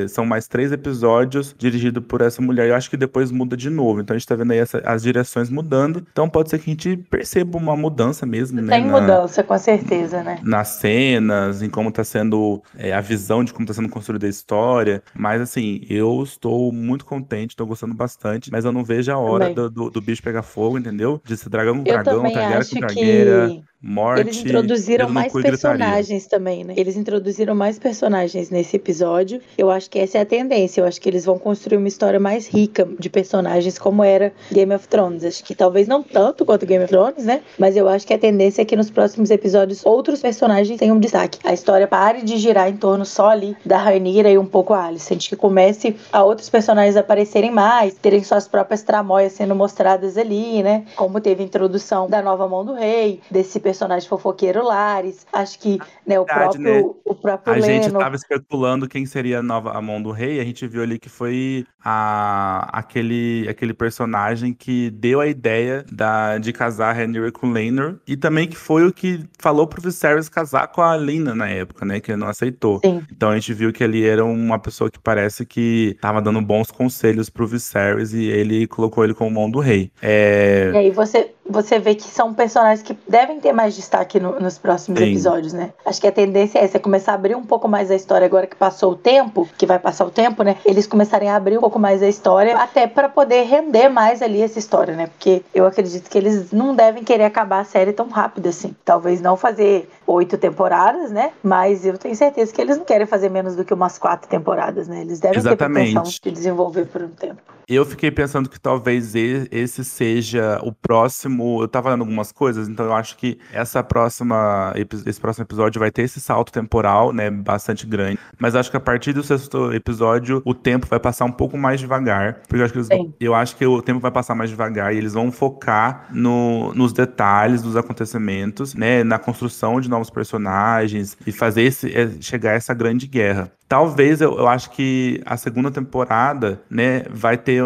é 0.03 0.07
são 0.07 0.25
mais 0.25 0.47
três 0.47 0.71
episódios 0.71 1.55
dirigidos 1.57 2.03
por 2.07 2.21
essa 2.21 2.41
mulher. 2.41 2.69
Eu 2.69 2.75
acho 2.75 2.89
que 2.89 2.97
depois 2.97 3.31
muda 3.31 3.57
de 3.57 3.69
novo. 3.69 4.01
Então 4.01 4.15
a 4.15 4.17
gente 4.17 4.27
tá 4.27 4.35
vendo 4.35 4.51
aí 4.51 4.59
essa, 4.59 4.81
as 4.85 5.01
direções 5.01 5.49
mudando. 5.49 6.05
Então 6.11 6.29
pode 6.29 6.49
ser 6.49 6.59
que 6.59 6.69
a 6.69 6.73
gente 6.73 6.97
perceba 6.97 7.57
uma 7.57 7.75
mudança 7.75 8.25
mesmo, 8.25 8.61
né? 8.61 8.69
Tem 8.69 8.85
mudança, 8.85 9.43
com 9.43 9.57
certeza, 9.57 10.18
né? 10.23 10.39
Nas 10.43 10.67
cenas, 10.69 11.61
em 11.61 11.69
como 11.69 11.91
tá 11.91 12.03
sendo 12.03 12.61
é, 12.77 12.93
a 12.93 13.01
visão 13.01 13.43
de 13.43 13.53
como 13.53 13.65
tá 13.67 13.73
sendo 13.73 13.89
construída 13.89 14.25
a 14.25 14.29
história. 14.29 15.03
Mas 15.13 15.41
assim, 15.41 15.81
eu 15.89 16.21
estou 16.23 16.71
muito 16.71 17.05
contente, 17.05 17.51
estou 17.51 17.67
gostando 17.67 17.93
bastante, 17.93 18.51
mas 18.51 18.65
eu 18.65 18.71
não 18.71 18.83
vejo 18.83 19.11
a 19.11 19.17
hora 19.17 19.53
do, 19.53 19.69
do, 19.69 19.89
do, 19.89 20.01
bicho 20.01 20.23
pegar 20.23 20.43
fogo, 20.43 20.77
entendeu? 20.77 21.21
De 21.23 21.37
ser 21.37 21.49
dragão 21.49 21.77
com 21.77 21.83
dragão, 21.83 22.23
Targaryen 22.23 22.69
com 22.69 22.79
Targaryen. 22.79 23.61
Que 23.61 23.68
morte. 23.81 24.21
Eles 24.21 24.37
introduziram 24.37 25.09
mais 25.09 25.31
personagens 25.31 26.27
também, 26.27 26.63
né? 26.63 26.73
Eles 26.75 26.97
introduziram 26.97 27.55
mais 27.55 27.79
personagens 27.79 28.49
nesse 28.49 28.75
episódio. 28.75 29.41
Eu 29.57 29.71
acho 29.71 29.89
que 29.89 29.99
essa 29.99 30.17
é 30.17 30.21
a 30.21 30.25
tendência. 30.25 30.81
Eu 30.81 30.85
acho 30.85 30.99
que 30.99 31.07
eles 31.07 31.25
vão 31.25 31.39
construir 31.39 31.77
uma 31.77 31.87
história 31.87 32.19
mais 32.19 32.47
rica 32.47 32.87
de 32.99 33.09
personagens, 33.09 33.79
como 33.79 34.03
era 34.03 34.33
Game 34.51 34.73
of 34.73 34.87
Thrones. 34.87 35.23
Acho 35.23 35.43
que 35.43 35.55
talvez 35.55 35.87
não 35.87 36.03
tanto 36.03 36.45
quanto 36.45 36.65
Game 36.65 36.83
of 36.83 36.91
Thrones, 36.91 37.25
né? 37.25 37.41
Mas 37.57 37.77
eu 37.77 37.87
acho 37.87 38.05
que 38.05 38.13
a 38.13 38.17
tendência 38.17 38.61
é 38.61 38.65
que 38.65 38.75
nos 38.75 38.89
próximos 38.89 39.31
episódios 39.31 39.85
outros 39.85 40.21
personagens 40.21 40.77
tenham 40.77 40.99
destaque. 40.99 41.39
A 41.43 41.53
história 41.53 41.87
pare 41.87 42.21
de 42.21 42.37
girar 42.37 42.69
em 42.69 42.77
torno 42.77 43.05
só 43.05 43.29
ali 43.29 43.55
da 43.65 43.77
Rainira 43.77 44.29
e 44.29 44.37
um 44.37 44.45
pouco 44.45 44.73
a 44.73 44.85
Alicent, 44.85 45.29
que 45.29 45.35
comece 45.35 45.95
a 46.11 46.23
outros 46.23 46.49
personagens 46.49 46.97
aparecerem 46.97 47.51
mais, 47.51 47.93
terem 47.93 48.23
suas 48.23 48.47
próprias 48.47 48.81
tramóias 48.81 49.33
sendo 49.33 49.55
mostradas 49.55 50.17
ali, 50.17 50.61
né? 50.61 50.83
Como 50.95 51.21
teve 51.21 51.43
a 51.43 51.45
introdução 51.45 52.09
da 52.09 52.21
nova 52.21 52.47
mão 52.47 52.65
do 52.65 52.73
rei, 52.73 53.21
desse 53.31 53.59
personagem 53.69 54.09
fofoqueiro 54.09 54.63
Lares. 54.63 55.27
Acho 55.31 55.59
que 55.59 55.79
né, 56.05 56.19
o, 56.19 56.25
próprio, 56.25 56.61
né? 56.61 56.81
o 57.05 57.13
próprio 57.13 57.53
A 57.53 57.57
Leno... 57.57 57.67
gente 57.67 57.85
estava 57.85 58.15
especulando 58.15 58.87
quem 58.87 59.05
seria 59.05 59.39
a 59.39 59.43
nova 59.43 59.77
a 59.77 59.81
mão 59.81 60.01
do 60.01 60.09
rei. 60.09 60.39
A 60.39 60.43
gente 60.43 60.65
viu 60.67 60.81
ali 60.81 60.97
que 60.97 61.07
foi 61.07 61.65
a, 61.85 62.67
aquele, 62.73 63.47
aquele 63.47 63.73
personagem 63.73 64.53
que 64.53 64.89
deu 64.89 65.21
a 65.21 65.27
ideia 65.27 65.85
da, 65.91 66.39
de 66.39 66.51
casar 66.51 66.99
Henry 66.99 67.31
com 67.31 67.51
Laenor. 67.51 67.97
E 68.07 68.17
também 68.17 68.47
que 68.47 68.57
foi 68.57 68.87
o 68.87 68.91
que 68.91 69.23
falou 69.37 69.67
pro 69.67 69.81
Viserys 69.81 70.27
casar 70.27 70.67
com 70.69 70.81
a 70.81 70.97
Lina 70.97 71.35
na 71.35 71.47
época, 71.47 71.85
né? 71.85 71.99
Que 71.99 72.11
ele 72.11 72.19
não 72.19 72.27
aceitou. 72.27 72.79
Sim. 72.83 73.03
Então 73.11 73.29
a 73.29 73.35
gente 73.35 73.53
viu 73.53 73.71
que 73.71 73.83
ele 73.83 74.03
era 74.03 74.25
uma 74.25 74.57
pessoa 74.57 74.89
que 74.89 74.99
parece 74.99 75.45
que 75.45 75.95
tava 76.01 76.19
dando 76.19 76.41
bons 76.41 76.71
conselhos 76.71 77.29
pro 77.29 77.45
Viserys 77.45 78.13
e 78.13 78.25
ele 78.25 78.65
colocou 78.65 79.03
ele 79.03 79.13
como 79.13 79.29
mão 79.29 79.49
do 79.49 79.59
rei. 79.59 79.91
É... 80.01 80.71
E 80.73 80.77
aí 80.77 80.91
você 80.91 81.31
você 81.49 81.79
vê 81.79 81.95
que 81.95 82.03
são 82.03 82.33
personagens 82.33 82.83
que 82.83 82.97
devem 83.07 83.39
ter 83.39 83.51
mais 83.51 83.75
destaque 83.75 84.19
no, 84.19 84.39
nos 84.39 84.57
próximos 84.57 84.99
Sim. 84.99 85.07
episódios, 85.09 85.51
né? 85.51 85.71
Acho 85.83 85.99
que 85.99 86.07
a 86.07 86.11
tendência 86.11 86.59
é 86.59 86.63
essa, 86.63 86.77
é 86.77 86.79
começar 86.79 87.13
a 87.13 87.15
abrir 87.15 87.35
um 87.35 87.45
pouco 87.45 87.67
mais 87.67 87.89
a 87.89 87.95
história 87.95 88.25
agora 88.25 88.45
que 88.45 88.55
passou 88.55 88.93
o 88.93 88.95
tempo, 88.95 89.49
que 89.57 89.65
vai 89.65 89.79
passar 89.79 90.05
o 90.05 90.11
tempo, 90.11 90.43
né? 90.43 90.55
Eles 90.63 90.85
começarem 90.85 91.29
a 91.29 91.35
abrir 91.35 91.57
um 91.57 91.61
pouco 91.61 91.79
mais 91.79 92.03
a 92.03 92.07
história, 92.07 92.55
até 92.55 92.85
para 92.85 93.09
poder 93.09 93.43
render 93.43 93.89
mais 93.89 94.21
ali 94.21 94.41
essa 94.41 94.59
história, 94.59 94.95
né? 94.95 95.07
Porque 95.07 95.43
eu 95.53 95.65
acredito 95.65 96.09
que 96.09 96.17
eles 96.17 96.51
não 96.51 96.75
devem 96.75 97.03
querer 97.03 97.23
acabar 97.23 97.61
a 97.61 97.65
série 97.65 97.93
tão 97.93 98.07
rápido 98.09 98.47
assim. 98.47 98.75
Talvez 98.85 99.19
não 99.19 99.35
fazer 99.35 99.89
oito 100.05 100.37
temporadas, 100.37 101.09
né? 101.09 101.31
Mas 101.41 101.85
eu 101.85 101.97
tenho 101.97 102.15
certeza 102.15 102.53
que 102.53 102.61
eles 102.61 102.77
não 102.77 102.85
querem 102.85 103.07
fazer 103.07 103.29
menos 103.29 103.55
do 103.55 103.65
que 103.65 103.73
umas 103.73 103.97
quatro 103.97 104.29
temporadas, 104.29 104.87
né? 104.87 105.01
Eles 105.01 105.19
devem 105.19 105.37
Exatamente. 105.37 105.87
ter 105.87 105.93
pretensão 105.93 106.21
de 106.23 106.31
desenvolver 106.31 106.85
por 106.85 107.01
um 107.01 107.09
tempo. 107.09 107.41
Eu 107.69 107.85
fiquei 107.85 108.09
pensando 108.09 108.49
que 108.49 108.59
talvez 108.59 109.13
esse 109.13 109.85
seja 109.85 110.59
o 110.63 110.73
próximo. 110.73 111.61
Eu 111.61 111.67
tava 111.67 111.91
lendo 111.91 112.01
algumas 112.01 112.31
coisas, 112.31 112.67
então 112.67 112.87
eu 112.87 112.93
acho 112.93 113.15
que 113.15 113.37
essa 113.53 113.83
próxima, 113.83 114.73
esse 115.05 115.21
próximo 115.21 115.45
episódio 115.45 115.77
vai 115.79 115.91
ter 115.91 116.01
esse 116.01 116.19
salto 116.19 116.51
temporal, 116.51 117.13
né? 117.13 117.29
Bastante 117.29 117.85
grande. 117.85 118.17
Mas 118.39 118.55
acho 118.55 118.71
que 118.71 118.77
a 118.77 118.79
partir 118.79 119.13
do 119.13 119.21
sexto 119.21 119.71
episódio, 119.71 120.41
o 120.43 120.55
tempo 120.55 120.87
vai 120.87 120.99
passar 120.99 121.25
um 121.25 121.31
pouco 121.31 121.59
mais 121.59 121.79
devagar. 121.79 122.41
Porque 122.47 122.55
eu 122.55 122.65
acho 122.65 122.73
que, 122.73 122.79
eles, 122.79 122.89
eu 123.19 123.35
acho 123.35 123.55
que 123.55 123.65
o 123.67 123.83
tempo 123.83 123.99
vai 123.99 124.09
passar 124.09 124.33
mais 124.33 124.49
devagar 124.49 124.91
e 124.91 124.97
eles 124.97 125.13
vão 125.13 125.31
focar 125.31 126.07
no, 126.11 126.73
nos 126.73 126.91
detalhes 126.91 127.61
dos 127.61 127.77
acontecimentos, 127.77 128.73
né? 128.73 129.03
Na 129.03 129.19
construção 129.19 129.79
de 129.79 129.87
novos 129.87 130.09
personagens 130.09 131.15
e 131.25 131.31
fazer 131.31 131.61
esse, 131.61 131.95
é, 131.95 132.09
chegar 132.19 132.53
a 132.53 132.55
essa 132.55 132.73
grande 132.73 133.05
guerra. 133.05 133.51
Talvez 133.69 134.19
eu, 134.19 134.35
eu 134.35 134.47
acho 134.47 134.71
que 134.71 135.21
a 135.27 135.37
segunda 135.37 135.69
temporada, 135.69 136.59
né, 136.67 137.03
vai 137.11 137.37
ter 137.37 137.61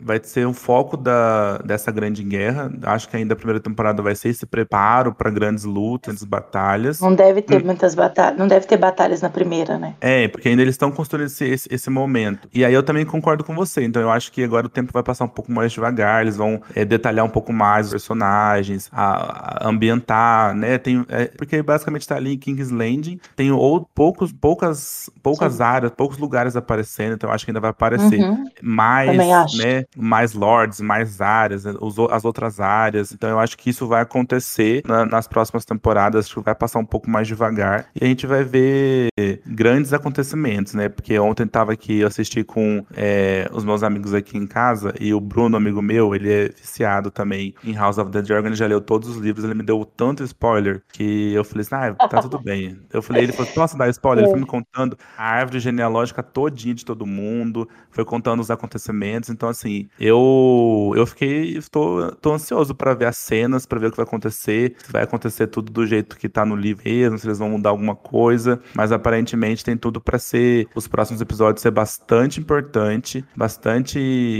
vai 0.00 0.18
ser 0.22 0.46
o 0.46 0.54
foco 0.54 0.96
da, 0.96 1.58
dessa 1.58 1.92
grande 1.92 2.22
guerra. 2.22 2.72
Acho 2.82 3.06
que 3.06 3.18
ainda 3.18 3.34
a 3.34 3.36
primeira 3.36 3.60
temporada 3.60 4.02
vai 4.02 4.14
ser 4.14 4.30
esse 4.30 4.46
preparo 4.46 5.14
para 5.14 5.30
grandes 5.30 5.64
lutas, 5.64 6.24
batalhas. 6.24 7.02
Não 7.02 7.14
deve 7.14 7.42
ter 7.42 7.60
hum. 7.60 7.66
muitas 7.66 7.94
batalhas, 7.94 8.38
não 8.38 8.48
deve 8.48 8.66
ter 8.66 8.78
batalhas 8.78 9.20
na 9.20 9.28
primeira, 9.28 9.76
né? 9.76 9.94
É, 10.00 10.26
porque 10.26 10.48
ainda 10.48 10.62
eles 10.62 10.72
estão 10.72 10.90
construindo 10.90 11.26
esse, 11.26 11.44
esse, 11.44 11.68
esse, 11.70 11.90
momento. 11.90 12.48
E 12.54 12.64
aí 12.64 12.72
eu 12.72 12.82
também 12.82 13.04
concordo 13.04 13.44
com 13.44 13.54
você. 13.54 13.84
Então 13.84 14.00
eu 14.00 14.10
acho 14.10 14.32
que 14.32 14.42
agora 14.42 14.64
o 14.64 14.70
tempo 14.70 14.90
vai 14.90 15.02
passar 15.02 15.26
um 15.26 15.28
pouco 15.28 15.52
mais 15.52 15.70
devagar. 15.70 16.22
Eles 16.22 16.38
vão 16.38 16.62
é, 16.74 16.82
detalhar 16.82 17.26
um 17.26 17.28
pouco 17.28 17.52
mais 17.52 17.86
os 17.88 17.92
personagens, 17.92 18.88
a, 18.90 19.66
a 19.66 19.68
ambientar, 19.68 20.54
né? 20.54 20.78
Tem, 20.78 21.04
é, 21.10 21.26
porque 21.26 21.62
basicamente 21.62 22.02
está 22.02 22.16
ali 22.16 22.32
em 22.32 22.38
King's 22.38 22.70
Landing. 22.70 23.20
Tem 23.36 23.52
ou, 23.52 23.86
poucos, 23.94 24.32
poucas 24.32 25.10
poucas 25.26 25.54
Sim. 25.54 25.62
áreas, 25.64 25.90
poucos 25.90 26.18
lugares 26.18 26.54
aparecendo, 26.54 27.14
então 27.14 27.32
acho 27.32 27.44
que 27.44 27.50
ainda 27.50 27.58
vai 27.58 27.70
aparecer 27.70 28.20
uhum. 28.20 28.44
mais, 28.62 29.56
né, 29.56 29.84
mais 29.96 30.34
lords, 30.34 30.80
mais 30.80 31.20
áreas, 31.20 31.64
né, 31.64 31.74
os, 31.80 31.98
as 31.98 32.24
outras 32.24 32.60
áreas. 32.60 33.10
Então 33.10 33.28
eu 33.28 33.40
acho 33.40 33.58
que 33.58 33.68
isso 33.68 33.88
vai 33.88 34.02
acontecer 34.02 34.82
na, 34.86 35.04
nas 35.04 35.26
próximas 35.26 35.64
temporadas, 35.64 36.26
acho 36.26 36.34
que 36.36 36.40
vai 36.40 36.54
passar 36.54 36.78
um 36.78 36.84
pouco 36.84 37.10
mais 37.10 37.26
devagar 37.26 37.86
e 38.00 38.04
a 38.04 38.06
gente 38.06 38.24
vai 38.24 38.44
ver 38.44 39.08
grandes 39.44 39.92
acontecimentos, 39.92 40.74
né? 40.74 40.88
Porque 40.88 41.18
ontem 41.18 41.44
tava 41.44 41.72
aqui, 41.72 41.98
eu 41.98 42.06
assisti 42.06 42.44
com 42.44 42.86
é, 42.94 43.48
os 43.52 43.64
meus 43.64 43.82
amigos 43.82 44.14
aqui 44.14 44.38
em 44.38 44.46
casa 44.46 44.94
e 45.00 45.12
o 45.12 45.18
Bruno, 45.18 45.56
amigo 45.56 45.82
meu, 45.82 46.14
ele 46.14 46.32
é 46.32 46.48
viciado 46.50 47.10
também 47.10 47.52
em 47.64 47.74
House 47.74 47.98
of 47.98 48.12
the 48.12 48.22
Dragon, 48.22 48.46
ele 48.46 48.54
já 48.54 48.68
leu 48.68 48.80
todos 48.80 49.08
os 49.08 49.16
livros, 49.16 49.44
ele 49.44 49.54
me 49.54 49.64
deu 49.64 49.84
tanto 49.84 50.22
spoiler 50.22 50.84
que 50.92 51.32
eu 51.34 51.42
falei 51.42 51.62
assim, 51.62 51.74
ah, 51.98 52.06
tá 52.06 52.22
tudo 52.22 52.38
bem. 52.44 52.78
Eu 52.92 53.02
falei, 53.02 53.24
ele 53.24 53.32
falou, 53.32 53.50
posso 53.52 53.76
dar 53.76 53.88
spoiler? 53.88 54.22
Ele 54.22 54.30
foi 54.30 54.38
me 54.38 54.46
contando 54.46 54.96
a 55.16 55.24
árvore 55.24 55.60
genealógica 55.60 56.22
todinha 56.22 56.74
de 56.74 56.84
todo 56.84 57.06
mundo, 57.06 57.68
foi 57.90 58.04
contando 58.04 58.40
os 58.40 58.50
acontecimentos. 58.50 59.30
Então, 59.30 59.48
assim, 59.48 59.88
eu 59.98 60.92
eu 60.96 61.06
fiquei, 61.06 61.56
estou 61.56 62.12
tô 62.16 62.32
ansioso 62.32 62.74
para 62.74 62.94
ver 62.94 63.06
as 63.06 63.16
cenas, 63.16 63.66
para 63.66 63.78
ver 63.78 63.88
o 63.88 63.90
que 63.90 63.96
vai 63.96 64.06
acontecer, 64.06 64.76
se 64.84 64.92
vai 64.92 65.02
acontecer 65.02 65.46
tudo 65.46 65.72
do 65.72 65.86
jeito 65.86 66.16
que 66.16 66.28
tá 66.28 66.44
no 66.44 66.56
livro 66.56 66.86
mesmo, 66.86 67.18
se 67.18 67.26
eles 67.26 67.38
vão 67.38 67.50
mudar 67.50 67.70
alguma 67.70 67.94
coisa, 67.94 68.60
mas 68.74 68.92
aparentemente 68.92 69.64
tem 69.64 69.76
tudo 69.76 70.00
para 70.00 70.18
ser 70.18 70.68
os 70.74 70.86
próximos 70.86 71.20
episódios 71.20 71.62
ser 71.62 71.70
bastante 71.70 72.40
importante, 72.40 73.24
bastante 73.36 73.98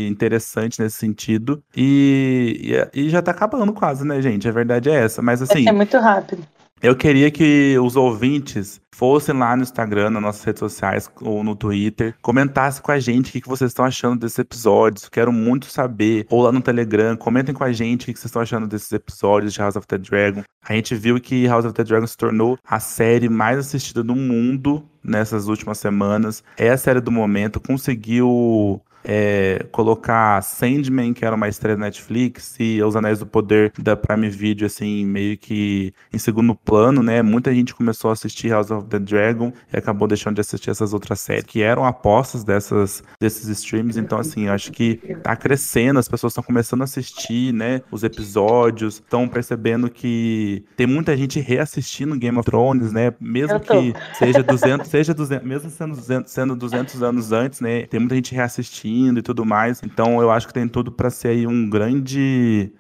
interessante 0.09 0.81
nesse 0.81 0.97
sentido. 0.97 1.63
E, 1.77 2.77
e, 2.95 3.07
e 3.07 3.09
já 3.09 3.23
tá 3.23 3.31
acabando 3.31 3.73
quase, 3.73 4.07
né, 4.07 4.21
gente? 4.21 4.49
A 4.49 4.53
verdade 4.53 4.91
é 4.91 4.95
essa. 4.95 5.23
Mas 5.23 5.43
assim. 5.43 5.69
É 5.69 5.73
muito 5.73 5.97
rápido. 5.99 6.43
Eu 6.83 6.95
queria 6.95 7.31
que 7.31 7.79
os 7.79 7.97
ouvintes 7.97 8.83
fossem 8.95 9.35
lá 9.35 9.57
no 9.57 9.63
Instagram, 9.63 10.11
nas 10.11 10.23
nossas 10.23 10.45
redes 10.45 10.61
sociais 10.61 11.11
ou 11.23 11.43
no 11.43 11.57
Twitter, 11.57 12.15
comentassem 12.21 12.83
com 12.83 12.93
a 12.93 12.99
gente 12.99 13.31
o 13.31 13.33
que, 13.33 13.49
vocês 13.49 13.71
estão 13.71 13.85
achando 13.85 14.21
desses 14.21 14.39
episódios. 14.39 15.09
Quero 15.09 15.33
muito 15.33 15.67
saber. 15.67 16.27
Ou 16.29 16.43
lá 16.43 16.53
no 16.53 16.61
Telegram, 16.61 17.17
comentem 17.17 17.55
com 17.55 17.65
a 17.65 17.73
gente 17.73 18.03
o 18.03 18.07
que, 18.07 18.21
vocês 18.21 18.27
estão 18.27 18.43
achando 18.43 18.67
desses 18.67 18.93
episódios 18.93 19.55
de 19.55 19.59
House 19.59 19.77
of 19.77 19.87
the 19.87 19.97
Dragon. 19.97 20.43
A 20.69 20.75
gente 20.75 20.95
viu 20.95 21.19
que 21.19 21.47
House 21.47 21.65
of 21.65 21.73
the 21.73 21.83
Dragon 21.83 22.07
se 22.07 22.17
tornou 22.17 22.59
a 22.63 22.79
série 22.79 23.31
mais 23.31 23.59
assistida 23.59 24.03
do 24.03 24.15
mundo 24.15 24.87
nessas 25.03 25.49
últimas 25.49 25.79
semanas. 25.79 26.45
É 26.59 26.69
a 26.69 26.77
série 26.77 27.01
do 27.01 27.11
momento, 27.11 27.59
conseguiu 27.59 28.83
é, 29.07 29.65
colocar 29.71 30.43
Sandman, 30.43 31.15
que 31.15 31.25
era 31.25 31.37
uma 31.37 31.49
estreia 31.49 31.77
da 31.77 31.85
Netflix, 31.85 32.57
e 32.59 32.83
Os 32.83 32.97
Anéis 32.97 33.21
do 33.21 33.27
Poder 33.27 33.73
da 33.79 33.97
Prime 33.97 34.29
Video, 34.29 34.67
assim, 34.67 35.07
meio 35.07 35.39
que 35.39 35.95
em 36.13 36.19
segundo 36.19 36.55
plano, 36.57 37.03
né? 37.03 37.23
Muita 37.23 37.55
gente 37.55 37.73
começou 37.73 38.11
a 38.11 38.13
assistir 38.15 38.49
House 38.49 38.71
of 38.73 38.89
the 38.89 38.99
Dragon 38.99 39.53
e 39.73 39.77
acabou 39.77 40.09
deixando 40.09 40.35
de 40.35 40.41
assistir 40.41 40.71
essas 40.71 40.93
outras 40.93 41.21
séries, 41.21 41.45
que 41.45 41.63
eram 41.63 41.85
apostas 41.85 42.43
dessas, 42.43 43.05
desses 43.21 43.47
streams. 43.47 43.97
Então, 43.97 44.19
assim, 44.19 44.47
eu 44.47 44.53
acho 44.53 44.73
que 44.73 44.97
tá 45.23 45.37
crescendo, 45.37 46.01
as 46.01 46.09
pessoas 46.09 46.33
estão 46.33 46.43
começando 46.43 46.81
a 46.81 46.85
assistir, 46.85 47.53
né? 47.53 47.83
Os 47.93 48.03
episódios, 48.03 48.95
estão 48.95 49.29
percebendo 49.29 49.89
que 49.89 50.65
tem 50.77 50.87
muita 50.87 51.17
gente 51.17 51.39
reassistindo 51.39 52.19
Game 52.19 52.37
of 52.37 52.45
Thrones, 52.45 52.93
né? 52.93 53.15
Mesmo 53.21 53.61
que 53.61 53.95
seja 54.19 54.43
200, 54.43 54.89
seja 54.89 55.15
200, 55.15 55.47
mesmo 55.47 55.71
sendo 55.71 55.95
200, 55.95 56.33
sendo 56.33 56.57
200 56.57 57.03
anos 57.05 57.31
antes, 57.31 57.61
né? 57.61 57.87
Tem 57.87 58.01
muita 58.01 58.17
gente 58.17 58.35
reassistindo 58.35 58.96
e 59.19 59.23
tudo 59.23 59.45
mais. 59.45 59.83
Então 59.83 60.21
eu 60.21 60.31
acho 60.31 60.47
que 60.47 60.55
tem 60.55 60.67
tudo 60.67 60.91
para 60.91 61.11
ser 61.11 61.29
aí 61.29 61.47
um 61.47 61.69
grande, 61.69 62.73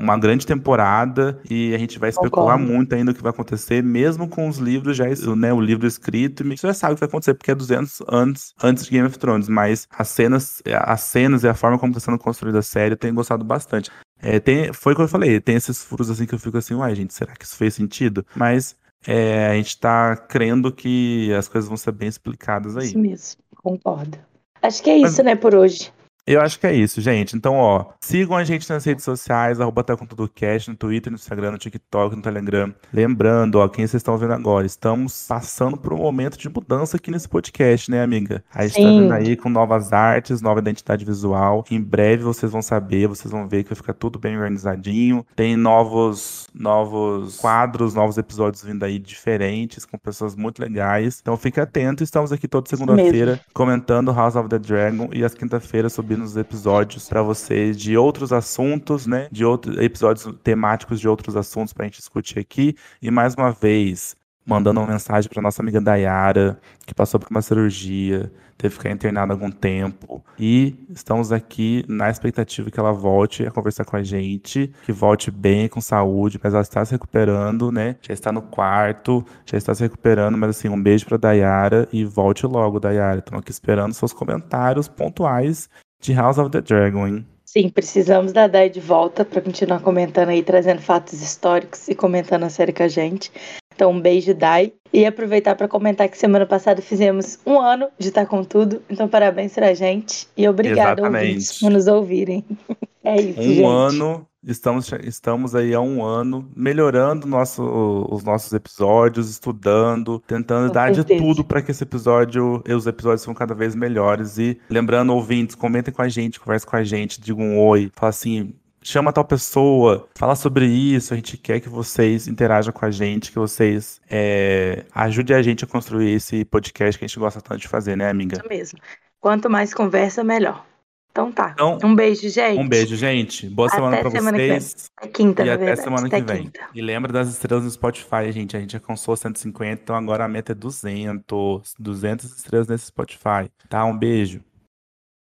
uma 0.00 0.18
grande 0.18 0.46
temporada 0.46 1.40
e 1.48 1.74
a 1.74 1.78
gente 1.78 1.98
vai 1.98 2.10
especular 2.10 2.58
Concordo. 2.58 2.72
muito 2.72 2.94
ainda 2.94 3.12
o 3.12 3.14
que 3.14 3.22
vai 3.22 3.30
acontecer, 3.30 3.82
mesmo 3.82 4.28
com 4.28 4.48
os 4.48 4.58
livros 4.58 4.96
já, 4.96 5.04
né, 5.36 5.52
o 5.52 5.60
livro 5.60 5.86
escrito, 5.86 6.44
você 6.44 6.66
já 6.66 6.74
sabe 6.74 6.92
o 6.92 6.96
que 6.96 7.00
vai 7.00 7.08
acontecer 7.08 7.34
porque 7.34 7.50
é 7.50 7.54
200 7.54 8.02
anos 8.08 8.54
antes 8.62 8.84
de 8.84 8.90
Game 8.90 9.06
of 9.06 9.18
Thrones, 9.18 9.48
mas 9.48 9.86
as 9.90 10.08
cenas, 10.08 10.62
as 10.66 11.00
cenas 11.02 11.44
e 11.44 11.48
a 11.48 11.54
forma 11.54 11.78
como 11.78 11.92
está 11.92 12.00
sendo 12.00 12.18
construída 12.18 12.58
a 12.58 12.62
série 12.62 12.94
eu 12.94 12.98
tenho 12.98 13.14
gostado 13.14 13.44
bastante. 13.44 13.90
É, 14.22 14.38
tem, 14.38 14.72
foi 14.72 14.92
o 14.92 14.96
que 14.96 15.02
eu 15.02 15.08
falei, 15.08 15.40
tem 15.40 15.56
esses 15.56 15.82
furos 15.82 16.10
assim 16.10 16.26
que 16.26 16.34
eu 16.34 16.38
fico 16.38 16.58
assim, 16.58 16.74
uai, 16.74 16.94
gente, 16.94 17.14
será 17.14 17.34
que 17.34 17.44
isso 17.44 17.56
fez 17.56 17.74
sentido? 17.74 18.24
Mas 18.34 18.76
é, 19.06 19.48
a 19.48 19.54
gente 19.54 19.78
tá 19.78 20.16
crendo 20.16 20.70
que 20.70 21.32
as 21.32 21.48
coisas 21.48 21.68
vão 21.68 21.76
ser 21.76 21.92
bem 21.92 22.08
explicadas 22.08 22.76
aí. 22.76 22.86
Isso 22.86 22.98
mesmo, 22.98 23.40
concordo. 23.56 24.18
Acho 24.62 24.82
que 24.82 24.90
é 24.90 24.98
isso, 24.98 25.22
né, 25.22 25.34
por 25.34 25.54
hoje. 25.54 25.92
Eu 26.26 26.40
acho 26.40 26.58
que 26.60 26.66
é 26.66 26.74
isso, 26.74 27.00
gente. 27.00 27.36
Então, 27.36 27.54
ó, 27.54 27.86
sigam 28.00 28.36
a 28.36 28.44
gente 28.44 28.68
nas 28.70 28.84
redes 28.84 29.04
sociais, 29.04 29.60
arroba 29.60 29.82
tá 29.82 29.96
com 29.96 30.06
tudo 30.06 30.28
cast, 30.28 30.70
no 30.70 30.76
Twitter, 30.76 31.10
no 31.10 31.16
Instagram, 31.16 31.52
no 31.52 31.58
TikTok, 31.58 32.14
no 32.14 32.22
Telegram. 32.22 32.72
Lembrando, 32.92 33.56
ó, 33.56 33.68
quem 33.68 33.86
vocês 33.86 34.00
estão 34.00 34.16
vendo 34.16 34.32
agora, 34.32 34.66
estamos 34.66 35.26
passando 35.28 35.76
por 35.76 35.92
um 35.92 35.98
momento 35.98 36.38
de 36.38 36.48
mudança 36.48 36.96
aqui 36.96 37.10
nesse 37.10 37.28
podcast, 37.28 37.90
né, 37.90 38.02
amiga? 38.02 38.44
A 38.54 38.66
gente 38.66 38.74
Sim. 38.76 38.82
tá 38.82 38.90
vindo 38.90 39.12
aí 39.12 39.36
com 39.36 39.48
novas 39.48 39.92
artes, 39.92 40.40
nova 40.40 40.60
identidade 40.60 41.04
visual. 41.04 41.64
Em 41.70 41.80
breve 41.80 42.22
vocês 42.22 42.52
vão 42.52 42.62
saber, 42.62 43.08
vocês 43.08 43.30
vão 43.30 43.48
ver 43.48 43.62
que 43.62 43.70
vai 43.70 43.76
ficar 43.76 43.94
tudo 43.94 44.18
bem 44.18 44.36
organizadinho. 44.36 45.26
Tem 45.34 45.56
novos, 45.56 46.48
novos 46.54 47.38
quadros, 47.38 47.94
novos 47.94 48.18
episódios 48.18 48.62
vindo 48.62 48.84
aí 48.84 48.98
diferentes, 48.98 49.84
com 49.84 49.98
pessoas 49.98 50.36
muito 50.36 50.60
legais. 50.60 51.18
Então 51.20 51.36
fique 51.36 51.60
atento, 51.60 52.02
estamos 52.02 52.32
aqui 52.32 52.46
toda 52.46 52.68
segunda-feira 52.68 53.40
comentando 53.52 54.12
House 54.12 54.36
of 54.36 54.48
the 54.48 54.58
Dragon 54.58 55.08
e 55.12 55.24
às 55.24 55.34
quinta-feiras 55.34 55.92
subindo 56.10 56.22
nos 56.22 56.36
episódios 56.36 57.08
para 57.08 57.22
vocês 57.22 57.78
de 57.78 57.96
outros 57.96 58.32
assuntos, 58.32 59.06
né? 59.06 59.28
De 59.30 59.44
outros 59.44 59.78
episódios 59.78 60.28
temáticos 60.42 60.98
de 60.98 61.08
outros 61.08 61.36
assuntos 61.36 61.72
para 61.72 61.84
a 61.84 61.86
gente 61.86 61.98
discutir 61.98 62.40
aqui. 62.40 62.74
E 63.00 63.12
mais 63.12 63.34
uma 63.34 63.52
vez, 63.52 64.16
mandando 64.44 64.80
uma 64.80 64.88
mensagem 64.88 65.30
para 65.30 65.40
nossa 65.40 65.62
amiga 65.62 65.80
Dayara, 65.80 66.60
que 66.84 66.92
passou 66.92 67.20
por 67.20 67.28
uma 67.30 67.40
cirurgia, 67.40 68.32
teve 68.58 68.74
que 68.74 68.82
ficar 68.82 68.90
internada 68.90 69.32
algum 69.32 69.52
tempo. 69.52 70.20
E 70.36 70.74
estamos 70.90 71.30
aqui 71.30 71.84
na 71.86 72.10
expectativa 72.10 72.68
que 72.72 72.80
ela 72.80 72.92
volte 72.92 73.46
a 73.46 73.50
conversar 73.52 73.84
com 73.84 73.96
a 73.96 74.02
gente, 74.02 74.72
que 74.84 74.90
volte 74.90 75.30
bem, 75.30 75.68
com 75.68 75.80
saúde, 75.80 76.40
mas 76.42 76.52
ela 76.52 76.62
está 76.62 76.84
se 76.84 76.90
recuperando, 76.90 77.70
né? 77.70 77.94
Já 78.02 78.12
está 78.12 78.32
no 78.32 78.42
quarto, 78.42 79.24
já 79.46 79.56
está 79.56 79.72
se 79.72 79.82
recuperando, 79.84 80.36
mas 80.36 80.50
assim, 80.50 80.68
um 80.68 80.82
beijo 80.82 81.06
para 81.06 81.16
Dayara 81.16 81.88
e 81.92 82.04
volte 82.04 82.46
logo, 82.48 82.80
Dayara. 82.80 83.20
Estamos 83.20 83.42
aqui 83.42 83.52
esperando 83.52 83.94
seus 83.94 84.12
comentários 84.12 84.88
pontuais 84.88 85.70
de 86.00 86.12
House 86.14 86.38
of 86.38 86.50
the 86.50 86.60
Dragon, 86.60 87.06
hein? 87.06 87.26
Sim, 87.44 87.68
precisamos 87.68 88.32
da 88.32 88.46
Dai 88.46 88.70
de 88.70 88.80
volta 88.80 89.24
para 89.24 89.40
continuar 89.40 89.80
comentando 89.80 90.28
aí, 90.28 90.42
trazendo 90.42 90.80
fatos 90.80 91.20
históricos 91.20 91.88
e 91.88 91.94
comentando 91.94 92.44
a 92.44 92.48
série 92.48 92.72
com 92.72 92.84
a 92.84 92.88
gente. 92.88 93.30
Então, 93.74 93.90
um 93.90 94.00
beijo, 94.00 94.34
Dai. 94.34 94.72
E 94.92 95.06
aproveitar 95.06 95.54
para 95.54 95.68
comentar 95.68 96.08
que 96.08 96.18
semana 96.18 96.46
passada 96.46 96.82
fizemos 96.82 97.38
um 97.46 97.60
ano 97.60 97.88
de 97.98 98.08
estar 98.08 98.26
com 98.26 98.42
tudo. 98.42 98.82
Então, 98.90 99.08
parabéns 99.08 99.54
pra 99.54 99.72
gente. 99.72 100.26
E 100.36 100.48
obrigado 100.48 101.02
por 101.02 101.70
nos 101.70 101.86
ouvirem. 101.86 102.44
É 103.02 103.18
isso, 103.18 103.40
um 103.40 103.42
gente. 103.42 103.64
ano 103.64 104.26
Estamos, 104.42 104.90
estamos 105.04 105.54
aí 105.54 105.74
há 105.74 105.80
um 105.82 106.02
ano 106.02 106.50
melhorando 106.56 107.26
nosso, 107.26 107.62
os 108.10 108.24
nossos 108.24 108.50
episódios, 108.54 109.28
estudando, 109.28 110.18
tentando 110.26 110.68
Com 110.68 110.72
dar 110.72 110.94
certeza. 110.94 111.20
de 111.20 111.26
tudo 111.26 111.44
para 111.44 111.60
que 111.60 111.70
esse 111.70 111.82
episódio 111.82 112.62
e 112.66 112.72
os 112.72 112.86
episódios 112.86 113.20
sejam 113.20 113.34
cada 113.34 113.54
vez 113.54 113.74
melhores. 113.74 114.38
E 114.38 114.58
lembrando, 114.70 115.12
ouvintes, 115.12 115.54
comentem 115.54 115.92
com 115.92 116.00
a 116.00 116.08
gente, 116.08 116.40
conversem 116.40 116.68
com 116.68 116.76
a 116.76 116.82
gente, 116.82 117.20
digam 117.20 117.44
um 117.44 117.60
oi, 117.60 117.90
fala 117.94 118.08
assim, 118.08 118.54
chama 118.82 119.12
tal 119.12 119.24
pessoa, 119.24 120.08
fala 120.14 120.34
sobre 120.34 120.66
isso. 120.66 121.12
A 121.12 121.16
gente 121.16 121.36
quer 121.36 121.60
que 121.60 121.68
vocês 121.68 122.26
interajam 122.26 122.72
com 122.72 122.84
a 122.84 122.90
gente, 122.90 123.30
que 123.30 123.38
vocês 123.38 124.00
é, 124.08 124.84
ajudem 124.94 125.36
a 125.36 125.42
gente 125.42 125.64
a 125.64 125.66
construir 125.66 126.12
esse 126.12 126.44
podcast 126.44 126.98
que 126.98 127.04
a 127.04 127.08
gente 127.08 127.18
gosta 127.18 127.40
tanto 127.40 127.60
de 127.60 127.68
fazer, 127.68 127.96
né, 127.96 128.08
amiga? 128.08 128.36
Isso 128.38 128.48
mesmo. 128.48 128.78
Quanto 129.20 129.50
mais 129.50 129.74
conversa, 129.74 130.24
melhor. 130.24 130.64
Então 131.10 131.32
tá. 131.32 131.50
Então, 131.52 131.78
um 131.82 131.94
beijo, 131.94 132.28
gente. 132.28 132.60
Um 132.60 132.68
beijo, 132.68 132.94
gente. 132.94 133.48
Boa 133.50 133.66
até 133.66 133.76
semana 133.76 133.98
pra 133.98 134.10
semana 134.10 134.38
vocês. 134.38 134.90
É 135.00 135.08
quinta, 135.08 135.44
E 135.44 135.50
até 135.50 135.64
verdade. 135.64 135.82
semana 135.82 136.06
até 136.06 136.20
que 136.20 136.26
vem. 136.32 136.42
Quinta. 136.44 136.60
E 136.72 136.80
lembra 136.80 137.12
das 137.12 137.28
estrelas 137.28 137.64
no 137.64 137.70
Spotify, 137.70 138.30
gente. 138.30 138.56
A 138.56 138.60
gente 138.60 138.76
alcançou 138.76 139.16
150, 139.16 139.82
então 139.82 139.96
agora 139.96 140.24
a 140.24 140.28
meta 140.28 140.52
é 140.52 140.54
200. 140.54 141.74
200 141.78 142.36
estrelas 142.36 142.68
nesse 142.68 142.86
Spotify. 142.86 143.50
Tá? 143.68 143.84
Um 143.84 143.98
beijo. 143.98 144.40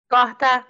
Corta. 0.10 0.66